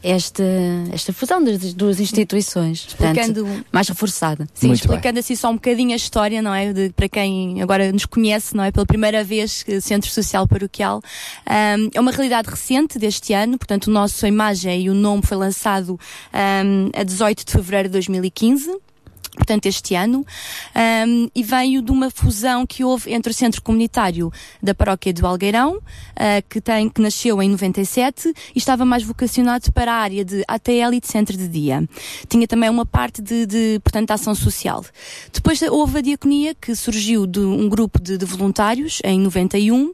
[0.04, 0.44] esta,
[0.92, 2.86] esta fusão das duas instituições.
[2.90, 4.48] Explicando- Portanto, mais reforçada.
[4.54, 6.74] Sim, explicando assim só um bocadinho a história, não é?
[6.74, 8.72] De, para quem agora nos conhece, não é?
[8.72, 11.02] Pela primeira vez, que Centro Social Paroquial.
[11.46, 15.24] Ahm, é uma realidade recente deste ano, portanto, o nosso a imagem e o nome
[15.26, 16.00] foi lançado
[16.34, 18.70] ahm, a 18 de fevereiro de 2015
[19.35, 20.26] portanto este ano,
[20.73, 24.31] ahm, e veio de uma fusão que houve entre o centro comunitário
[24.61, 25.80] da paróquia do Algueirão,
[26.15, 30.43] ah, que, tem, que nasceu em 97 e estava mais vocacionado para a área de
[30.47, 31.88] ATL e de centro de dia.
[32.27, 34.85] Tinha também uma parte de, de portanto, ação social.
[35.31, 39.91] Depois houve a diaconia, que surgiu de um grupo de, de voluntários em 91,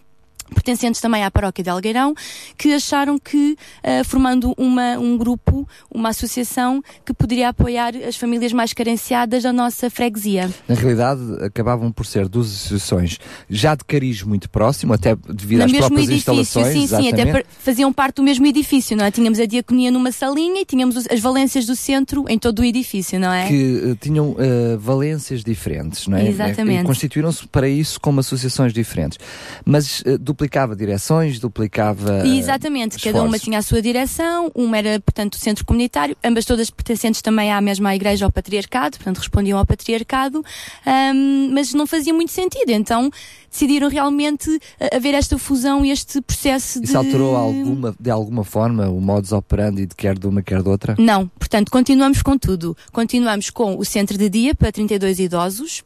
[0.54, 2.14] pertencentes também à paróquia de Algueirão,
[2.58, 8.52] que acharam que, ah, formando uma, um grupo, uma associação, que poderia apoiar as famílias
[8.54, 10.50] mais carenciadas da nossa freguesia.
[10.68, 13.18] Na realidade, acabavam por ser duas associações
[13.50, 16.74] já de cariz muito próximo, até devido no às mesmo próprias edifício, instalações.
[16.74, 17.46] sim, sim, até exatamente.
[17.60, 19.12] faziam parte do mesmo edifício, não é?
[19.12, 22.66] Tínhamos a diaconia numa salinha e tínhamos os- as valências do centro em todo o
[22.66, 23.48] edifício, não é?
[23.48, 26.28] que eh, tinham eh, valências diferentes, não é?
[26.28, 26.82] Exatamente.
[26.82, 29.18] E constituíram-se para isso como associações diferentes.
[29.66, 32.26] Mas eh, duplicava direções, duplicava.
[32.26, 33.42] E Exatamente, cada uma esforços.
[33.42, 37.60] tinha a sua direção, uma era, portanto, o centro comunitário, ambas todas pertencentes também à
[37.60, 40.44] mesma igreja, ao patriarcado, portanto, respondiam ao patriarcado,
[40.86, 43.12] ahm, mas não fazia muito sentido, então
[43.52, 44.50] decidiram realmente
[44.80, 46.86] eh, haver esta fusão e este processo de...
[46.86, 50.70] Isso alterou alguma, de alguma forma o modus operandi de quer de uma, quer de
[50.70, 50.96] outra?
[50.98, 52.78] Não, portanto, continuamos com tudo.
[52.94, 55.84] Continuamos com o centro de dia para 32 idosos.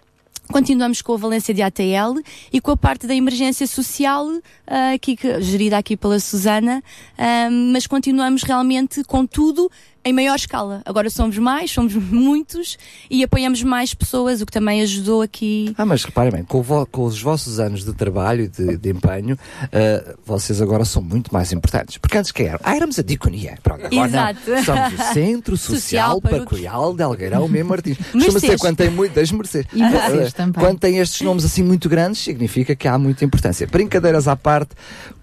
[0.54, 2.22] Continuamos com a valência de ATL
[2.52, 4.28] e com a parte da emergência social,
[4.68, 6.84] ah, aqui, gerida aqui pela Susana,
[7.18, 9.72] ah, mas continuamos realmente com tudo
[10.06, 10.82] em maior escala.
[10.86, 12.78] Agora somos mais, somos muitos
[13.10, 15.74] e apoiamos mais pessoas, o que também ajudou aqui.
[15.78, 18.90] Ah, mas reparem bem, com, vo- com os vossos anos de trabalho e de, de
[18.90, 19.38] empenho,
[19.72, 21.98] eh, vocês agora são muito mais importantes.
[21.98, 22.60] Porque antes que eram?
[22.64, 23.58] Ah, éramos a diconia.
[23.64, 24.40] Pronto, agora Exato.
[24.50, 24.64] não.
[24.64, 27.98] Somos o Centro Social Social para o- Paroquial de Algueirão, mesmo Martins.
[28.14, 28.60] Mercês.
[28.60, 29.66] quando tem muito, das mercês.
[29.74, 30.64] E mercês Eh, também.
[30.64, 33.66] Quando tem estes nomes assim muito grandes, significa que há muita importância.
[33.68, 34.72] Brincadeiras à parte,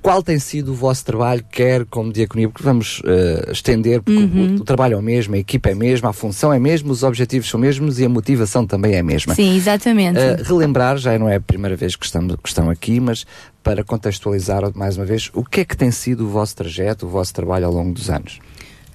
[0.03, 4.57] qual tem sido o vosso trabalho, quer como diaconia, porque vamos eh, estender, porque Uhum.
[4.57, 6.61] o, o trabalho é o mesmo, a equipa é a mesma, a função é a
[6.61, 9.35] mesma, os objetivos são os mesmos e a motivação também é a mesma.
[9.35, 10.19] Sim, exatamente.
[10.19, 13.27] Uh, relembrar, já não é a primeira vez que, estamos, que estão aqui, mas
[13.63, 17.09] para contextualizar mais uma vez, o que é que tem sido o vosso trajeto, o
[17.09, 18.39] vosso trabalho ao longo dos anos?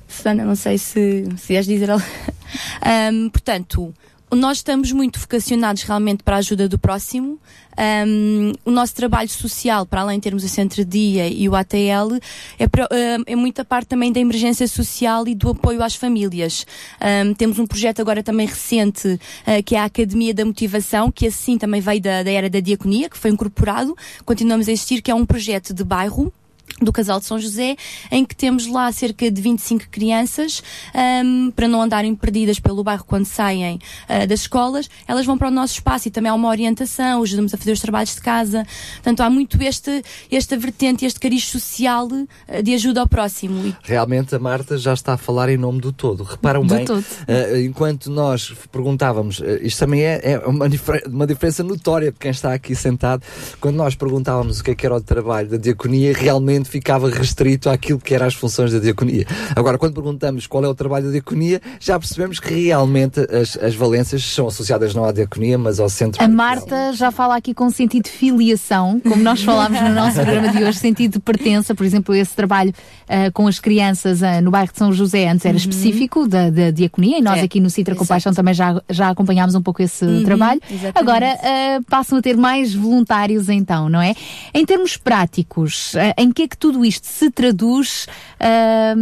[0.07, 1.89] Susana, não sei se, se ias dizer.
[2.81, 3.93] Ahm, portanto,
[4.31, 7.39] nós estamos muito vocacionados realmente para a ajuda do próximo.
[7.77, 12.17] Ahm, o nosso trabalho social, para além de termos o Centro Dia e o ATL,
[12.57, 16.65] é, é muita parte também da emergência social e do apoio às famílias.
[16.99, 21.27] Ahm, temos um projeto agora também recente, ah, que é a Academia da Motivação, que
[21.27, 23.95] assim também veio da, da era da diaconia, que foi incorporado.
[24.25, 26.33] Continuamos a existir, que é um projeto de bairro
[26.81, 27.77] do Casal de São José,
[28.11, 30.61] em que temos lá cerca de 25 crianças,
[30.93, 33.79] ahm, para não andarem perdidas pelo bairro quando saem
[34.09, 37.53] ah, das escolas, elas vão para o nosso espaço e também há uma orientação, ajudamos
[37.53, 38.65] a fazer os trabalhos de casa.
[38.95, 42.09] Portanto, há muito este, esta vertente, este cariz social
[42.47, 43.73] ah, de ajuda ao próximo.
[43.83, 46.23] Realmente a Marta já está a falar em nome do todo.
[46.23, 46.99] Reparam Do bem, todo.
[46.99, 50.65] uh, enquanto nós perguntávamos, uh, isto também é, é uma,
[51.07, 53.23] uma diferença notória de quem está aqui sentado,
[53.61, 57.69] quando nós perguntávamos o que é que era o trabalho da diaconia, realmente ficava restrito
[57.69, 59.25] àquilo que eram as funções da diaconia.
[59.55, 63.75] Agora, quando perguntamos qual é o trabalho da diaconia, já percebemos que realmente as, as
[63.75, 66.23] valências são associadas não à diaconia, mas ao centro.
[66.23, 70.49] A Marta já fala aqui com sentido de filiação, como nós falámos no nosso programa
[70.49, 72.73] de hoje, sentido de pertença, por exemplo, esse trabalho
[73.07, 75.59] ah, com as crianças ah, no bairro de São José antes era Uhum.
[75.59, 79.55] específico da, da diaconia e nós É, aqui no Citra Compaixão também já, já acompanhámos
[79.55, 80.59] um pouco esse Uhum, trabalho.
[80.69, 80.97] exatamente.
[80.97, 84.13] Agora ah, passam a ter mais voluntários então, não é?
[84.53, 88.07] Em termos práticos, em que é que tudo isto se traduz
[88.39, 88.95] ah,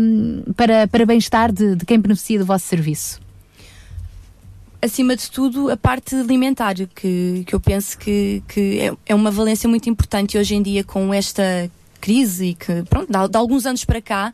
[0.56, 3.22] para, para bem-estar de, de quem beneficia do vosso serviço?
[4.84, 9.32] acima de tudo, a parte alimentar, que, que eu penso que, que é, é uma
[9.32, 11.72] valência muito importante hoje em dia com esta
[12.08, 14.30] crise e que, pronto, de, de alguns anos para cá,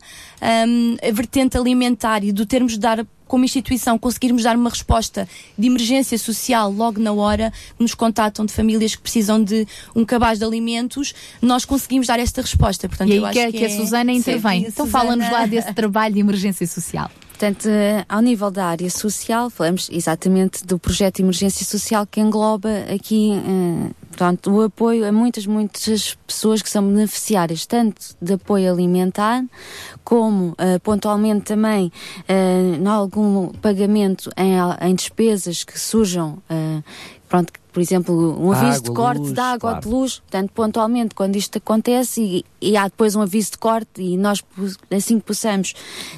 [0.66, 5.28] hum, a vertente alimentar e do termos de dar como instituição conseguirmos dar uma resposta
[5.56, 10.04] de emergência social logo na hora que nos contatam de famílias que precisam de um
[10.04, 12.88] cabaz de alimentos, nós conseguimos dar esta resposta.
[12.88, 14.64] Portanto, e eu aí acho que, que a é- Susana Sim, intervém.
[14.64, 17.08] a Então Susana- fala-nos lá desse trabalho de emergência social.
[17.40, 22.20] Portanto, eh, ao nível da área social, falamos exatamente do projeto de emergência social que
[22.20, 28.34] engloba aqui eh, portanto, o apoio a muitas, muitas pessoas que são beneficiárias, tanto de
[28.34, 29.42] apoio alimentar,
[30.04, 31.90] como eh, pontualmente também
[32.28, 36.42] em algum pagamento em, despesas que surjam.
[37.26, 39.76] pronto, por exemplo, um aviso Água, de corte luz, de água claro.
[39.76, 43.58] ou de luz, portanto, pontualmente, quando isto acontece e, e há depois um aviso de
[43.58, 44.42] corte e nós,
[44.90, 45.74] assim que possamos,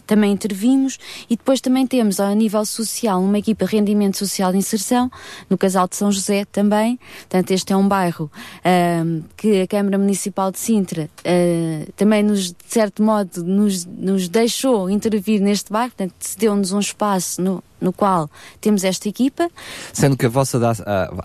[0.06, 0.98] também intervimos.
[1.28, 5.10] E depois também temos, a nível social, uma equipa de rendimento social de inserção,
[5.48, 6.98] no Casal de São José também.
[7.20, 8.30] Portanto, este é um bairro
[8.64, 14.28] ahm, que a Câmara Municipal de Sintra ah, também, nos, de certo modo, nos, nos
[14.28, 18.30] deixou intervir neste bairro, portanto, deu-nos um espaço no, no qual
[18.60, 19.50] temos esta equipa.
[19.92, 20.72] Sendo que a vossa da-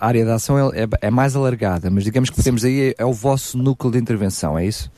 [0.00, 3.04] a área de ação é, é- é mais alargada, mas digamos que temos aí é,
[3.04, 4.90] o vosso núcleo de intervenção, é isso?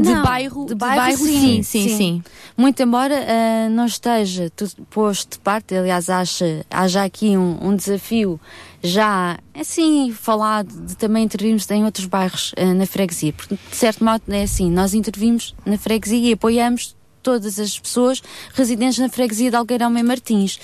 [0.00, 2.22] De Não, bairro- de de bairro, bairro, sim, sim, sim, sim.
[2.56, 7.74] Muito embora ah, não esteja tudo posto de parte, aliás, há já aqui um, um
[7.74, 8.38] desafio
[8.80, 13.32] já assim falado de também intervirmos em outros bairros ah, na freguesia.
[13.32, 16.94] Porque, de certo modo, é assim, nós intervimos na freguesia e apoiamos
[17.28, 18.22] todas as pessoas
[18.54, 20.58] residentes na freguesia de Algueirão e Martins.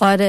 [0.00, 0.24] Ora,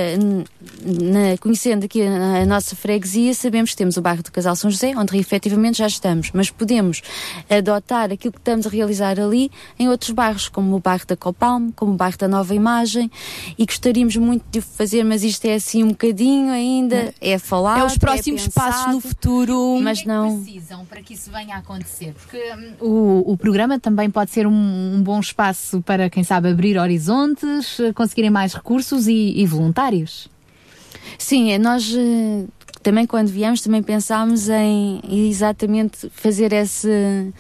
[0.84, 4.70] na- conhecendo aqui a, a nossa freguesia, sabemos que temos o bairro do Casal São
[4.70, 7.02] José, onde efetivamente já estamos, mas podemos
[7.50, 11.72] adotar aquilo que estamos a realizar ali em outros bairros, como o bairro da Copalme,
[11.72, 13.10] como o bairro da Nova Imagem,
[13.58, 17.80] e gostaríamos muito de o fazer, mas isto é assim um bocadinho ainda, é falado,
[17.80, 19.80] É os próximos passos no futuro.
[19.82, 20.42] mas não...
[20.44, 22.14] precisam para que isso venha a acontecer?
[22.16, 24.52] Porque hum, o, o programa também pode ser um,
[24.96, 30.28] um bom espaço para, quem sabe, abrir horizontes, eh, conseguirem mais recursos e, e voluntários.
[31.18, 32.46] Sim, é, nós eh,
[32.82, 37.34] também quando viemos também pensámos em exatamente fazer esse,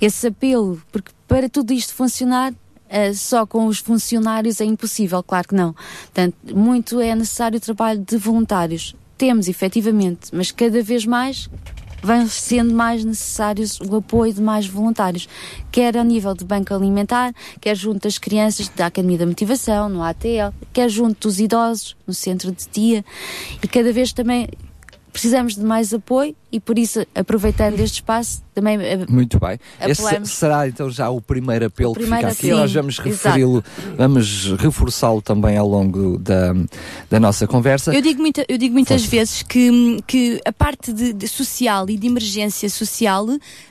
[0.00, 2.52] esse apelo, porque para tudo isto funcionar
[2.88, 5.72] eh, só com os funcionários é impossível, claro que não.
[5.72, 8.94] Portanto, muito é necessário o trabalho de voluntários.
[9.16, 11.48] Temos, efetivamente, mas cada vez mais
[12.02, 15.28] vão sendo mais necessários o apoio de mais voluntários,
[15.70, 20.02] quer a nível de banco alimentar, quer junto das crianças da Academia da Motivação, no
[20.02, 23.04] ATL, quer junto dos idosos, no centro de dia,
[23.62, 24.48] e cada vez também
[25.12, 29.58] precisamos de mais apoio e por isso, aproveitando este espaço, também eh, Muito bem.
[29.80, 32.46] Esse será então já o primeiro apelo O primeiro que fica aqui.
[32.50, 32.60] apelo.
[32.60, 33.64] Nós vamos referi-lo,
[33.96, 36.52] vamos reforçá-lo também ao longo da,
[37.10, 37.94] da nossa conversa.
[37.94, 41.96] Eu digo, muita- eu digo muitas vezes que, que a parte de, de social e
[41.96, 43.26] de emergência social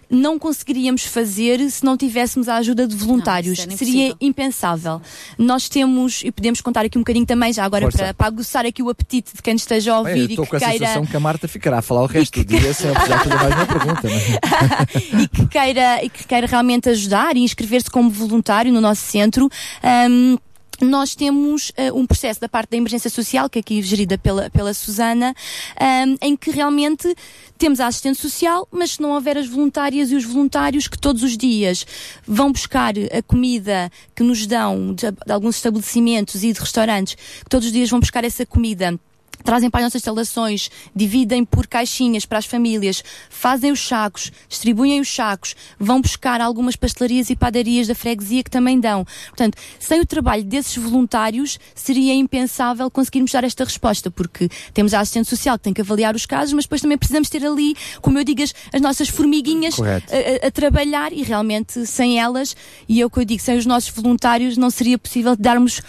[0.09, 3.59] não conseguiríamos fazer se não tivéssemos a ajuda de voluntários.
[3.59, 5.01] Não, era Seria impensável.
[5.37, 7.97] Nós temos, e podemos contar aqui um bocadinho também, já agora Força.
[7.99, 10.43] para, para aguçar aqui o apetite de quem esteja a Bem, eu ouvir e estou
[10.45, 10.85] que com essa queira.
[10.87, 13.55] sensação que a Marta ficará a falar o resto do dia eu precisar fazer mais
[13.55, 14.01] uma pergunta.
[14.03, 15.21] Mas...
[15.21, 19.49] e que queira, e que queira realmente ajudar e inscrever-se como voluntário no nosso centro.
[19.83, 20.37] ahm,
[20.81, 24.49] nós temos eh, um processo da parte da emergência social, que é aqui gerida pela,
[24.49, 25.35] pela Susana,
[25.79, 27.15] ahm, em que realmente
[27.57, 31.21] temos a assistente social, mas se não houver as voluntárias e os voluntários que todos
[31.21, 31.85] os dias
[32.25, 37.49] vão buscar a comida que nos dão de, de alguns estabelecimentos e de restaurantes, que
[37.49, 38.99] todos os dias vão buscar essa comida
[39.43, 44.99] trazem para as nossas instalações, dividem por caixinhas para as famílias, fazem os sacos, distribuem
[44.99, 49.05] os sacos, vão buscar algumas pastelarias e padarias da freguesia que também dão.
[49.27, 54.99] Portanto, sem o trabalho desses voluntários, seria impensável conseguirmos dar esta resposta, porque temos a
[54.99, 58.17] assistente social que tem que avaliar os casos, mas depois também precisamos ter ali, como
[58.19, 59.75] eu digo, as, as nossas formiguinhas
[60.11, 62.55] a, a- a trabalhar e realmente sem elas,
[62.87, 65.81] e é o que eu digo, sem os nossos voluntários não seria possível darmos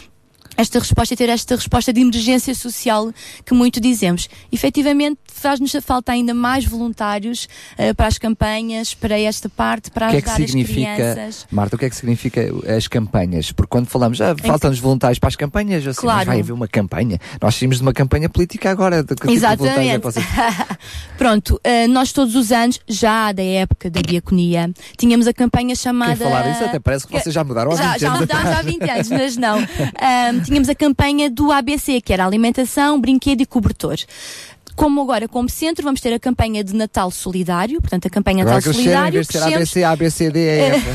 [0.57, 3.13] esta resposta e ter esta resposta de emergência social
[3.45, 4.29] que muito dizemos.
[4.51, 10.11] Efetivamente, faz-nos falta ainda mais voluntários eh, para as campanhas, para esta parte, para O
[10.11, 11.47] que é que ajudar as significa, crianças.
[11.51, 12.41] Marta, o que é que significa
[12.77, 13.51] as campanhas?
[13.53, 16.19] Porque quando falamos, ah, faltam-nos voluntários para as campanhas, assim, Claro.
[16.19, 17.19] mas vai haver uma campanha.
[17.41, 19.03] Nós saímos de uma campanha política agora.
[19.03, 20.09] De, que tipo de é que Exatamente.
[21.19, 26.17] Pronto, eh, nós todos os anos, já da época da diaconia, tínhamos a campanha chamada.
[26.17, 28.47] Quem falar isso até parece que vocês já mudaram há já, 20 já anos mudámos
[28.47, 28.59] atrás.
[28.59, 29.59] há 20 anos, mas não.
[30.01, 33.97] Ahm, tínhamos a campanha do ABC, que era alimentação, brinquedo e cobertor.
[34.75, 38.57] Como agora, como centro, vamos ter a campanha de Natal Solidário, portanto, a campanha Agora
[38.57, 39.13] Natal em Solidário.
[39.13, 40.89] vez de ser crescemos- ABC, ABCD, é F.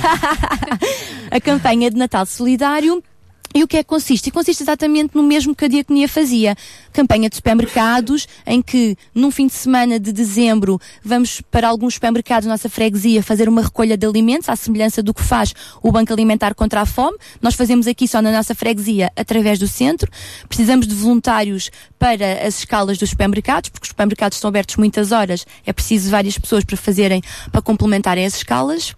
[1.32, 3.04] a campanha de Natal Solidário.
[3.54, 4.30] E o que é que consiste?
[4.30, 6.56] Consiste exatamente no mesmo que a Diaconia fazia.
[6.92, 12.46] Campanha de supermercados, em que num fim de semana de dezembro vamos para alguns supermercados
[12.46, 16.12] da nossa freguesia fazer uma recolha de alimentos, à semelhança do que faz o Banco
[16.14, 17.18] Alimentar contra a Fome.
[17.42, 20.12] Nós fazemos aqui só na nossa freguesia, através do centro.
[20.48, 25.46] Precisamos de voluntários para as escalas dos supermercados, porque os supermercados estão abertos muitas horas.
[25.66, 27.22] É preciso várias pessoas para fazerem,
[27.52, 28.96] para complementarem as escalas.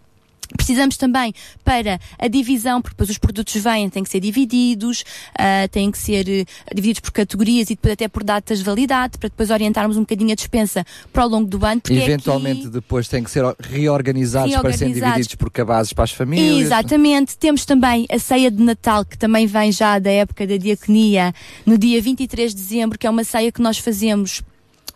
[0.58, 5.04] Precisamos também para a divisão, porque depois os produtos vêm, têm que ser divididos,
[5.38, 9.18] ah, têm que ser eh, divididos por categorias e depois até por datas de validade,
[9.20, 11.82] para depois orientarmos um bocadinho a dispensa para o longo do ano.
[11.86, 15.14] É aqui- Eventualmente depois têm que ser reorganizados, para serem Reorganizados.
[15.16, 16.66] divididos por cabazes para as famílias.
[16.66, 17.38] Exatamente.
[17.38, 21.34] Temos também a ceia de Natal, que também vem já da época da diaconia,
[21.66, 24.42] no dia 23 de dezembro, que é uma ceia que nós fazemos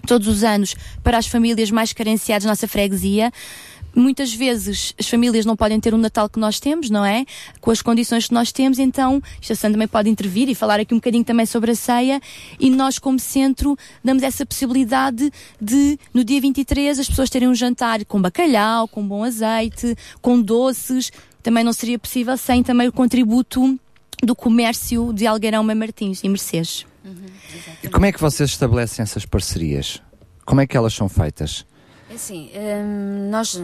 [0.06, 3.32] todos os anos para as famílias mais carenciadas da nossa freguesia.
[3.96, 7.26] Muitas vezes as famílias não podem ter o Natal que nós temos, não é?
[7.62, 10.94] Com as condições que nós temos, então a Estação também pode intervir e falar aqui
[10.94, 12.20] um bocadinho também sobre a ceia.
[12.60, 17.56] E nós, como centro, damos essa possibilidade de, no dia 23, as pessoas terem um
[17.56, 21.12] jantar com bacalhau, com bom azeite, com doces.
[21.42, 23.80] Também não seria possível sem também o contributo
[24.24, 26.86] do comércio de Algueirão Mãe Martins e Mercedes.
[27.84, 30.02] E como é que vocês estabelecem essas parcerias?
[30.46, 31.66] Como é que elas são feitas?
[32.14, 33.60] É Assim, hum, nós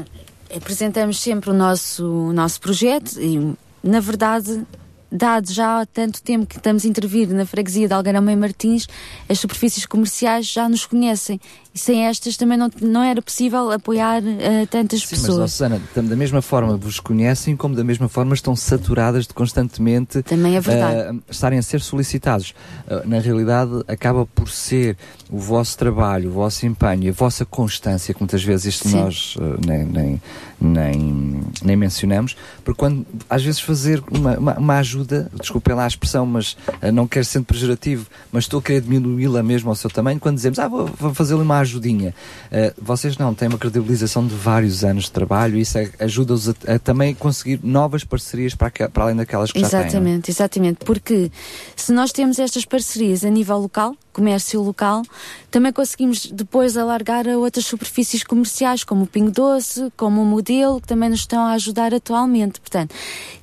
[0.55, 4.65] apresentamos sempre o nosso, o nosso projeto e, na verdade,
[5.11, 8.87] dado já há tanto tempo que estamos a intervir na freguesia de Algarão Mãe Martins,
[9.29, 11.39] as superfícies comerciais já nos conhecem.
[11.79, 15.51] Sem estas também não, não era possível apoiar eh, tantas Sim, mas, pessoas.
[15.51, 20.21] Susana, tam- da mesma forma vos conhecem, como da mesma forma estão saturadas de constantemente
[20.23, 21.17] Também é verdade.
[21.17, 22.53] ah, estarem a ser solicitados.
[22.89, 24.97] Ah, na realidade, acaba por ser
[25.29, 28.97] o vosso trabalho, o vosso empenho, a vossa constância, que muitas vezes isto Sim.
[29.01, 29.35] nós
[29.65, 30.21] nem, nem,
[30.59, 35.87] nem, nem mencionamos, porque quando às vezes fazer uma, uma, uma ajuda, desculpem lá a
[35.87, 36.57] expressão, mas
[36.93, 40.59] não quero ser pejorativo, mas estou a querer diminuí-la mesmo ao seu tamanho, quando dizemos,
[40.59, 42.13] ah, vou, vou fazer-lhe uma ajudinha.
[42.51, 46.49] Ah, vocês não, têm uma credibilização de vários anos de trabalho e isso é- ajuda-os
[46.49, 49.79] a, a também conseguir novas parcerias para, aque- para além daquelas que já têm.
[49.81, 50.85] Exatamente, exatamente.
[50.85, 51.31] Porque
[51.75, 55.03] se nós temos estas parcerias a nível local, comércio local,
[55.49, 60.81] também conseguimos depois alargar a outras superfícies comerciais, como o Pingo Doce, como o Modelo,
[60.81, 62.59] que também nos estão a ajudar atualmente.
[62.59, 62.93] Portanto,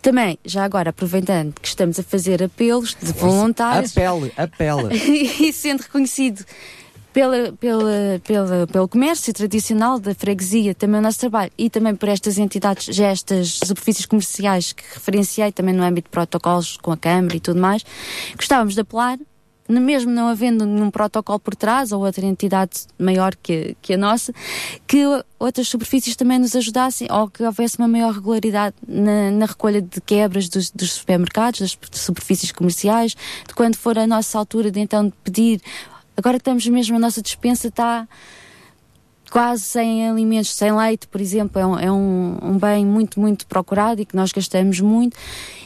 [0.03, 3.97] também, já agora, aproveitando que estamos a fazer apelos de voluntários.
[3.97, 4.91] Apele, apela.
[4.95, 6.45] e sendo reconhecido
[7.17, 12.11] pela, pela, pela, pelo comércio tradicional da freguesia, também o nosso trabalho, e também por
[12.11, 16.97] estas entidades, já estas superfícies comerciais que referenciei também no âmbito de protocolos com a
[16.99, 17.83] Câmara e tudo mais,
[18.37, 19.19] gostávamos de apelar,
[19.67, 24.31] mesmo não havendo nenhum protocolo por trás ou outra entidade maior que, que a nossa,
[24.87, 25.03] que
[25.39, 30.03] outras superfícies também nos ajudassem ou que houvesse uma maior regularidade na, na recolha de
[30.03, 33.17] quebras dos, dos supermercados, das superfícies comerciais,
[33.49, 35.63] de quando for a nossa altura de então pedir.
[36.17, 38.09] Agora estamos mesmo, a nossa dispensa está
[39.31, 43.47] quase sem alimentos, sem leite, por exemplo, é um, é um, um bem muito, muito
[43.47, 45.17] procurado e que nós gastamos muito.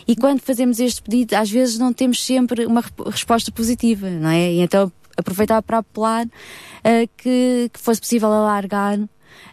[0.08, 4.52] E quando fazemos este pedido, às vezes não temos sempre uma resposta positiva, não é?
[4.52, 6.26] E então aproveitar para apelar
[6.82, 8.98] ah, que, que fosse possível alargar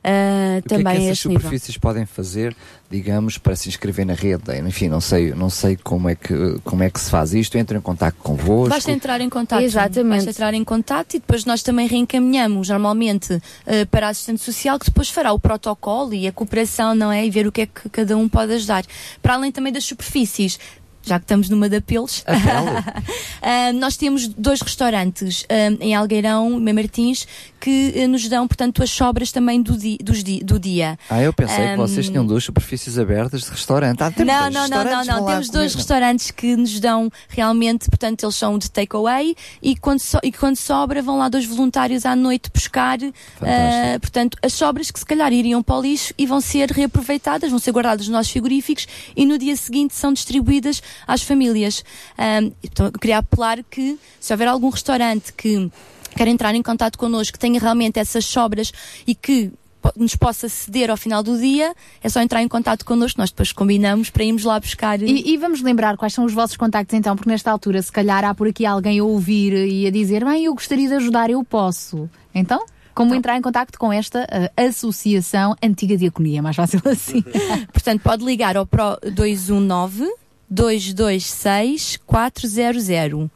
[0.04, 1.42] ah, O que é também que essas este nível.
[1.42, 2.56] superfícies podem fazer,
[2.90, 4.58] digamos, para se inscrever na rede?
[4.66, 7.58] Enfim, não sei, não sei como é que como é que se faz isto.
[7.58, 8.70] Entram em contato convosco.
[8.70, 9.62] Basta entrar em contato.
[9.62, 10.16] Exatamente.
[10.16, 14.80] Basta entrar em contato e depois nós também reencaminhamos normalmente eh, para a assistente social
[14.80, 17.26] que depois fará o protocolo e a cooperação, não é?
[17.26, 18.86] E ver o que é que cada um pode ajudar.
[19.22, 20.60] Para além também das superfícies.
[21.08, 22.24] Já que estamos numa de apelos,
[23.42, 27.28] Ah, nós temos dois restaurantes ah, em Algueirão, Mãe Martins,
[27.60, 30.98] que eh, nos dão, portanto, as sobras também do, di- di- do dia.
[31.10, 34.02] Ah, eu pensei que Ahm, vocês tinham duas superfícies abertas de restaurante.
[34.04, 35.24] Ah, temos não, não, não, não, não.
[35.24, 40.00] lá Temos dois restaurantes que nos dão realmente, portanto, eles são de takeaway e quando,
[40.00, 42.98] so- e quando sobra vão lá dois voluntários à noite buscar,
[43.42, 47.50] ah, portanto, as sobras que se calhar iriam para o lixo e vão ser reaproveitadas,
[47.50, 51.84] vão ser guardadas nos nossos frigoríficos e no dia seguinte são distribuídas às famílias.
[52.18, 55.70] Ah, então, eu queria apelar que, se houver algum restaurante que
[56.16, 58.72] quer entrar em contato connosco, que tenha realmente essas sobras
[59.06, 59.52] e que
[59.96, 63.52] nos possa ceder ao final do dia, é só entrar em contato connosco, nós depois
[63.52, 65.02] combinamos para irmos lá buscar.
[65.02, 68.26] E, e vamos lembrar quais são os vossos contactos então, porque nesta altura, se calhar
[68.26, 71.44] há por aqui alguém a ouvir e a dizer, bem, eu gostaria de ajudar, eu
[71.44, 72.10] posso.
[72.34, 77.24] Então, como entrar em contacto com esta ah, associação Antiga Diaconia, mais fácil assim.
[77.72, 80.10] Portanto, pode ligar ao Pro 219
[80.50, 83.30] 226 400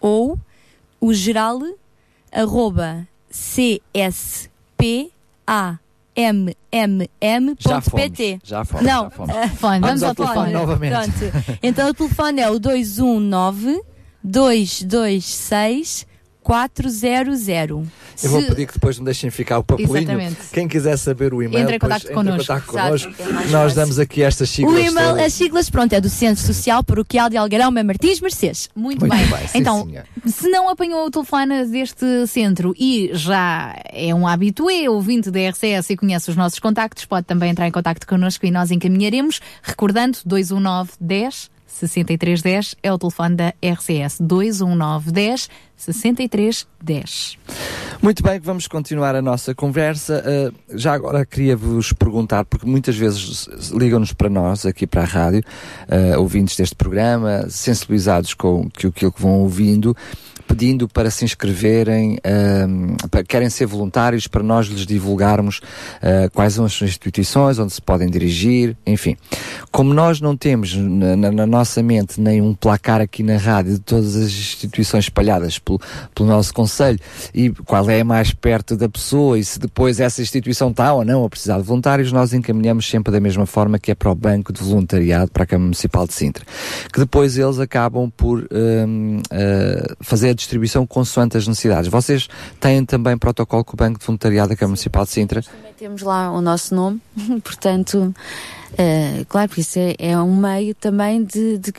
[0.00, 0.38] ou
[1.00, 1.60] o geral
[2.32, 3.06] arroba
[7.10, 8.38] cspamm.pt.
[8.44, 9.30] já fomos, Não, já fomos.
[9.36, 10.92] ah, Telefone, vamos ao telefone novamente.
[10.92, 11.58] Pronto.
[11.62, 13.80] Então o telefone é o 219
[14.22, 16.06] 226
[16.48, 17.48] 400.
[18.24, 19.98] Eu vou pedir que depois me deixem ficar o papelinho.
[19.98, 20.36] Exatamente.
[20.52, 22.62] Quem quiser saber o e-mail, Entre em contacto entre em connosco.
[22.66, 23.12] connosco.
[23.20, 24.74] é Nós damos aqui estas siglas.
[24.74, 25.24] O e-mail, todas.
[25.26, 28.68] as siglas, pronto, é do Centro Social Paroquial de Algarão, Martins, Mercedes.
[28.74, 29.26] Muito, Muito bem.
[29.26, 30.04] bem, sim, então, senhor.
[30.26, 35.90] se não apanhou o telefone deste centro e já é um habitué, ouvinte da RCS
[35.90, 39.40] e conhece os nossos contactos, pode também entrar em contacto connosco e nós encaminharemos.
[39.62, 44.18] Recordando, 219 10 63 10 é o telefone da RCS.
[44.20, 47.38] 219 10 63 10.
[48.02, 50.24] Muito bem, vamos continuar a nossa conversa.
[50.24, 55.04] Uh, já agora queria vos perguntar, porque muitas vezes ligam-nos para nós, aqui para a
[55.04, 55.42] rádio,
[55.88, 59.96] uh, ouvintes deste programa, sensibilizados com aquilo que vão ouvindo,
[60.48, 65.60] pedindo para se inscreverem, ahm, para, querem ser voluntários para nós lhes divulgarmos
[66.02, 69.14] ah, quais são as instituições, onde se podem dirigir, enfim.
[69.70, 73.74] Como nós não temos na, na- na nossa mente nem um placar aqui na rádio
[73.74, 75.78] de todas as instituições espalhadas pelo,
[76.14, 76.98] pelo nosso Conselho
[77.34, 81.24] e qual é mais perto da pessoa e se depois essa instituição está ou não
[81.24, 84.52] a precisar de voluntários, nós encaminhamos sempre da mesma forma que é para o Banco
[84.52, 86.44] de Voluntariado, para a Câmara Municipal de Sintra.
[86.92, 91.90] Que depois eles acabam por hum, ah, fazer a distribuição consoante as necessidades.
[91.90, 92.28] Vocês
[92.60, 95.42] têm também protocolo com o Banco de Voluntariado da Câmara Municipal de Sintra?
[95.76, 97.00] Temos lá o nosso nome,
[97.44, 98.12] portanto,
[98.76, 101.72] eh, claro que isso é, é um meio também de, de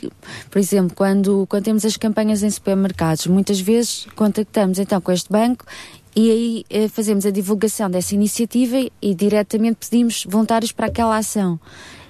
[0.50, 5.30] por exemplo, quando, quando temos as campanhas em supermercados, muitas vezes contactamos então com este
[5.30, 5.66] banco
[6.14, 11.16] e aí eh, fazemos a divulgação dessa iniciativa e, e diretamente pedimos voluntários para aquela
[11.16, 11.60] ação.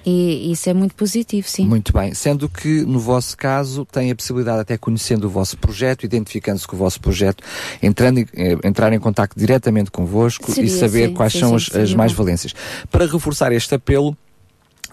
[0.05, 1.67] E isso é muito positivo, sim.
[1.67, 2.15] Muito bem.
[2.15, 6.77] Sendo que, no vosso caso, tem a possibilidade, até conhecendo o vosso projeto, identificando-se com
[6.77, 7.45] o vosso projeto,
[7.83, 11.71] entrando eh, entrar em contato diretamente convosco Seria, e saber sim, quais sim, são sim,
[11.71, 12.55] as, as mais-valências.
[12.91, 14.17] Para reforçar este apelo,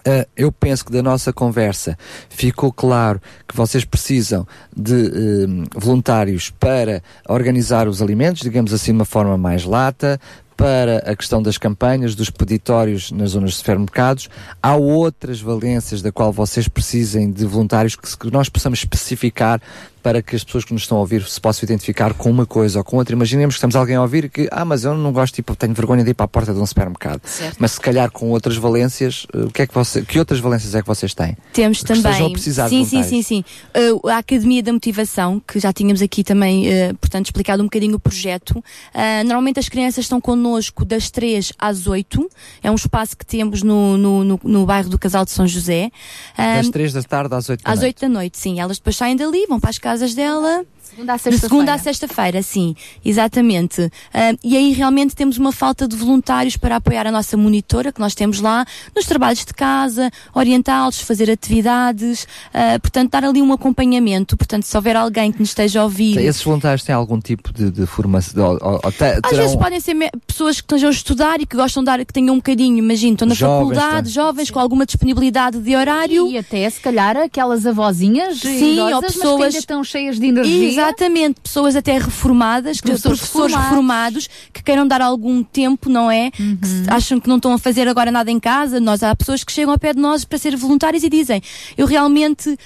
[0.00, 1.98] Uh, eu penso que da nossa conversa
[2.30, 8.98] ficou claro que vocês precisam de um, voluntários para organizar os alimentos, digamos assim, de
[8.98, 10.18] uma forma mais lata,
[10.58, 14.28] para a questão das campanhas, dos peditórios nas zonas de supermercados.
[14.60, 19.62] Há outras valências da qual vocês precisem de voluntários que, que nós possamos especificar
[20.02, 22.78] para que as pessoas que nos estão a ouvir se possam identificar com uma coisa
[22.78, 23.14] ou com outra.
[23.14, 26.04] Imaginemos que estamos alguém a ouvir que, ah, mas eu não gosto, tipo, tenho vergonha
[26.04, 27.20] de ir para a porta de um supermercado.
[27.24, 27.56] Certo.
[27.58, 30.74] Mas se calhar com outras valências, eh, o que é que você, que outras valências
[30.74, 31.36] é que vocês têm?
[31.52, 32.32] Temos Que também.
[32.32, 33.44] precisar de sim, sim, sim, sim.
[33.74, 37.96] Uh, a Academia da Motivação, que já tínhamos aqui também, uh, portanto, explicado um bocadinho
[37.96, 38.52] o projeto.
[38.58, 42.28] Uh, normalmente as crianças estão connosco das 3 às 8.
[42.62, 45.90] É um espaço que temos no, no, no, no bairro do Casal de São José.
[46.36, 47.88] Das Um, 3 da tarde às 8 da às noite.
[47.96, 48.60] 8 da noite, sim.
[48.60, 50.66] Elas depois saem dali, vão para as casas dela.
[50.98, 51.74] Segunda à De segunda sexta-feira.
[51.74, 53.90] à sexta-feira, sim, exatamente.
[54.12, 58.00] Ah, e aí realmente temos uma falta de voluntários para apoiar a nossa monitora que
[58.00, 58.64] nós temos lá
[58.96, 64.36] nos trabalhos de casa, orientá-los, fazer atividades, ah, portanto, dar ali um acompanhamento.
[64.36, 66.18] Portanto, se houver alguém que nos esteja a ouvir.
[66.18, 68.44] Esses voluntários têm algum tipo de, de formação?
[68.44, 69.94] Ou, ou, ou te- Às terão- vezes podem ser
[70.26, 73.12] pessoas que estejam a estudar e que gostam de dar, que tenham um bocadinho, imagino,
[73.12, 74.20] estão na Jovens, faculdade, tá.
[74.22, 76.26] jovens com alguma disponibilidade de horário.
[76.28, 80.18] E até, se calhar, aquelas avózinhas Sim, idosas, ou mas que pessoas- ainda estão cheias
[80.18, 80.87] de energia.
[80.88, 84.24] Exatamente, pessoas até reformadas, que- Professores professores, reformados.
[84.24, 84.28] reformados.
[84.52, 86.30] que queiram dar algum tempo, não é?
[86.30, 86.58] Que Uhum.
[86.62, 88.80] se- acham que não estão a fazer agora nada em casa.
[88.80, 91.42] Nós há pessoas que chegam ao pé de nós para ser voluntários e dizem:
[91.76, 92.56] Eu realmente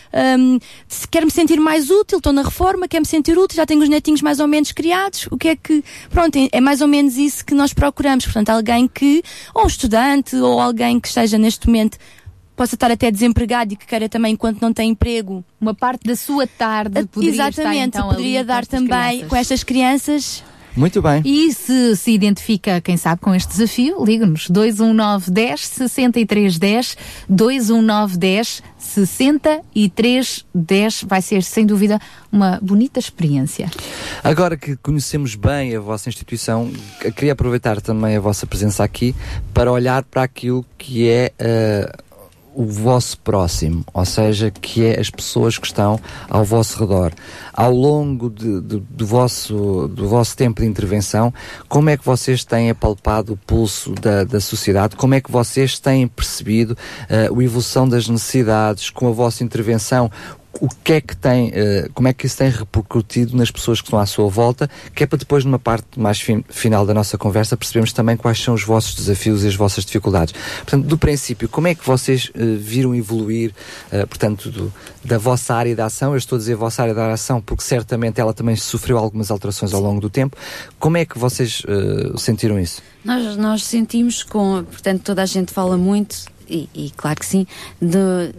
[0.88, 3.82] se- quero me sentir mais útil, estou na reforma, quero me sentir útil, já tenho
[3.82, 5.26] os netinhos mais ou menos criados.
[5.30, 5.82] O que é que.
[6.10, 8.24] Pronto, é mais ou menos isso que nós procuramos.
[8.24, 9.22] Portanto, alguém que,
[9.54, 11.98] ou um estudante, ou alguém que esteja neste momento
[12.62, 16.14] possa estar até desempregado e que queira também, enquanto não tem emprego, uma parte da
[16.14, 19.28] sua tarde poderia Exatamente, estar, então, poderia dar também crianças.
[19.28, 20.44] com estas crianças.
[20.76, 21.20] Muito bem.
[21.24, 26.96] E se se identifica, quem sabe, com este desafio, ligue-nos 21910 6310
[27.28, 31.98] 21910 6310 vai ser sem dúvida
[32.30, 33.68] uma bonita experiência.
[34.22, 36.70] Agora que conhecemos bem a vossa instituição,
[37.16, 39.16] queria aproveitar também a vossa presença aqui
[39.52, 41.92] para olhar para aquilo que é eh,
[42.54, 45.98] o vosso próximo, ou seja, que é as pessoas que estão
[46.28, 47.12] ao vosso redor.
[47.52, 51.32] Ao longo de- de- do, vosso, do vosso tempo de intervenção,
[51.68, 54.96] como é que vocês têm apalpado o pulso da, da sociedade?
[54.96, 56.76] Como é que vocês têm percebido
[57.08, 60.10] eh, a evolução das necessidades com a vossa intervenção?
[60.60, 63.86] O que é que tem, eh, como é que isso tem repercutido nas pessoas que
[63.86, 67.16] estão à sua volta, que é para depois, numa parte mais fin- final da nossa
[67.18, 70.34] conversa, percebermos também quais são os vossos desafios e as vossas dificuldades.
[70.58, 73.52] Portanto, do princípio, como é que vocês eh, viram evoluir,
[73.90, 74.72] eh, portanto, do-
[75.04, 78.20] da vossa área de ação, eu estou a dizer vossa área de ação porque certamente
[78.20, 80.36] ela também sofreu algumas alterações ao longo do tempo,
[80.78, 81.62] como é que vocês
[82.18, 82.80] sentiram isso?
[83.04, 86.16] Nós, nós sentimos com, portanto, toda a gente fala muito,
[86.48, 87.46] e, e claro que sim,
[87.80, 88.32] de-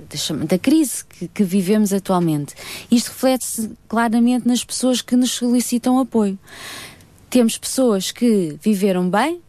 [0.48, 2.54] da crise que, que vivemos atualmente.
[2.90, 6.38] Isto reflete-se claramente nas pessoas que nos solicitam apoio.
[7.30, 9.42] Temos pessoas que viveram bem,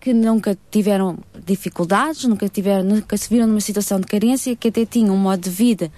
[0.00, 4.86] que nunca tiveram dificuldades, nunca, tiveram, nunca se viram numa situação de carência, que até
[4.86, 5.92] tinham um modo de vida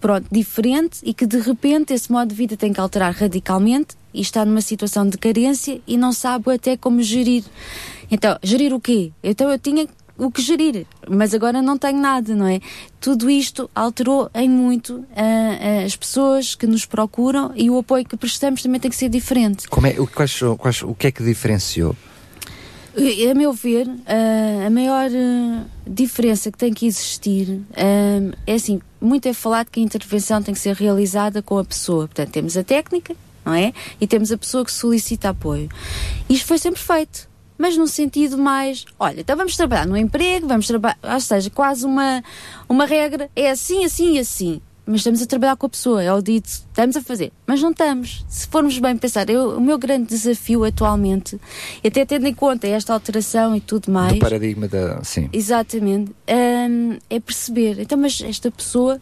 [0.00, 4.20] pronto, diferente e que de repente esse modo de vida tem que alterar radicalmente e
[4.20, 7.44] está numa situação de carência e não sabe até como gerir.
[8.10, 9.12] Então, gerir o quê?
[9.22, 9.86] Então eu tinha
[10.18, 12.60] o que gerir, mas agora não tenho nada, não é?
[13.00, 15.22] Tudo isto alterou em muito ah,
[15.82, 19.08] ah, as pessoas que nos procuram e o apoio que prestamos também tem que ser
[19.08, 19.68] diferente.
[19.68, 21.94] Como é, o, quais, quais- o que é que diferenciou?
[23.30, 25.08] A meu ver, ah, a maior
[25.86, 27.60] diferença que tem que existir
[28.44, 32.08] é assim: muito é falado que a intervenção tem que ser realizada com a pessoa.
[32.08, 33.14] Portanto, temos a técnica,
[33.44, 33.72] não é?
[34.00, 35.68] E temos a pessoa que solicita apoio.
[36.28, 37.27] Isto foi sempre feito.
[37.58, 41.84] Mas num sentido mais, olha, então vamos trabalhar no emprego, vamos trabalhar, ou seja, quase
[41.84, 42.22] uma,
[42.68, 44.62] uma regra, é assim, assim e assim.
[44.86, 47.30] Mas estamos a trabalhar com a pessoa, é o dito, estamos a fazer.
[47.46, 48.24] Mas não estamos.
[48.26, 51.38] Se formos bem pensar, eu, o meu grande desafio atualmente,
[51.84, 54.14] e até tendo em conta esta alteração e tudo mais.
[54.14, 55.04] Do paradigma da.
[55.04, 55.28] Sim.
[55.30, 56.10] Exatamente.
[56.10, 57.80] hum, é perceber.
[57.80, 58.98] Então, mas esta pessoa,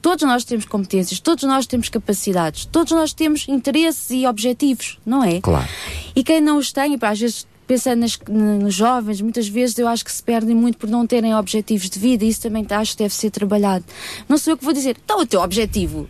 [0.00, 5.24] todos nós temos competências, todos nós temos capacidades, todos nós temos interesses e objetivos, não
[5.24, 5.40] é?
[5.40, 5.68] Claro.
[6.14, 10.04] E quem não os tem, às vezes pensando nas- nos jovens, muitas vezes eu acho
[10.04, 12.98] que se perdem muito por não terem objetivos de vida e isso também acho que
[13.02, 13.84] deve ser trabalhado.
[14.28, 16.08] Não sou eu que vou dizer, então o teu objetivo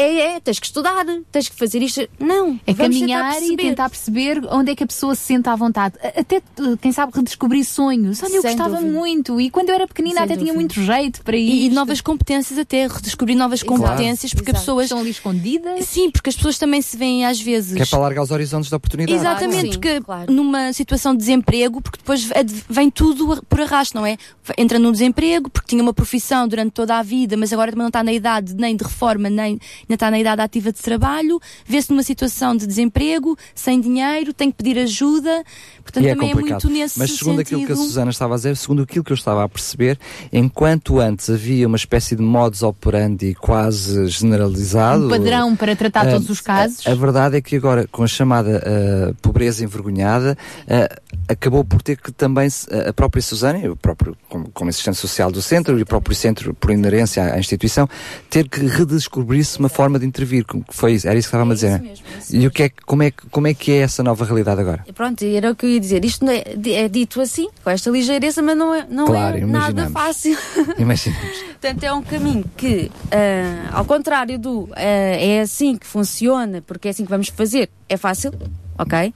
[0.00, 2.08] é, é tens que estudar, tens que fazer isto.
[2.18, 5.56] Não, É caminhar tentar e tentar perceber onde é que a pessoa se sente à
[5.56, 5.96] vontade.
[6.16, 6.40] Até,
[6.80, 8.22] quem sabe, redescobrir sonhos.
[8.22, 8.92] Olha, eu Sem gostava dúvida.
[8.98, 9.40] muito.
[9.40, 10.58] E quando eu era pequenina Sem até tinha dúvida.
[10.60, 11.66] muito jeito para E, isso.
[11.72, 13.72] e novas competências até, redescobrir novas Exato.
[13.80, 14.56] competências, porque Exato.
[14.58, 14.84] as pessoas.
[14.84, 15.84] Estão ali escondidas.
[15.84, 17.74] Sim, porque as pessoas também se veem às vezes.
[17.76, 19.18] Que é para alargar os horizontes da oportunidade.
[19.18, 22.28] Exatamente, Claro, sim, porque numa situação de desemprego, porque depois
[22.68, 24.16] vem tudo a- por arrasto, não é?
[24.56, 27.88] Entra no desemprego, porque tinha uma profissão durante toda a vida, mas agora também não
[27.88, 31.90] está na idade nem de reforma, nem ainda está na idade ativa de trabalho, vê-se
[31.90, 35.42] numa situação de desemprego, sem dinheiro, tem que pedir ajuda,
[35.82, 36.62] portanto E é também é complicado.
[36.64, 37.88] muito nesse Mas segundo aquilo que a sentido.
[37.88, 39.98] Susana estava a dizer, segundo aquilo que eu estava a perceber,
[40.32, 45.06] enquanto antes havia uma espécie de modus operandi quase generalizado.
[45.06, 46.86] Um padrão para tratar eh, todos os casos.
[46.86, 50.36] A, a verdade é que agora, com a chamada eh, pobreza envergonhada,
[50.66, 50.88] eh,
[51.26, 52.48] acabou por ter que também
[52.86, 56.54] a própria Susana, o próprio, como, como assistente social do centro, e o próprio centro,
[56.54, 57.88] por inerência à instituição,
[58.28, 60.44] ter que redescobrir-se uma forma de intervir.
[60.44, 61.80] que Foi isso, era isso que estava a dizer.
[61.80, 64.60] mesmo, é e o que é, como, é, como é que é essa nova realidade
[64.60, 64.84] agora?
[64.94, 66.04] Pronto, era o que eu ia dizer.
[66.04, 69.82] Isto é, é dito assim, com esta ligeireza, mas não é, não Claro, é nada
[69.82, 69.92] imaginamos.
[69.92, 70.38] fácil.
[70.78, 71.38] Imaginemos.
[71.60, 76.88] Portanto, é um caminho que, ah, ao contrário do ah, é assim que funciona, porque
[76.88, 78.32] é assim que vamos fazer, é fácil,
[78.78, 79.12] ok?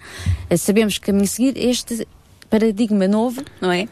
[0.51, 2.07] Ah, sabemos que caminho seguir, este
[2.53, 3.89] paradigma novo, não é?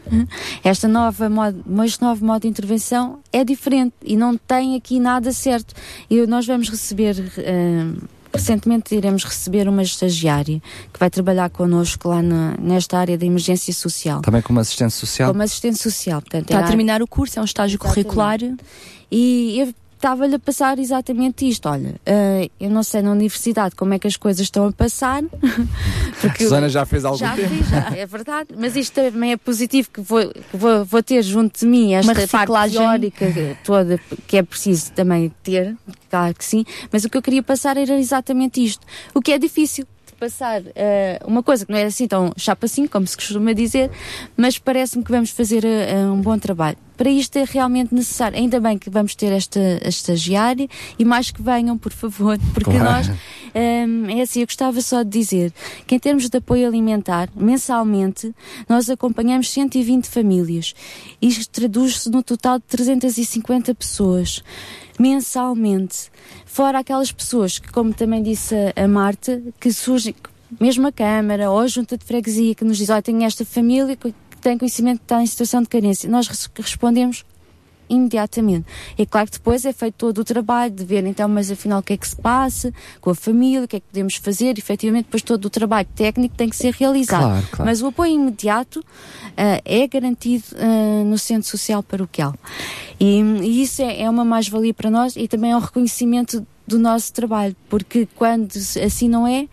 [0.63, 5.31] Esta nova modo, este novo modo de intervenção é diferente e não tem aqui nada
[5.31, 5.73] certo.
[6.07, 7.15] E nós vamos receber.
[7.39, 10.61] ah, Recentemente iremos receber uma estagiária
[10.93, 14.21] que vai trabalhar connosco lá na- nesta área da emergência social.
[14.21, 15.31] Também como assistente social?
[15.31, 16.21] Como assistente social.
[16.21, 18.05] Portanto, Está a era- terminar o curso, é um estágio Exatamente.
[18.05, 18.39] curricular.
[19.11, 21.69] E eu estava-lhe a passar exatamente isto.
[21.69, 25.23] Olha, eh, eu não sei na universidade como é que as coisas estão a passar.
[26.23, 27.49] A Susana já fez há algum já tempo.
[27.49, 28.49] fiz, já, é verdade.
[28.57, 32.13] Mas isto também é positivo que vou, que vou, vou ter junto de mim esta
[32.13, 32.77] parte reciclagem.
[32.79, 35.75] teórica toda que é preciso também ter,
[36.09, 36.65] claro que sim.
[36.91, 38.85] Mas o que eu queria passar era exatamente isto.
[39.13, 39.85] O que é difícil
[40.21, 43.89] passar eh, uma coisa que não é assim tão chapa assim, como se costuma dizer,
[44.37, 46.77] mas parece-me que vamos fazer eh, um bom trabalho.
[46.95, 48.37] Para isto é realmente necessário.
[48.37, 50.67] Ainda bem que vamos ter esta estagiária
[50.99, 52.83] e mais que venham, por favor, porque Claro.
[53.07, 53.11] nós
[53.53, 55.51] Hum, é assim, eu gostava só de dizer
[55.85, 58.33] que em termos de apoio alimentar, mensalmente,
[58.69, 60.73] nós acompanhamos 120 famílias.
[61.21, 64.41] Isto traduz-se no total de 350 pessoas,
[64.99, 66.11] mensalmente.
[66.45, 70.15] Fora aquelas pessoas que, como também disse a, Marta, que surgem,
[70.59, 73.95] mesmo a Câmara ou a Junta de Freguesia, que nos diz, olha, tenho esta família
[73.95, 76.09] que tem conhecimento que está em situação de carência.
[76.09, 77.23] Nós res- respondemos
[77.91, 78.65] imediatamente.
[78.97, 81.83] É claro que depois é feito todo o trabalho de ver então, mas afinal o
[81.83, 85.05] que é que se passa com a família, o que é que podemos fazer, efetivamente
[85.05, 87.21] depois todo o trabalho técnico tem que ser realizado.
[87.21, 87.65] Claro, claro.
[87.65, 88.83] Mas o apoio imediato
[89.37, 92.33] ah, é garantido ah, no Centro Social Paroquial.
[92.99, 96.79] E, e isso é, é uma mais-valia para nós e também é um reconhecimento do
[96.79, 99.47] nosso trabalho, porque quando assim não é,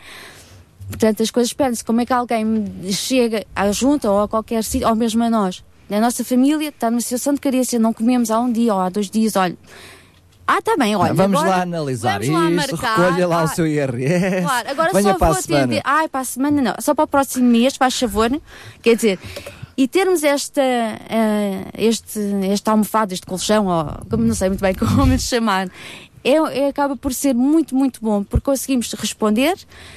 [0.88, 1.84] Portanto, as coisas perdem-se.
[1.84, 5.62] Como é que alguém chega à junta ou a qualquer sítio, ou mesmo a nós?
[5.90, 8.88] A nossa família está numa situação de carência, não comemos há um dia ou há
[8.88, 9.56] dois dias, olha.
[10.46, 11.12] Ah, está bem, olha.
[11.12, 12.96] vamos agora lá analisar vamos lá isto, marcar.
[12.98, 14.42] recolha lá Ah, o seu IRS.
[14.42, 15.64] Claro, agora venha só para vou a semana.
[15.64, 15.82] atender.
[15.84, 18.30] Ai, para a semana não, só para o próximo mês, faz favor.
[18.82, 19.18] Quer dizer,
[19.76, 22.18] e termos esta, eh, este,
[22.50, 25.68] esta almofada, este colchão, ou como não sei muito bem como lhe chamar,
[26.24, 29.54] é, é- acaba por ser muito, muito bom, porque conseguimos responder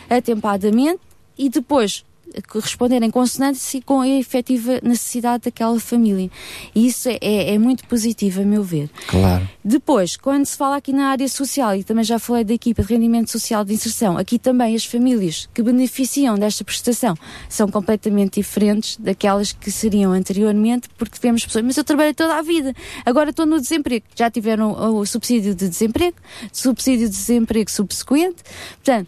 [0.10, 1.00] atempadamente
[1.38, 2.04] e depois
[2.34, 6.30] eh, responder em consonância com a efetiva necessidade daquela família.
[6.74, 8.90] E isso é, é muito positivo, a meu ver.
[9.08, 9.48] Claro.
[9.64, 12.94] Depois, quando se fala aqui na área social, e também já falei da equipa de
[12.94, 17.16] rendimento social de inserção, aqui também as famílias que beneficiam desta prestação
[17.48, 22.42] são completamente diferentes daquelas que seriam anteriormente, porque vemos pessoas, mas eu trabalhei toda a
[22.42, 22.74] vida,
[23.06, 24.06] agora estou no desemprego.
[24.16, 26.18] Já tiveram o subsídio de desemprego,
[26.52, 28.44] subsídio de desemprego subsequente,
[28.84, 29.08] portanto,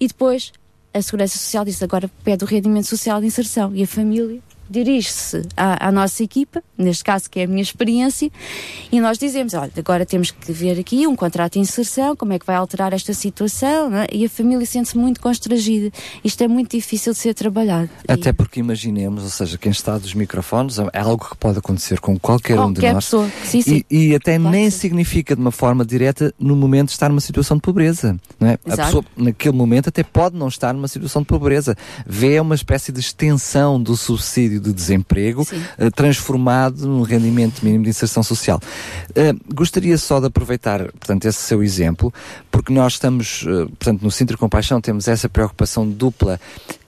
[0.00, 0.52] e depois
[0.98, 3.74] a Segurança Social disse agora pede o rendimento social de inserção.
[3.74, 8.30] E a família dirige-se à, à, nossa equipa, neste caso que é a minha experiência,
[8.90, 12.38] e nós dizemos, olha, agora temos que ver aqui um contrato de inserção, como é
[12.38, 14.06] que vai alterar esta situação, é?
[14.12, 15.90] e a família sente-se muito constrangida.
[16.24, 17.90] Isto é muito difícil de ser trabalhado.
[18.06, 22.18] Até porque imaginemos, ou seja, quem está dos microfones é algo que pode acontecer com
[22.18, 23.04] qualquer, qualquer um de nós.
[23.04, 23.30] Pessoa.
[23.44, 23.84] Sim, sim.
[23.90, 27.20] E, e até claro nem significa de uma forma direta no momento de estar numa
[27.20, 28.18] situação de pobreza.
[28.38, 28.58] Não é?
[28.66, 31.76] A pessoa, naquele momento, até pode não estar numa situação de pobreza.
[32.06, 37.90] Vê uma espécie de extensão do subsídio de desemprego uh, transformado num rendimento mínimo de
[37.90, 38.60] inserção social.
[39.10, 42.12] Uh, gostaria só de aproveitar, portanto, esse seu exemplo,
[42.50, 46.40] porque nós estamos, uh, portanto, no Centro Compaixão temos essa preocupação dupla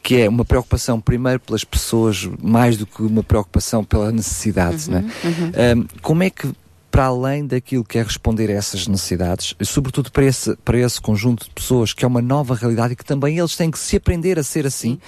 [0.02, 4.94] que é uma preocupação primeiro pelas pessoas mais do que uma preocupação pela necessidade, uhum,
[4.94, 5.10] né?
[5.23, 5.86] Uhum.
[6.00, 6.49] como é que
[6.91, 11.44] para além daquilo que é responder a essas necessidades, sobretudo para esse, para esse conjunto
[11.44, 14.39] de pessoas que é uma nova realidade e que também eles têm que se aprender
[14.39, 14.99] a ser assim, sim,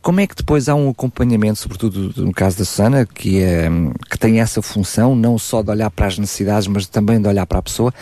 [0.00, 3.68] como é que depois há um acompanhamento, sobretudo no caso da Susana, que, é,
[4.08, 7.46] que tem essa função, não só de olhar para as necessidades, mas também de olhar
[7.46, 7.92] para a pessoa,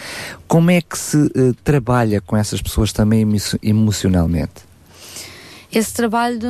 [0.46, 3.26] como é que se uh, trabalha com essas pessoas também
[3.62, 4.66] emocionalmente?
[5.72, 6.40] Esse trabalho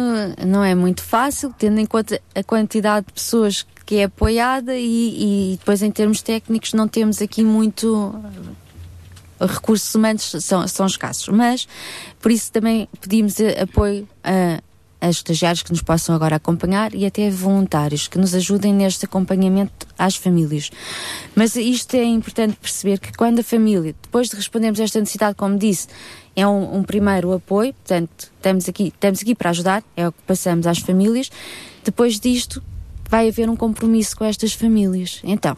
[0.46, 5.52] não é muito fácil, tendo em conta a quantidade de pessoas que é apoiada e,
[5.52, 8.12] e depois em termos técnicos não temos aqui muito
[9.40, 11.68] recursos humanos são, são escassos, mas
[12.20, 14.60] por isso também pedimos apoio a,
[15.00, 19.86] a estagiários que nos possam agora acompanhar e até voluntários que nos ajudem neste acompanhamento
[19.98, 20.70] às famílias.
[21.34, 25.36] Mas isto é importante perceber que quando a família, depois de respondermos a esta necessidade,
[25.36, 25.88] como disse,
[26.36, 30.22] é um, um primeiro apoio, portanto, estamos aqui, estamos aqui para ajudar, é o que
[30.26, 31.30] passamos às famílias.
[31.82, 32.62] Depois disto,
[33.08, 35.20] vai haver um compromisso com estas famílias.
[35.24, 35.56] Então,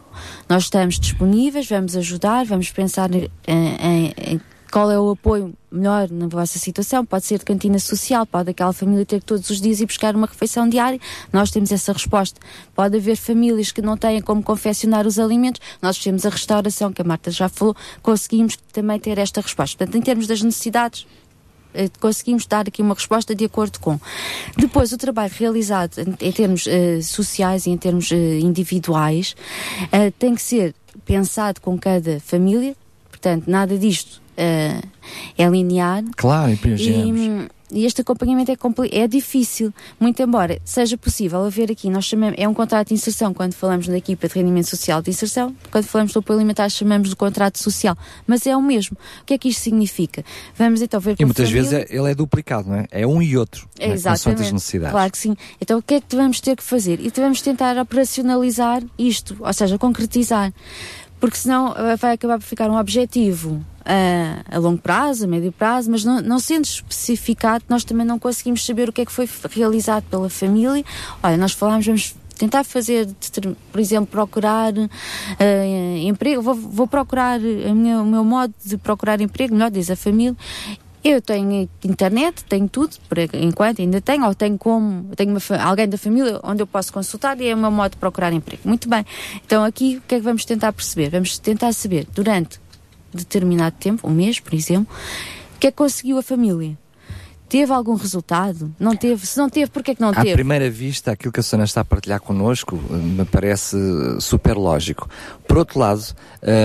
[0.49, 4.41] nós estamos disponíveis, vamos ajudar, vamos pensar em, em, em
[4.71, 7.05] qual é o apoio melhor na vossa situação.
[7.05, 10.15] Pode ser de cantina social, pode aquela família ter que todos os dias ir buscar
[10.15, 11.01] uma refeição diária.
[11.33, 12.41] Nós temos essa resposta.
[12.75, 15.61] Pode haver famílias que não têm como confeccionar os alimentos.
[15.81, 19.77] Nós temos a restauração, que a Marta já falou, conseguimos também ter esta resposta.
[19.77, 21.07] Portanto, em termos das necessidades,
[21.75, 23.99] eh, conseguimos dar aqui uma resposta de acordo com.
[24.57, 29.35] Depois, o trabalho realizado em, termos uh, sociais e em termos uh, individuais
[29.85, 30.75] uh, tem que ser
[31.05, 32.75] pensado com cada família,
[33.11, 34.21] portanto, nada disto
[35.37, 36.05] é linear.
[36.17, 38.57] Claro, e, e este acompanhamento é,
[38.93, 43.35] é difícil, muito embora seja possível haver aqui, nós chamamos, é um contrato de inserção
[43.35, 47.11] quando falamos da equipa de rendimento social de inserção, quando falamos do apoio alimentar chamamos
[47.11, 48.97] de contrato social, mas é o mesmo.
[49.23, 50.25] O que é que isto significa?
[50.57, 51.71] Vamos então ver E muitas família...
[51.71, 52.87] vezes é, ele é duplicado, não é?
[52.91, 54.43] É um e outro, é, exatamente.
[54.43, 54.93] as necessidades.
[54.93, 55.37] Claro que sim.
[55.61, 57.01] Então o que é que vamos ter que fazer?
[57.01, 60.53] E devemos tentar operacionalizar isto, ou seja, concretizar
[61.21, 65.51] porque senão eh, vai acabar por ficar um objetivo a, a longo prazo, a médio
[65.51, 69.13] prazo, mas não, não sendo especificado, nós também não conseguimos saber o que é que
[69.13, 70.85] foi realizado pela família.
[71.23, 73.09] Olha, nós falámos, vamos tentar fazer,
[73.73, 79.55] por exemplo, procurar uh, emprego, vou, vou procurar minha, o meu modo de procurar emprego,
[79.55, 80.37] melhor diz a família,
[81.03, 85.89] eu tenho internet, tenho tudo, por enquanto ainda tenho, ou tenho como, tenho uma, alguém
[85.89, 88.63] da família onde eu posso consultar e é o meu modo de procurar emprego.
[88.65, 89.05] Muito bem.
[89.47, 91.09] Então aqui o que é que vamos tentar perceber?
[91.11, 92.61] Vamos tentar saber durante
[93.19, 94.95] determinado tempo, um mês, por exemplo,
[95.57, 96.77] o que é que conseguiu a família?
[97.49, 98.75] Teve algum resultado?
[98.79, 99.27] Não teve?
[99.27, 100.33] Se não teve, porquê é que não teve?
[100.33, 103.77] À primeira vista, aquilo que a Susana está a partilhar connosco eh, me parece
[104.21, 105.09] super lógico.
[105.47, 106.05] Por outro lado,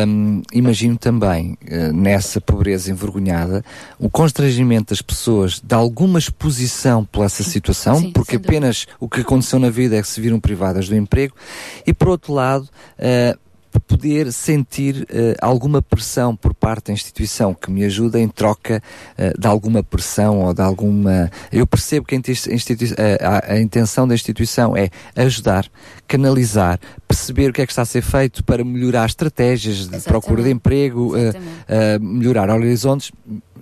[0.05, 3.63] hum, imagino também, uh, nessa pobreza envergonhada,
[3.97, 9.21] o constrangimento das pessoas de alguma exposição por essa situação, Sim, porque apenas o que
[9.21, 11.33] aconteceu na vida é que se viram privadas do emprego,
[11.87, 12.63] e por outro lado,
[12.99, 13.39] uh,
[13.79, 18.81] poder sentir uh, alguma pressão por parte da instituição que me ajuda em troca
[19.17, 21.29] uh, de alguma pressão ou de alguma.
[21.51, 25.65] Eu percebo que a, a, a, intenção da instituição é ajudar,
[26.07, 30.07] canalizar, perceber o que é que está a ser feito para melhorar estratégias de Exatamente.
[30.07, 33.11] procura de emprego, uh, melhorar horizontes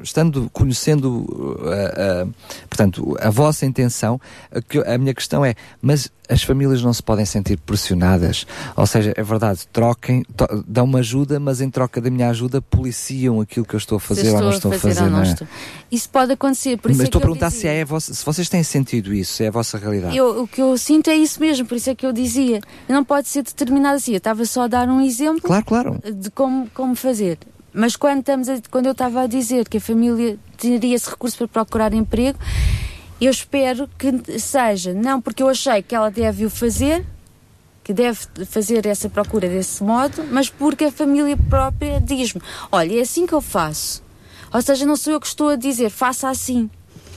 [0.03, 2.33] estando conhecendo uh, uh,
[2.69, 4.19] portanto a vossa intenção
[4.51, 8.47] a, a minha questão é mas as famílias não se podem sentir pressionadas?
[8.77, 12.61] Ou seja é verdade troquem to, dão uma ajuda mas em troca da minha ajuda
[12.61, 15.47] policiam aquilo que eu estou a fazer ou não estou a fazer, a fazer é?
[15.91, 18.63] isso pode acontecer por mas é estou a perguntar se é vossa, se vocês têm
[18.63, 20.15] sentido isso se é a vossa realidade.
[20.15, 22.61] Eu, o que eu sinto é isso mesmo por isso é que eu dizia.
[22.87, 24.11] Não pode ser determinado assim.
[24.11, 25.99] Eu estava só a dar um exemplo claro claro.
[26.03, 27.37] de como como fazer
[27.73, 31.37] mas quando, estamos a, quando eu estava a dizer que a família teria esse recurso
[31.37, 32.37] para procurar emprego,
[33.19, 37.05] eu espero que seja, não porque eu achei que ela deve o fazer,
[37.83, 42.41] que deve fazer essa procura desse modo, mas porque a família própria diz-me:
[42.71, 44.03] olha, é assim que eu faço.
[44.53, 46.69] Ou seja, não sou eu que estou a dizer, faça assim.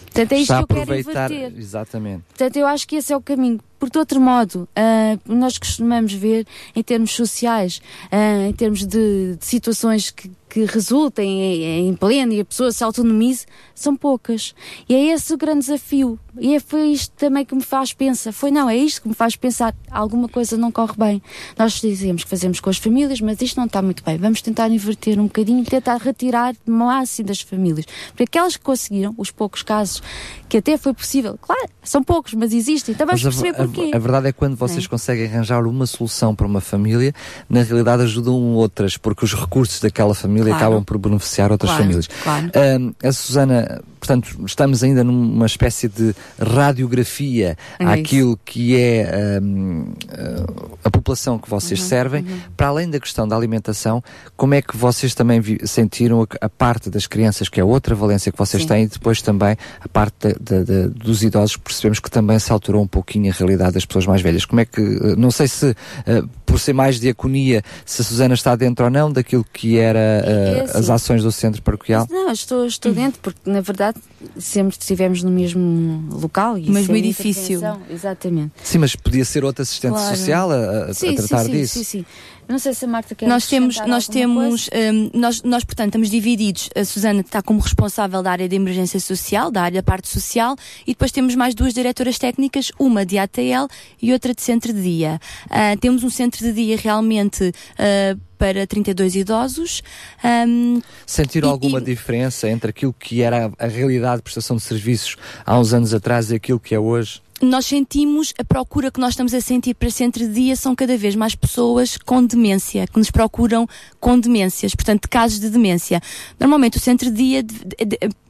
[0.05, 1.53] Portanto, é isto Está que eu quero inverter.
[1.59, 2.23] Exatamente.
[2.29, 3.59] Portanto, eu acho que esse é o caminho.
[3.81, 9.37] Porque, de outro modo, ah, nós costumamos ver, em termos sociais, ah, em termos de,
[9.37, 14.55] de situações que, que resultem em, em pleno e a pessoa se autonomize, são poucas.
[14.89, 16.17] E é esse o grande desafio.
[16.39, 18.33] E é, foi isto também que me faz pensar.
[18.33, 19.75] Foi não, é isto que me faz pensar.
[19.91, 21.23] Alguma coisa não corre bem.
[21.59, 24.17] Nós dizemos que fazemos com as famílias, mas isto não está muito bem.
[24.17, 27.85] Vamos tentar inverter um bocadinho e tentar retirar o máximo das famílias.
[28.11, 30.01] Porque aquelas que conseguiram, os poucos casos
[30.49, 32.95] que até foi possível, claro, são poucos, mas existem.
[32.95, 33.91] Então vamos Mas a, perceber a- porquê.
[33.93, 34.89] a verdade é que quando vocês É.
[34.89, 37.13] conseguem arranjar uma solução para uma família,
[37.49, 40.65] na realidade ajudam outras, porque os recursos daquela família Claro.
[40.65, 42.09] acabam por beneficiar outras Claro, famílias.
[42.23, 42.51] claro.
[42.55, 47.93] Ahm, a Susana, portanto, estamos ainda numa espécie de radiografia É isso.
[47.93, 52.27] àquilo que é ahm, ah, a população que vocês Uhum, servem.
[52.57, 54.03] Para além da questão da alimentação,
[54.37, 58.39] como é que vocês também sentiram a, parte das crianças, que é outra valência que
[58.39, 58.69] vocês Sim.
[58.69, 62.39] têm, e depois também a parte da- da- da- dos idosos, que percebemos que também
[62.39, 64.45] se alterou um pouquinho a realidade das pessoas mais velhas.
[64.45, 64.81] Como é que,
[65.17, 65.75] não sei se,
[66.07, 70.24] eh, por ser mais diaconia, se a Susana está dentro ou não daquilo que era
[70.27, 70.79] É assim.
[70.79, 72.07] as ações do centro paroquial?
[72.11, 73.99] Não, estou, estou dentro, porque na verdade
[74.39, 76.57] sempre estivemos no mesmo local.
[76.59, 77.61] E No mesmo sem edifício.
[77.91, 78.53] Exatamente.
[78.63, 80.17] Sim, mas podia ser outra assistente Claro.
[80.17, 81.75] social a, a- a Sim, tratar sim, sim, disso.
[81.79, 82.07] Sim, sim.
[82.47, 85.89] Não sei se a Marta quer Nós temos, acrescentar nós temos, hum, nós, nós, portanto,
[85.89, 86.69] estamos divididos.
[86.77, 90.55] A Susana está como responsável da área de emergência social, da área da parte social,
[90.87, 93.67] e depois temos mais duas diretoras técnicas, uma de ATL
[94.01, 95.19] e outra de centro de dia.
[95.49, 99.83] Ah, temos um centro de dia realmente ah, para 32 idosos.
[100.23, 105.17] Hum, Sentiram alguma diferença entre aquilo que era a, realidade de prestação de serviços
[105.47, 107.23] há uns anos atrás e aquilo que é hoje?
[107.43, 110.97] nós sentimos a procura que nós estamos a sentir para centro de dia são cada
[110.97, 113.69] vez mais pessoas com demência, que nos procuram
[114.01, 116.01] com demências, portanto, casos de demência.
[116.39, 117.45] Normalmente o centro de dia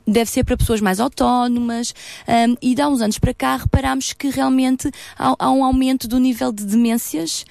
[0.07, 1.95] deve ser para pessoas mais autónomas
[2.29, 6.07] hum, e de há uns anos para cá reparámos que realmente há, há um aumento
[6.07, 7.45] do nível de demências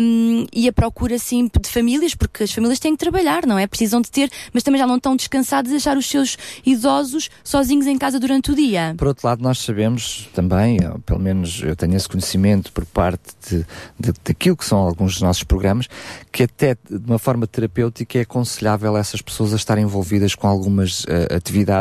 [0.00, 3.66] hum, e a procura sim de famílias, porque as famílias têm que trabalhar, não é?
[3.66, 7.86] Precisam de ter, mas também já não estão descansados de deixar os seus idosos sozinhos
[7.86, 8.94] em casa durante o dia.
[8.96, 13.66] Por outro lado, nós sabemos também, pelo menos eu tenho esse conhecimento por parte de,
[13.98, 15.88] de, daquilo que são alguns dos nossos programas,
[16.32, 21.04] que até de uma forma terapêutica é aconselhável essas pessoas a estarem envolvidas com algumas
[21.08, 21.75] eh, atividades,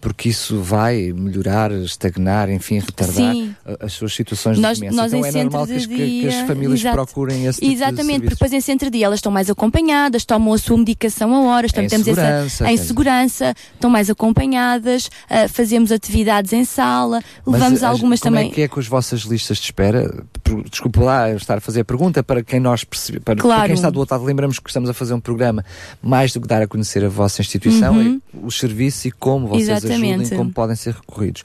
[0.00, 3.54] porque isso vai melhorar, estagnar, enfim, retardar Sim.
[3.80, 5.02] as suas situações nós, de demência.
[5.02, 6.94] nós então é normal que as, que- dia, que as famílias exato.
[6.96, 10.24] procurem esse tipo Exatamente, de porque depois em centro de dia elas estão mais acompanhadas,
[10.24, 14.08] tomam a sua medicação a horas, portanto, Em temos essa- segurança, em segurança, estão mais
[14.10, 18.50] acompanhadas, ah, fazemos atividades em sala, Mas levamos as- algumas como também.
[18.50, 20.24] é que é com as vossas listas de espera?
[20.70, 23.64] Desculpa lá estar a fazer a pergunta para quem nós percebe, para, para Claro.
[23.66, 25.64] quem está do outro lado, lembramos que estamos a fazer um programa
[26.02, 28.20] mais do que dar a conhecer a vossa instituição, Uhum.
[28.34, 30.22] é os serviços e como vocês Exatamente.
[30.22, 31.42] ajudem, como podem ser recorridos.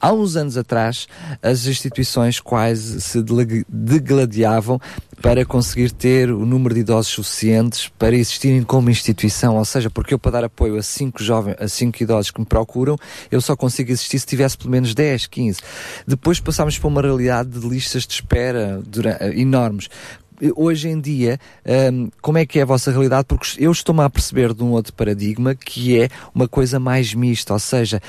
[0.00, 1.06] Há uns anos atrás,
[1.42, 3.22] as instituições quase se
[3.68, 4.80] degladiavam
[5.20, 10.14] para conseguir ter o número de idosos suficientes para existirem como instituição, ou seja, porque
[10.14, 12.96] eu para dar apoio a cinco jovens, a cinco idosos que me procuram,
[13.30, 15.60] eu só consigo existir se tivesse pelo menos 10, 15.
[16.06, 18.80] Depois passámos para uma realidade de listas de espera
[19.34, 19.88] enormes.
[20.54, 21.38] Hoje em dia,
[21.92, 23.24] hum, como é que é a vossa realidade?
[23.26, 27.52] Porque eu estou-me a perceber de um outro paradigma que é uma coisa mais mista,
[27.52, 28.00] ou seja,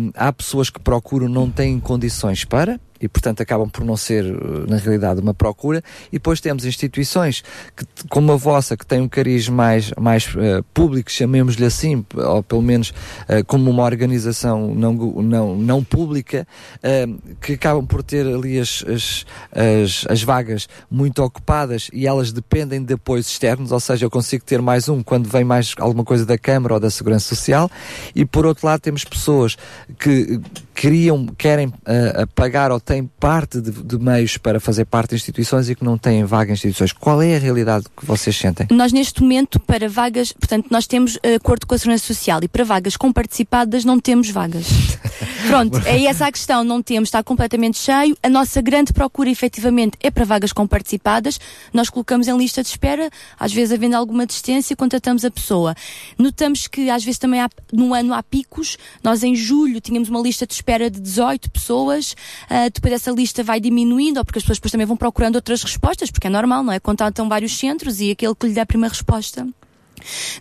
[0.00, 4.24] hum, há pessoas que procuram, não têm condições para, e portanto acabam por não ser,
[4.24, 4.34] eh,
[4.68, 7.42] na realidade, uma procura, e depois temos instituições
[7.76, 12.42] que, como a vossa, que têm um cariz mais, mais eh, público, chamemos-lhe assim, ou
[12.42, 12.92] pelo menos
[13.28, 16.46] eh, como uma organização não, não, não pública,
[16.82, 17.06] eh,
[17.40, 22.82] que acabam por ter ali as, as, as, as vagas muito ocupadas e elas dependem
[22.82, 26.24] de apoios externos, ou seja, eu consigo ter mais um quando vem mais alguma coisa
[26.24, 27.70] da Câmara ou da Segurança Social,
[28.14, 29.56] e por outro lado temos pessoas
[29.98, 30.40] que
[30.74, 35.70] queriam, querem eh, pagar ou têm parte de, de meios para fazer parte de instituições
[35.70, 36.92] e que não têm vaga em instituições.
[36.92, 38.66] Qual é a realidade que vocês sentem?
[38.70, 42.48] Nós, neste momento, para vagas, portanto, nós temos eh, acordo com a Segurança Social e
[42.48, 44.66] para vagas comparticipadas não temos vagas.
[45.46, 48.16] Pronto, é essa a questão, não temos, está completamente cheio.
[48.22, 51.38] A nossa grande procura, efetivamente, é para vagas comparticipadas.
[51.72, 55.74] Nós colocamos em lista de espera, às vezes havendo alguma distância, contratamos a pessoa.
[56.18, 58.76] Notamos que, às vezes, também há, no ano há picos.
[59.02, 62.16] Nós, em julho, tínhamos uma lista de espera de 18 pessoas.
[62.48, 65.62] Ah, depois essa lista vai diminuindo, ou porque as pessoas depois também vão procurando outras
[65.62, 66.80] respostas, porque é normal, não é?
[66.80, 69.46] Contatam vários centros e aquele que lhe dá a primeira resposta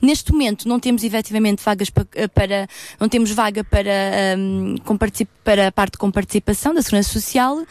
[0.01, 2.67] Neste momento não temos efetivamente vagas pa- eh, para,
[2.99, 3.91] não temos vaga para,
[4.85, 7.63] com particip- para a parte com participação da Segurança Social,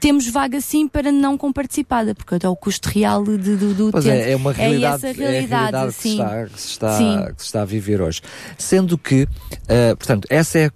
[0.00, 3.92] temos vaga sim para não com participada, porque é o custo real de- do, do
[3.92, 4.22] Pois utente.
[4.22, 6.98] é, é uma realidade, essa é a realidade, realidade que, se está, que, se está,
[6.98, 7.24] Sim.
[7.34, 8.20] que se está a viver hoje.
[8.56, 9.26] Sendo que,
[9.68, 10.70] eh, portanto, essa é, eh,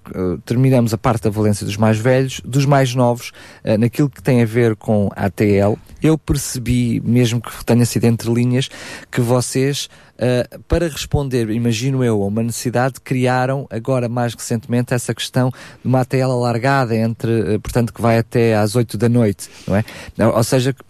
[0.44, 3.32] terminamos a parte da valência dos mais velhos, dos mais novos,
[3.64, 8.04] eh, naquilo que tem a ver com a ATL, eu percebi, mesmo que tenha sido
[8.04, 8.68] entre linhas,
[9.10, 9.88] que vocês,
[10.24, 15.88] eh, para responder, imagino eu, a uma necessidade, criaram agora mais recentemente essa questão de
[15.88, 19.84] uma ATL alargada entre, eh, portanto, que vai até às 8 da noite, não é?
[20.32, 20.82] Ou seja, que-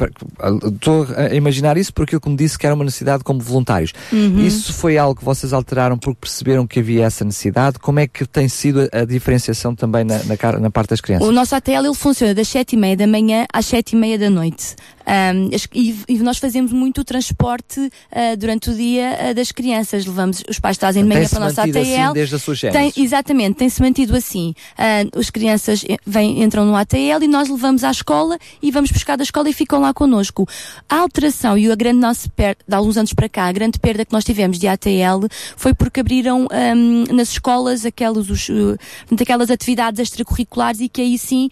[0.69, 3.93] estou a imaginar isso porque aquilo que me disse que era uma necessidade como voluntários.
[4.12, 4.41] Uhum.
[4.41, 7.78] Isso foi algo que vocês alteraram porque perceberam que havia essa necessidade?
[7.78, 11.27] Como é que tem sido a, a diferenciação também na, na, na parte das crianças?
[11.27, 14.19] O nosso ATL ele funciona das sete e meia da manhã às sete e meia
[14.19, 14.77] da noite.
[15.05, 20.07] As- e, e nós fazemos muito o transporte ah, durante o dia ah, das crianças.
[20.07, 21.91] Levamos, os pais trazem de manhã para a nossa mantido ATL.
[21.92, 24.55] assim desde a sua Tem- exatamente, tem-se mantido assim.
[24.76, 28.91] Ah, as crianças eh, vêm, entram no ATL e nós levamos à escola e vamos
[28.91, 30.47] buscar da escola e ficam lá connosco.
[30.89, 34.05] A alteração e a grande nossa perda, de alguns anos para cá, a grande perda
[34.05, 35.26] que nós tivemos de ATL
[35.57, 41.01] foi porque abriram ahm, nas escolas aquelas, os, eh, portanto, aquelas atividades extracurriculares e que
[41.01, 41.49] aí sim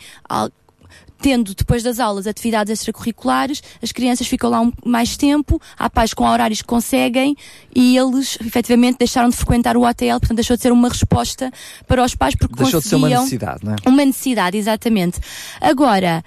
[1.20, 6.14] tendo depois das aulas atividades extracurriculares, as crianças ficam lá um, mais tempo, há pais
[6.14, 7.36] com horários que conseguem
[7.74, 11.50] e eles efetivamente deixaram de frequentar o ATL, portanto deixou de ser uma resposta
[11.86, 13.76] para os pais porque Deixou de ser uma necessidade, não é?
[13.88, 15.20] uma necessidade, exatamente.
[15.60, 16.24] Agora,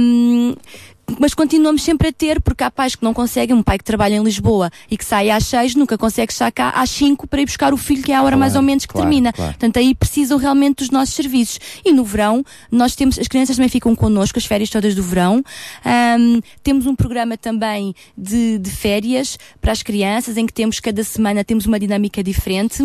[0.00, 0.54] hum,
[1.18, 4.16] mas continuamos sempre a ter, porque há pais que não conseguem, um pai que trabalha
[4.16, 7.46] em Lisboa e que sai às seis, nunca consegue estar cá às cinco para ir
[7.46, 9.32] buscar o filho, que é a hora Claro, mais ou menos que claro, termina.
[9.32, 9.52] claro.
[9.52, 11.58] Portanto, aí precisam realmente dos nossos serviços.
[11.84, 15.44] E no verão, nós temos, as crianças também ficam connosco, as férias todas do verão.
[16.18, 21.04] Hum, temos um programa também de, de férias para as crianças, em que temos cada
[21.04, 22.82] semana temos uma dinâmica diferente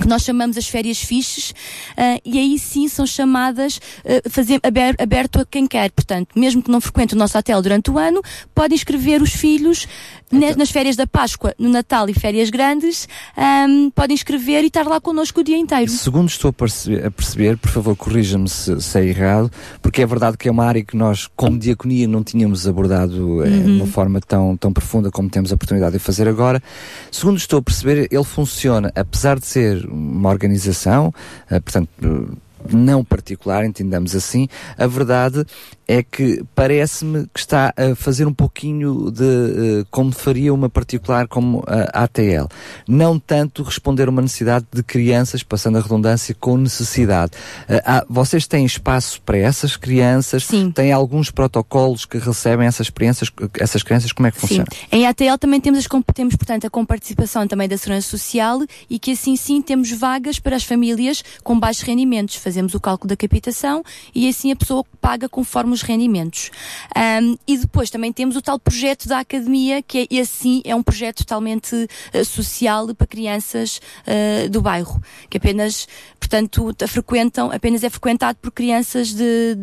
[0.00, 1.54] que nós chamamos as férias fixes,
[1.96, 5.90] ah, e aí sim são chamadas ah, fazer aber- aberto a quem quer.
[5.90, 8.22] Portanto, mesmo que não frequente o nosso hotel durante o ano,
[8.54, 9.86] pode inscrever os filhos
[10.30, 14.86] ne- nas férias da Páscoa, no Natal e férias grandes, ahm, pode inscrever e estar
[14.86, 15.90] lá connosco o dia inteiro.
[15.90, 19.50] Segundo estou a perceber, a perceber, por favor, corrija-me se, se é errado,
[19.80, 23.48] porque é verdade que é uma área que nós, como diaconia, não tínhamos abordado eh,
[23.48, 23.64] Uhum.
[23.64, 26.62] de uma forma tão, tão profunda como temos a oportunidade de fazer agora.
[27.10, 31.12] Segundo estou a perceber, ele funciona, apesar de ser uma organização,
[31.50, 32.38] eh, portanto,
[32.72, 35.44] não particular, entendamos assim, a verdade
[35.88, 41.28] é que parece-me que está a fazer um pouquinho de eh, como faria uma particular
[41.28, 42.48] como a ATL.
[42.88, 47.32] Não tanto responder a uma necessidade de crianças, passando a redundância, com necessidade.
[47.68, 50.44] Eh, há- vocês têm espaço para essas crianças?
[50.44, 50.72] Sim.
[50.72, 54.46] Têm alguns protocolos que recebem essas crianças, essas crianças como é que Sim.
[54.48, 54.66] funciona?
[54.90, 58.60] Em ATL também temos, as, temos, portanto, a comparticipação também da Segurança Social
[58.90, 62.34] e que assim sim temos vagas para as famílias com baixos rendimentos.
[62.46, 63.82] Fazemos o cálculo da capitação
[64.14, 66.52] e assim a pessoa paga conforme os rendimentos.
[66.94, 70.72] Ahm, e depois também temos o tal projeto da Academia, que é, esse sim é
[70.72, 75.88] um projeto totalmente eh, social para crianças eh, do bairro, que apenas,
[76.20, 79.58] portanto, frequentam, apenas é frequentado por crianças de,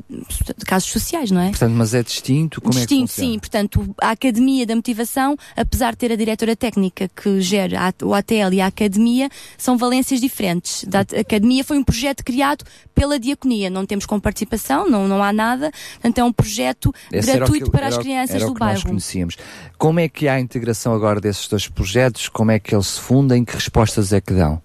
[0.58, 1.52] de casos sociais, não é?
[1.52, 2.60] Portanto, mas é distinto?
[2.60, 3.32] Como Distinto, é que funciona?
[3.32, 3.40] sim.
[3.40, 8.52] Portanto, a Academia da Motivação, apesar de ter a diretora técnica que gera o ATL
[8.52, 10.84] e a Academia, são valências diferentes.
[10.84, 13.70] Da a Academia foi um projeto criado pela Diaconia.
[13.70, 15.72] Não temos com participação, não, não há nada.
[15.94, 18.54] Portanto, é um projeto Esse era gratuito que- para era as crianças era o do
[18.54, 18.88] que nós bairro.
[18.88, 19.38] conhecíamos.
[19.78, 22.30] Como é que há a integração agora desses dois projetos?
[22.30, 23.44] Como é que eles se fundem?
[23.46, 24.62] Que respostas é que dão?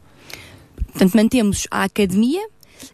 [0.93, 2.47] Portanto, mantemos a Academia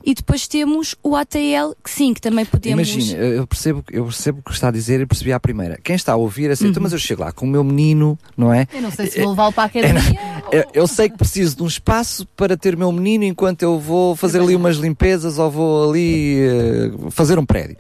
[0.05, 2.89] e depois temos o ATL, que sim, que também podemos...
[2.89, 5.79] Imagina, eu percebo, eu percebo o que está a dizer e percebi à primeira.
[5.83, 6.71] Quem está a ouvir é assim, Uhum.
[6.71, 8.67] "Então, mas eu chego lá com o meu menino, não é?
[8.73, 10.19] Eu não sei se vou levá-lo para a academia.
[10.53, 13.79] Eu, eu sei que preciso de um espaço para ter o meu menino enquanto eu
[13.79, 17.77] vou fazer ali umas limpezas ou vou ali eh, fazer um prédio.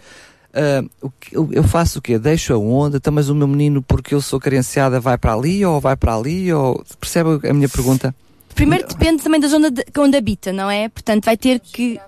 [1.02, 2.16] O que- eu, eu faço o quê?
[2.18, 5.64] Deixo a onda, então, mas o meu menino, porque eu sou carenciada, vai para ali
[5.64, 6.52] ou vai para ali?
[6.52, 6.80] Ou...
[7.00, 8.14] Percebe a minha pergunta?
[8.54, 10.88] Primeiro depende também da zona de, onde habita, não é?
[10.88, 12.00] Portanto, vai ter que...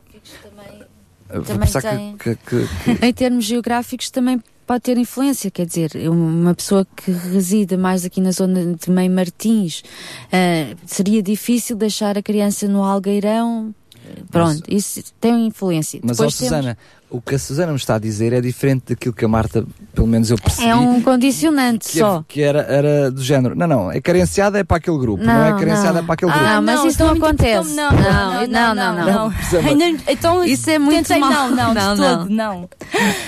[1.45, 2.17] Também tem.
[2.17, 2.67] que, que-
[2.97, 8.05] que- Em termos geográficos também pode ter influência, quer dizer, uma pessoa que reside mais
[8.05, 9.83] aqui na zona de Mãe Martins,
[10.33, 13.75] ah, seria difícil deixar a criança no Algueirão,
[14.31, 15.99] pronto, isso tem influência.
[16.03, 16.79] Mas, ó Depois temos- Susana,
[17.09, 20.07] o que a Susana me está a dizer é diferente daquilo que a Marta, pelo
[20.07, 20.69] menos eu percebi.
[20.69, 22.25] É um condicionante que, só.
[22.27, 23.55] que era, era do género.
[23.55, 26.35] Não, não, é carenciada é para aquele grupo, não, é carenciada é para aquele Ah,
[26.55, 26.63] grupo.
[26.63, 27.75] mas isso não acontece.
[27.75, 29.35] Não, não, não, não, não.
[30.09, 31.51] Então, Isso é muito tentei, mau.
[31.51, 32.19] Não, não, Não, de não.
[32.19, 32.69] todo, não.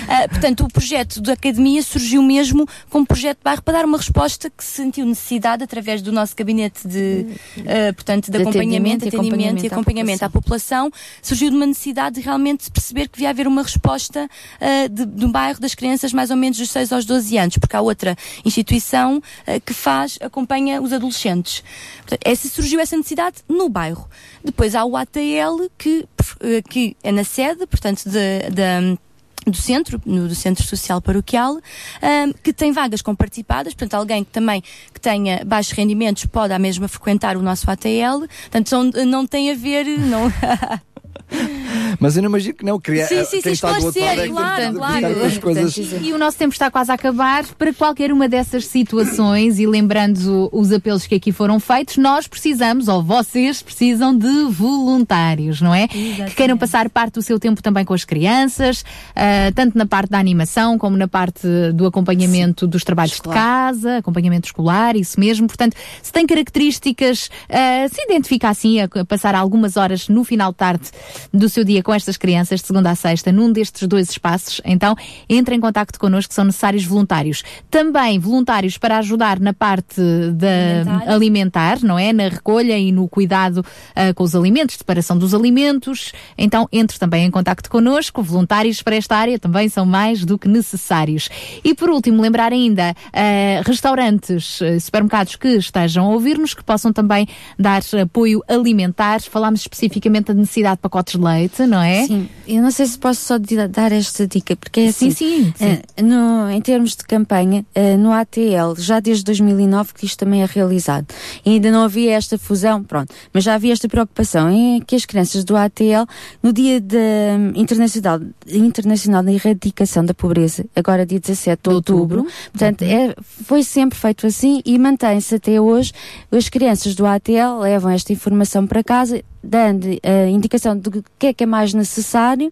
[0.07, 3.97] Ah, portanto, o projeto da Academia surgiu mesmo como projeto de bairro para dar uma
[3.97, 7.25] resposta que se sentiu necessidade através do nosso gabinete de,
[7.59, 10.91] ah, portanto, de, De acompanhamento, atendimento e atendimento e acompanhamento à à população.
[11.21, 15.25] Surgiu de uma necessidade de realmente perceber que devia haver uma resposta ah, de, de
[15.25, 18.15] um bairro das crianças mais ou menos dos 6 aos 12 anos, porque há outra
[18.45, 21.63] instituição ah, que faz, acompanha os adolescentes.
[21.99, 24.07] Portanto, essa surgiu essa necessidade no bairro.
[24.43, 26.05] Depois há o ATL que,
[26.41, 28.97] eh, que é na sede, portanto, da
[29.45, 31.59] do centro, do Centro Social Paroquial,
[32.01, 34.61] ahm, que tem vagas comparticipadas, portanto, alguém que também
[34.93, 39.51] que tenha baixos rendimentos pode à mesma frequentar o nosso ATL, portanto, são- não tem
[39.51, 40.31] a ver, não...
[41.99, 43.07] Mas eu não imagino que não queria.
[43.07, 45.25] Sim, sim, quem sim, lado é esclarecer, que claro, claro.
[45.25, 45.77] as coisas.
[46.01, 47.45] E o nosso tempo está quase a acabar.
[47.57, 52.87] Para qualquer uma dessas situações, e lembrando os apelos que aqui foram feitos, nós precisamos,
[52.87, 55.87] ou vocês precisam de voluntários, não é?
[55.87, 58.83] Que queiram passar parte do seu tempo também com as crianças,
[59.15, 63.97] ah, tanto na parte da animação como na parte do acompanhamento dos trabalhos de casa,
[63.97, 65.47] acompanhamento escolar, isso mesmo.
[65.47, 70.51] Portanto, se tem características, ah, se identifica assim, a a passar algumas horas no final
[70.51, 70.89] de tarde
[71.33, 74.95] do seu dia com estas crianças, de segunda a sexta, num destes dois espaços, então
[75.27, 77.43] entre em contacto connosco, são necessários voluntários.
[77.69, 80.01] Também voluntários para ajudar na parte
[80.33, 82.13] da alimentar, não é?
[82.13, 86.11] Na recolha e no cuidado ah, com os alimentos, separação dos alimentos.
[86.37, 90.47] Então entre também em contacto connosco, voluntários para esta área também são mais do que
[90.47, 91.29] necessários.
[91.63, 96.91] E por último, lembrar ainda ah, restaurantes, ah, supermercados que estejam a ouvir-nos, que possam
[96.91, 97.27] também
[97.57, 99.21] dar apoio alimentar.
[99.21, 102.05] Falámos especificamente da necessidade de pacotes de leite, não é?
[102.05, 103.37] Sim, eu não sei se posso só
[103.69, 105.79] dar esta dica, porque é assim, Sim, sim, sim.
[105.95, 110.41] eh, no, em termos de campanha, eh, no ATL, já desde 2009 que isto também
[110.41, 111.07] é realizado.
[111.45, 115.05] E ainda não havia esta fusão, pronto, mas já havia esta preocupação em que as
[115.05, 116.05] crianças do ATL,
[116.41, 122.25] no dia de, hum, internacional, internacional da erradicação da pobreza, agora dia 17 de outubro,
[122.51, 123.13] portanto, é,
[123.45, 125.91] foi sempre feito assim e mantém-se até hoje.
[126.31, 131.33] As crianças do ATL levam esta informação para casa, dando a indicação do que é
[131.33, 132.51] que é mais necessário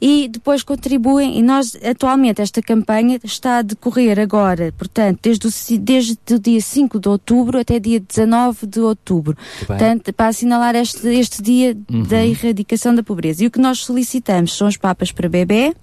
[0.00, 5.50] e depois contribuem e nós atualmente esta campanha está a decorrer agora, portanto, desde o,
[5.78, 9.36] desde o dia 5 de outubro até dia 19 de outubro.
[9.66, 12.02] Portanto, para assinalar este, este dia Uhum.
[12.04, 13.44] da erradicação da pobreza.
[13.44, 15.74] E o que nós solicitamos são os papas para bebê,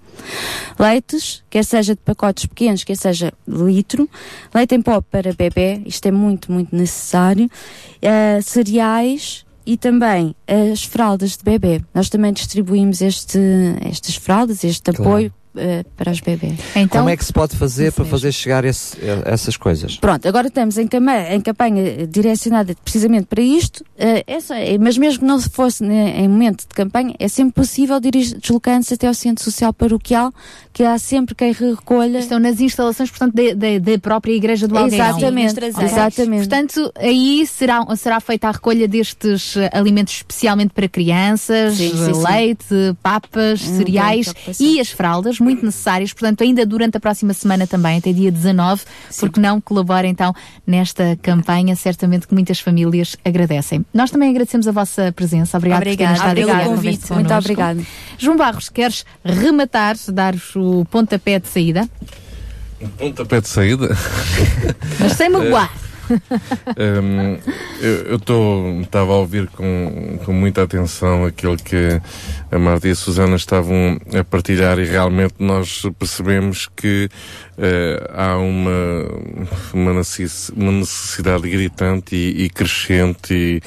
[0.78, 4.10] leites, quer seja de pacotes pequenos, quer seja litro,
[4.54, 7.50] leite em pó para bebê, isto é muito, muito necessário,
[8.02, 11.80] eh, cereais e também as fraldas de bebê.
[11.94, 13.38] Nós também distribuímos este,
[13.88, 15.32] estas fraldas, este apoio
[15.98, 16.54] para os bebês.
[16.90, 19.98] Como é que se pode fazer para fazer chegar esse- essas coisas?
[19.98, 24.54] Pronto, agora estamos em, cama- em campanha eh, direcionada precisamente para isto, eh, é só-
[24.56, 28.00] é- mas mesmo que não se fosse né, em momento de campanha, é sempre possível
[28.00, 30.32] dirigir- deslocando-se até ao Centro Social Paroquial,
[30.72, 32.20] que há sempre quem recolha.
[32.20, 35.10] Estão nas instalações, portanto, da- própria Igreja do Algueirão.
[35.18, 35.84] Exatamente, Ok.
[35.86, 36.48] exatamente.
[36.48, 42.14] Portanto, aí será, será feita a recolha destes eh, alimentos especialmente para crianças, Sim, sim,
[42.14, 42.24] sim.
[42.24, 44.66] leite, papas, Não cereais preocupação.
[44.68, 46.14] e as fraldas, muito necessárias.
[46.14, 48.84] Portanto, ainda durante a próxima semana também, até dia 19,
[49.20, 50.34] porque não colabora então
[50.66, 53.86] nesta campanha, certamente que muitas famílias agradecem.
[53.94, 55.58] Nós também agradecemos a vossa presença.
[55.58, 56.16] Obrigada, Obrigada.
[56.20, 57.14] por terem estado convite.
[57.14, 57.52] Muito connosco.
[57.52, 57.82] obrigada.
[58.18, 61.90] João Barros, queres rematar, dar o pontapé de saída?
[62.98, 63.90] Pontapé de saída.
[65.00, 65.72] Mas sem magoar.
[66.12, 67.38] Hum,
[67.82, 72.02] eu estava a ouvir com, com muita atenção aquilo que
[72.52, 77.08] a Marta e a Susana estavam a partilhar e realmente nós percebemos que
[77.58, 78.72] eh, há uma,
[79.74, 83.62] uma, necess- uma necessidade gritante e, e crescente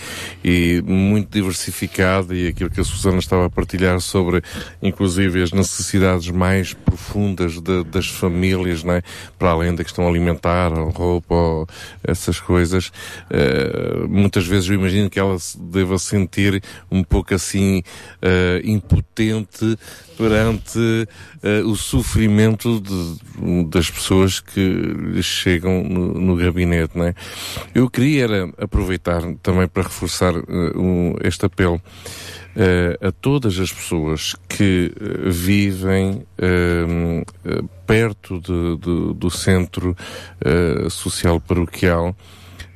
[0.44, 4.42] e, e muito diversificada e aquilo que a Susana estava a partilhar sobre
[4.82, 9.02] inclusive as necessidades mais profundas de- das famílias, não é?
[9.38, 11.66] para além da questão alimentar, ou roupa, ou
[12.02, 12.90] essas coisas,
[13.30, 17.82] eh, muitas vezes eu imagino que ela deva sentir um pouco assim
[18.20, 19.78] eh, impotente
[20.16, 20.78] perante
[21.42, 27.14] eh, o sofrimento de- das pessoas que chegam no, no gabinete, não é?
[27.74, 30.42] Eu queria era aproveitar também para reforçar eh,
[30.76, 31.80] um- este apelo
[32.54, 34.92] eh, a todas as pessoas que
[35.26, 36.26] vivem
[37.86, 39.96] perto de- de- do centro
[40.90, 42.14] social paroquial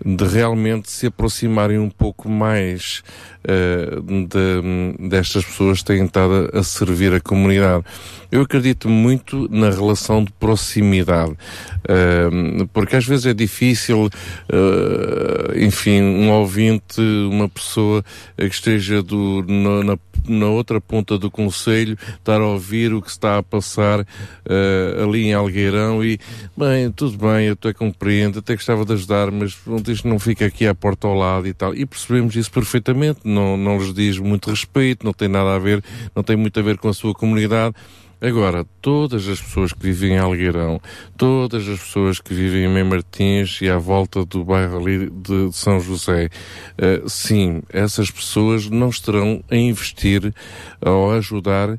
[0.05, 3.03] de realmente se aproximarem um pouco mais
[3.45, 7.85] uh, de, destas pessoas que têm estado a, servir a comunidade.
[8.31, 16.03] Eu acredito muito na relação de proximidade, uh, porque às vezes é difícil, uh, enfim,
[16.03, 17.01] um ouvinte,
[17.31, 18.05] uma pessoa
[18.37, 19.99] que esteja do, no, na,
[20.29, 25.27] na outra ponta do conselho, estar a ouvir o que está a passar uh, ali
[25.27, 26.19] em Algueirão e,
[26.57, 30.47] bem, tudo bem, eu até compreendo, até gostava de ajudar, mas pronto, isto não fica
[30.47, 31.75] aqui à porta ao lado e tal.
[31.75, 35.83] E percebemos isso perfeitamente, não, não lhes diz muito respeito, não tem nada a ver,
[36.15, 37.75] não tem muito a ver com a sua comunidade.
[38.21, 40.81] Agora, todas as pessoas que vivem em Algueirão,
[41.19, 45.53] todas as pessoas que vivem em Mem Martins e à volta do bairro ali de
[45.53, 46.31] São José,
[46.79, 50.33] uh, sim, essas pessoas não estarão a investir
[50.81, 51.79] ou a ajudar uh,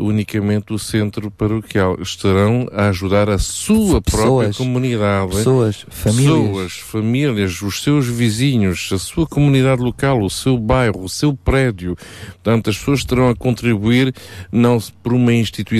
[0.00, 4.22] unicamente o centro paroquial, estarão a ajudar a sua Pessoas.
[4.22, 5.36] própria comunidade.
[5.36, 6.32] Pessoas, famílias.
[6.32, 11.94] Pessoas, famílias, os seus vizinhos, a sua comunidade local, o seu bairro, o seu prédio.
[12.42, 14.14] Portanto, as pessoas estarão a contribuir
[14.50, 15.73] não por uma instituição,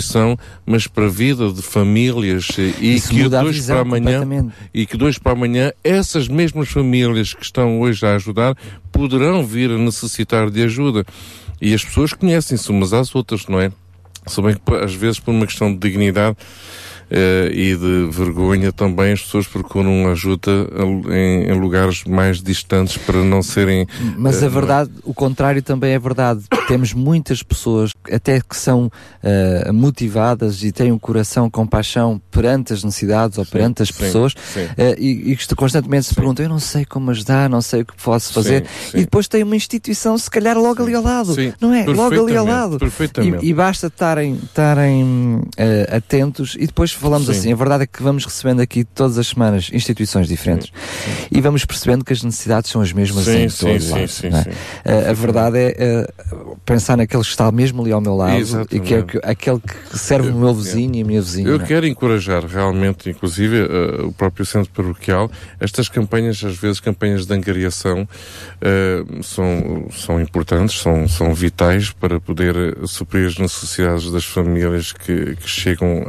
[0.66, 4.96] mas para a vida de famílias eh, e Isso que dois para amanhã e que
[4.96, 8.56] dois para amanhã essas mesmas famílias que estão hoje a ajudar
[8.92, 11.04] poderão vir a necessitar de ajuda.
[11.60, 13.72] E as pessoas conhecem-se umas às outras, não é?
[14.26, 16.36] Se bem que às vezes por uma questão de dignidade
[17.10, 20.50] e de vergonha também as pessoas procuram ajuda
[21.10, 23.86] em, em lugares mais distantes para não serem.
[24.16, 26.42] Mas eh, a verdade, o contrário também é verdade.
[26.68, 28.90] Temos muitas pessoas, até que são
[29.22, 33.94] eh, motivadas e têm um coração com paixão perante as necessidades ou perante as sim,
[33.94, 34.68] pessoas sim.
[34.76, 37.94] eh, e, que constantemente se perguntam: eu não sei como ajudar, não sei o que
[38.02, 38.64] posso fazer.
[38.90, 38.98] sim.
[38.98, 41.34] E depois tem uma instituição, se calhar, logo ali ao lado.
[41.34, 41.84] Sim, Não é?
[41.84, 42.78] Logo ali ao lado.
[42.78, 43.44] perfeitamente.
[43.44, 47.32] E, e basta estarem estarem, eh, atentos e depois falamos Sim.
[47.32, 47.52] assim.
[47.52, 50.72] A verdade é que vamos recebendo aqui todas as semanas instituições diferentes
[51.30, 54.26] e vamos percebendo que as necessidades são as mesmas Sim, em sim, todos sim, sim,
[54.28, 54.42] é?
[54.42, 54.50] sim.
[54.84, 56.12] Eh, a verdade é eh,
[56.64, 59.04] pensar naquele que está mesmo ali ao meu lado e que é Exatamente.
[59.06, 61.48] que- aquele que serve o meu vizinho e a minha vizinha.
[61.48, 61.64] Eu é?
[61.66, 65.30] quero encorajar realmente, inclusive, eh, o próprio centro paroquial.
[65.60, 68.08] Estas campanhas, às vezes, campanhas de angariação,
[68.60, 72.54] eh, são, são importantes, são, são vitais para poder
[72.86, 76.02] suprir as necessidades das famílias que, que chegam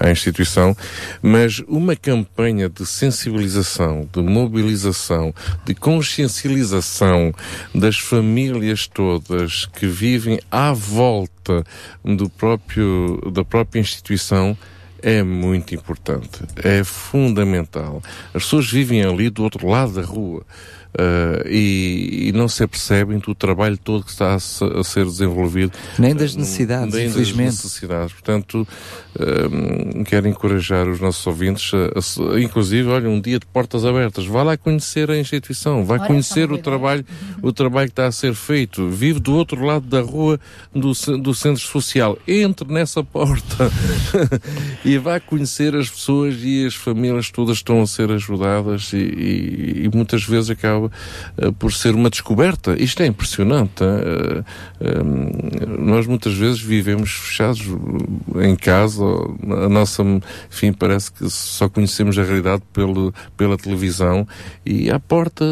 [0.00, 0.76] à, à instituição.
[1.22, 7.32] Mas uma campanha de sensibilização, de mobilização, de consciencialização
[7.74, 11.64] das famílias todas que vivem à volta
[12.04, 14.56] do próprio, da própria instituição
[15.02, 18.02] é muito importante, é fundamental.
[18.34, 20.44] As pessoas vivem ali do outro lado da rua.
[20.98, 25.04] Ah, e, e não se apercebem do trabalho todo que está a, se- a ser
[25.04, 25.72] desenvolvido.
[25.98, 27.46] Nem das ah, necessidades, nem infelizmente.
[27.56, 28.12] Das necessidades.
[28.12, 28.66] Portanto,
[29.18, 34.26] ah, quero encorajar os nossos ouvintes, a, a inclusive, olha, um dia de portas abertas.
[34.26, 37.04] Vá lá conhecer a instituição, vá Olha, conhecer o trabalho,
[37.42, 38.88] o trabalho que está a ser feito.
[38.88, 40.38] Vive do outro lado da rua
[40.74, 42.18] do, do centro social.
[42.26, 43.70] Entre nessa porta
[44.84, 49.82] e vá conhecer as pessoas e as famílias todas estão a ser ajudadas e, e-
[49.84, 50.85] e muitas vezes acaba
[51.38, 52.74] eh, por ser uma descoberta.
[52.80, 53.82] Isto é impressionante.
[53.82, 54.44] eh,
[54.80, 55.02] eh,
[55.78, 57.62] nós muitas vezes vivemos fechados
[58.40, 59.02] em casa,
[59.64, 60.02] a nossa,
[60.50, 64.26] enfim, parece que só conhecemos a realidade pelo, pela televisão
[64.64, 65.44] e à porta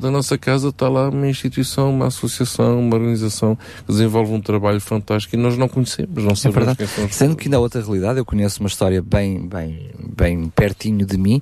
[0.00, 4.80] da nossa casa está lá uma instituição, uma associação, uma organização que desenvolve um trabalho
[4.80, 6.78] fantástico e nós não conhecemos, não É sabemos verdade.
[6.78, 10.48] quem são as Sendo que há outra realidade, eu conheço uma história bem, bem, bem
[10.48, 11.40] pertinho de mim,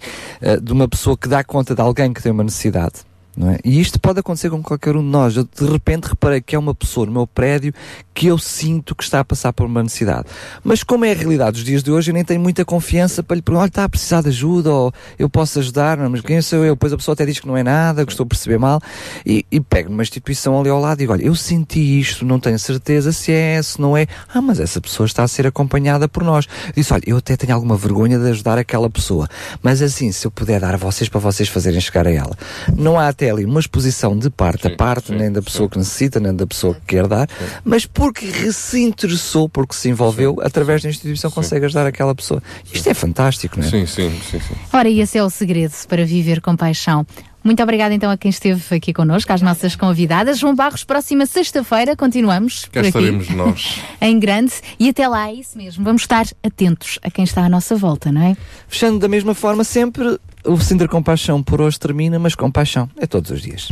[0.63, 2.95] de uma pessoa que dá conta de alguém que tem uma necessidade.
[3.39, 3.59] É?
[3.63, 5.37] E isto pode acontecer com qualquer um de nós.
[5.37, 7.73] Eu de repente reparei que é uma pessoa no meu prédio
[8.15, 10.25] que eu sinto que está a passar por uma necessidade.
[10.65, 13.37] Mas como é a realidade dos dias de hoje, eu nem tenho muita confiança para
[13.37, 16.75] lhe perguntar, está a precisar de ajuda, ou eu posso ajudar, mas quem sou eu?
[16.75, 18.81] Depois a pessoa até diz que não é nada, que estou a perceber mal,
[19.25, 22.41] e, e pego numa instituição ali ao lado e digo, olha, eu senti isto, não
[22.41, 24.07] tenho certeza se é, se não é.
[24.33, 26.47] Ah, mas essa pessoa está a ser acompanhada por nós.
[26.75, 29.29] Disse, olha, eu até tenho alguma vergonha de ajudar aquela pessoa,
[29.63, 32.35] mas assim, se eu puder dar a vocês para vocês fazerem chegar a ela.
[32.75, 36.21] Não há até ali uma exposição de parte a parte, nem da pessoa que necessita,
[36.21, 37.29] nem da pessoa que quer dar,
[37.65, 42.43] mas porque se interessou, porque se envolveu, através da instituição consegue ajudar aquela pessoa.
[42.73, 43.71] Isto é fantástico, não é?
[43.71, 44.41] Sim, sim, sim.
[44.41, 44.55] sim.
[44.73, 47.07] Ora, e esse é o segredo para viver com paixão.
[47.47, 50.37] Muito obrigada então a quem esteve aqui connosco, às nossas convidadas.
[50.37, 53.81] João Barros, próxima sexta-feira continuamos Cá por aqui, estaremos nós.
[54.03, 54.53] em grande.
[54.81, 58.11] E até lá é isso mesmo, vamos estar atentos a quem está à nossa volta,
[58.11, 58.37] não é?
[58.67, 63.31] Fechando da mesma forma, sempre o Sintra Compaixão por hoje termina, mas compaixão é todos
[63.31, 63.69] os dias.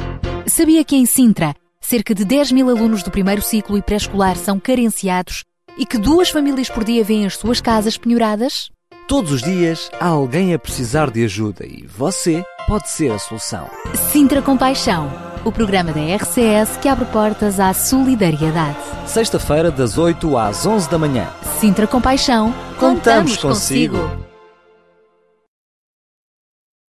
[0.46, 4.60] Sabia que em Sintra, cerca de 10 mil alunos do primeiro ciclo e pré-escolar são
[4.60, 5.42] carenciados
[5.76, 8.70] e que duas famílias por dia vêm as suas casas penhoradas?
[9.08, 13.68] Todos os dias há alguém a precisar de ajuda e você pode ser a solução.
[14.10, 15.10] Sintra Compaixão,
[15.44, 18.76] o programa da RCS que abre portas à solidariedade.
[19.06, 21.28] Sexta-feira, das 8 às 11 da manhã.
[21.60, 24.23] Sintra Compaixão, Contamos consigo.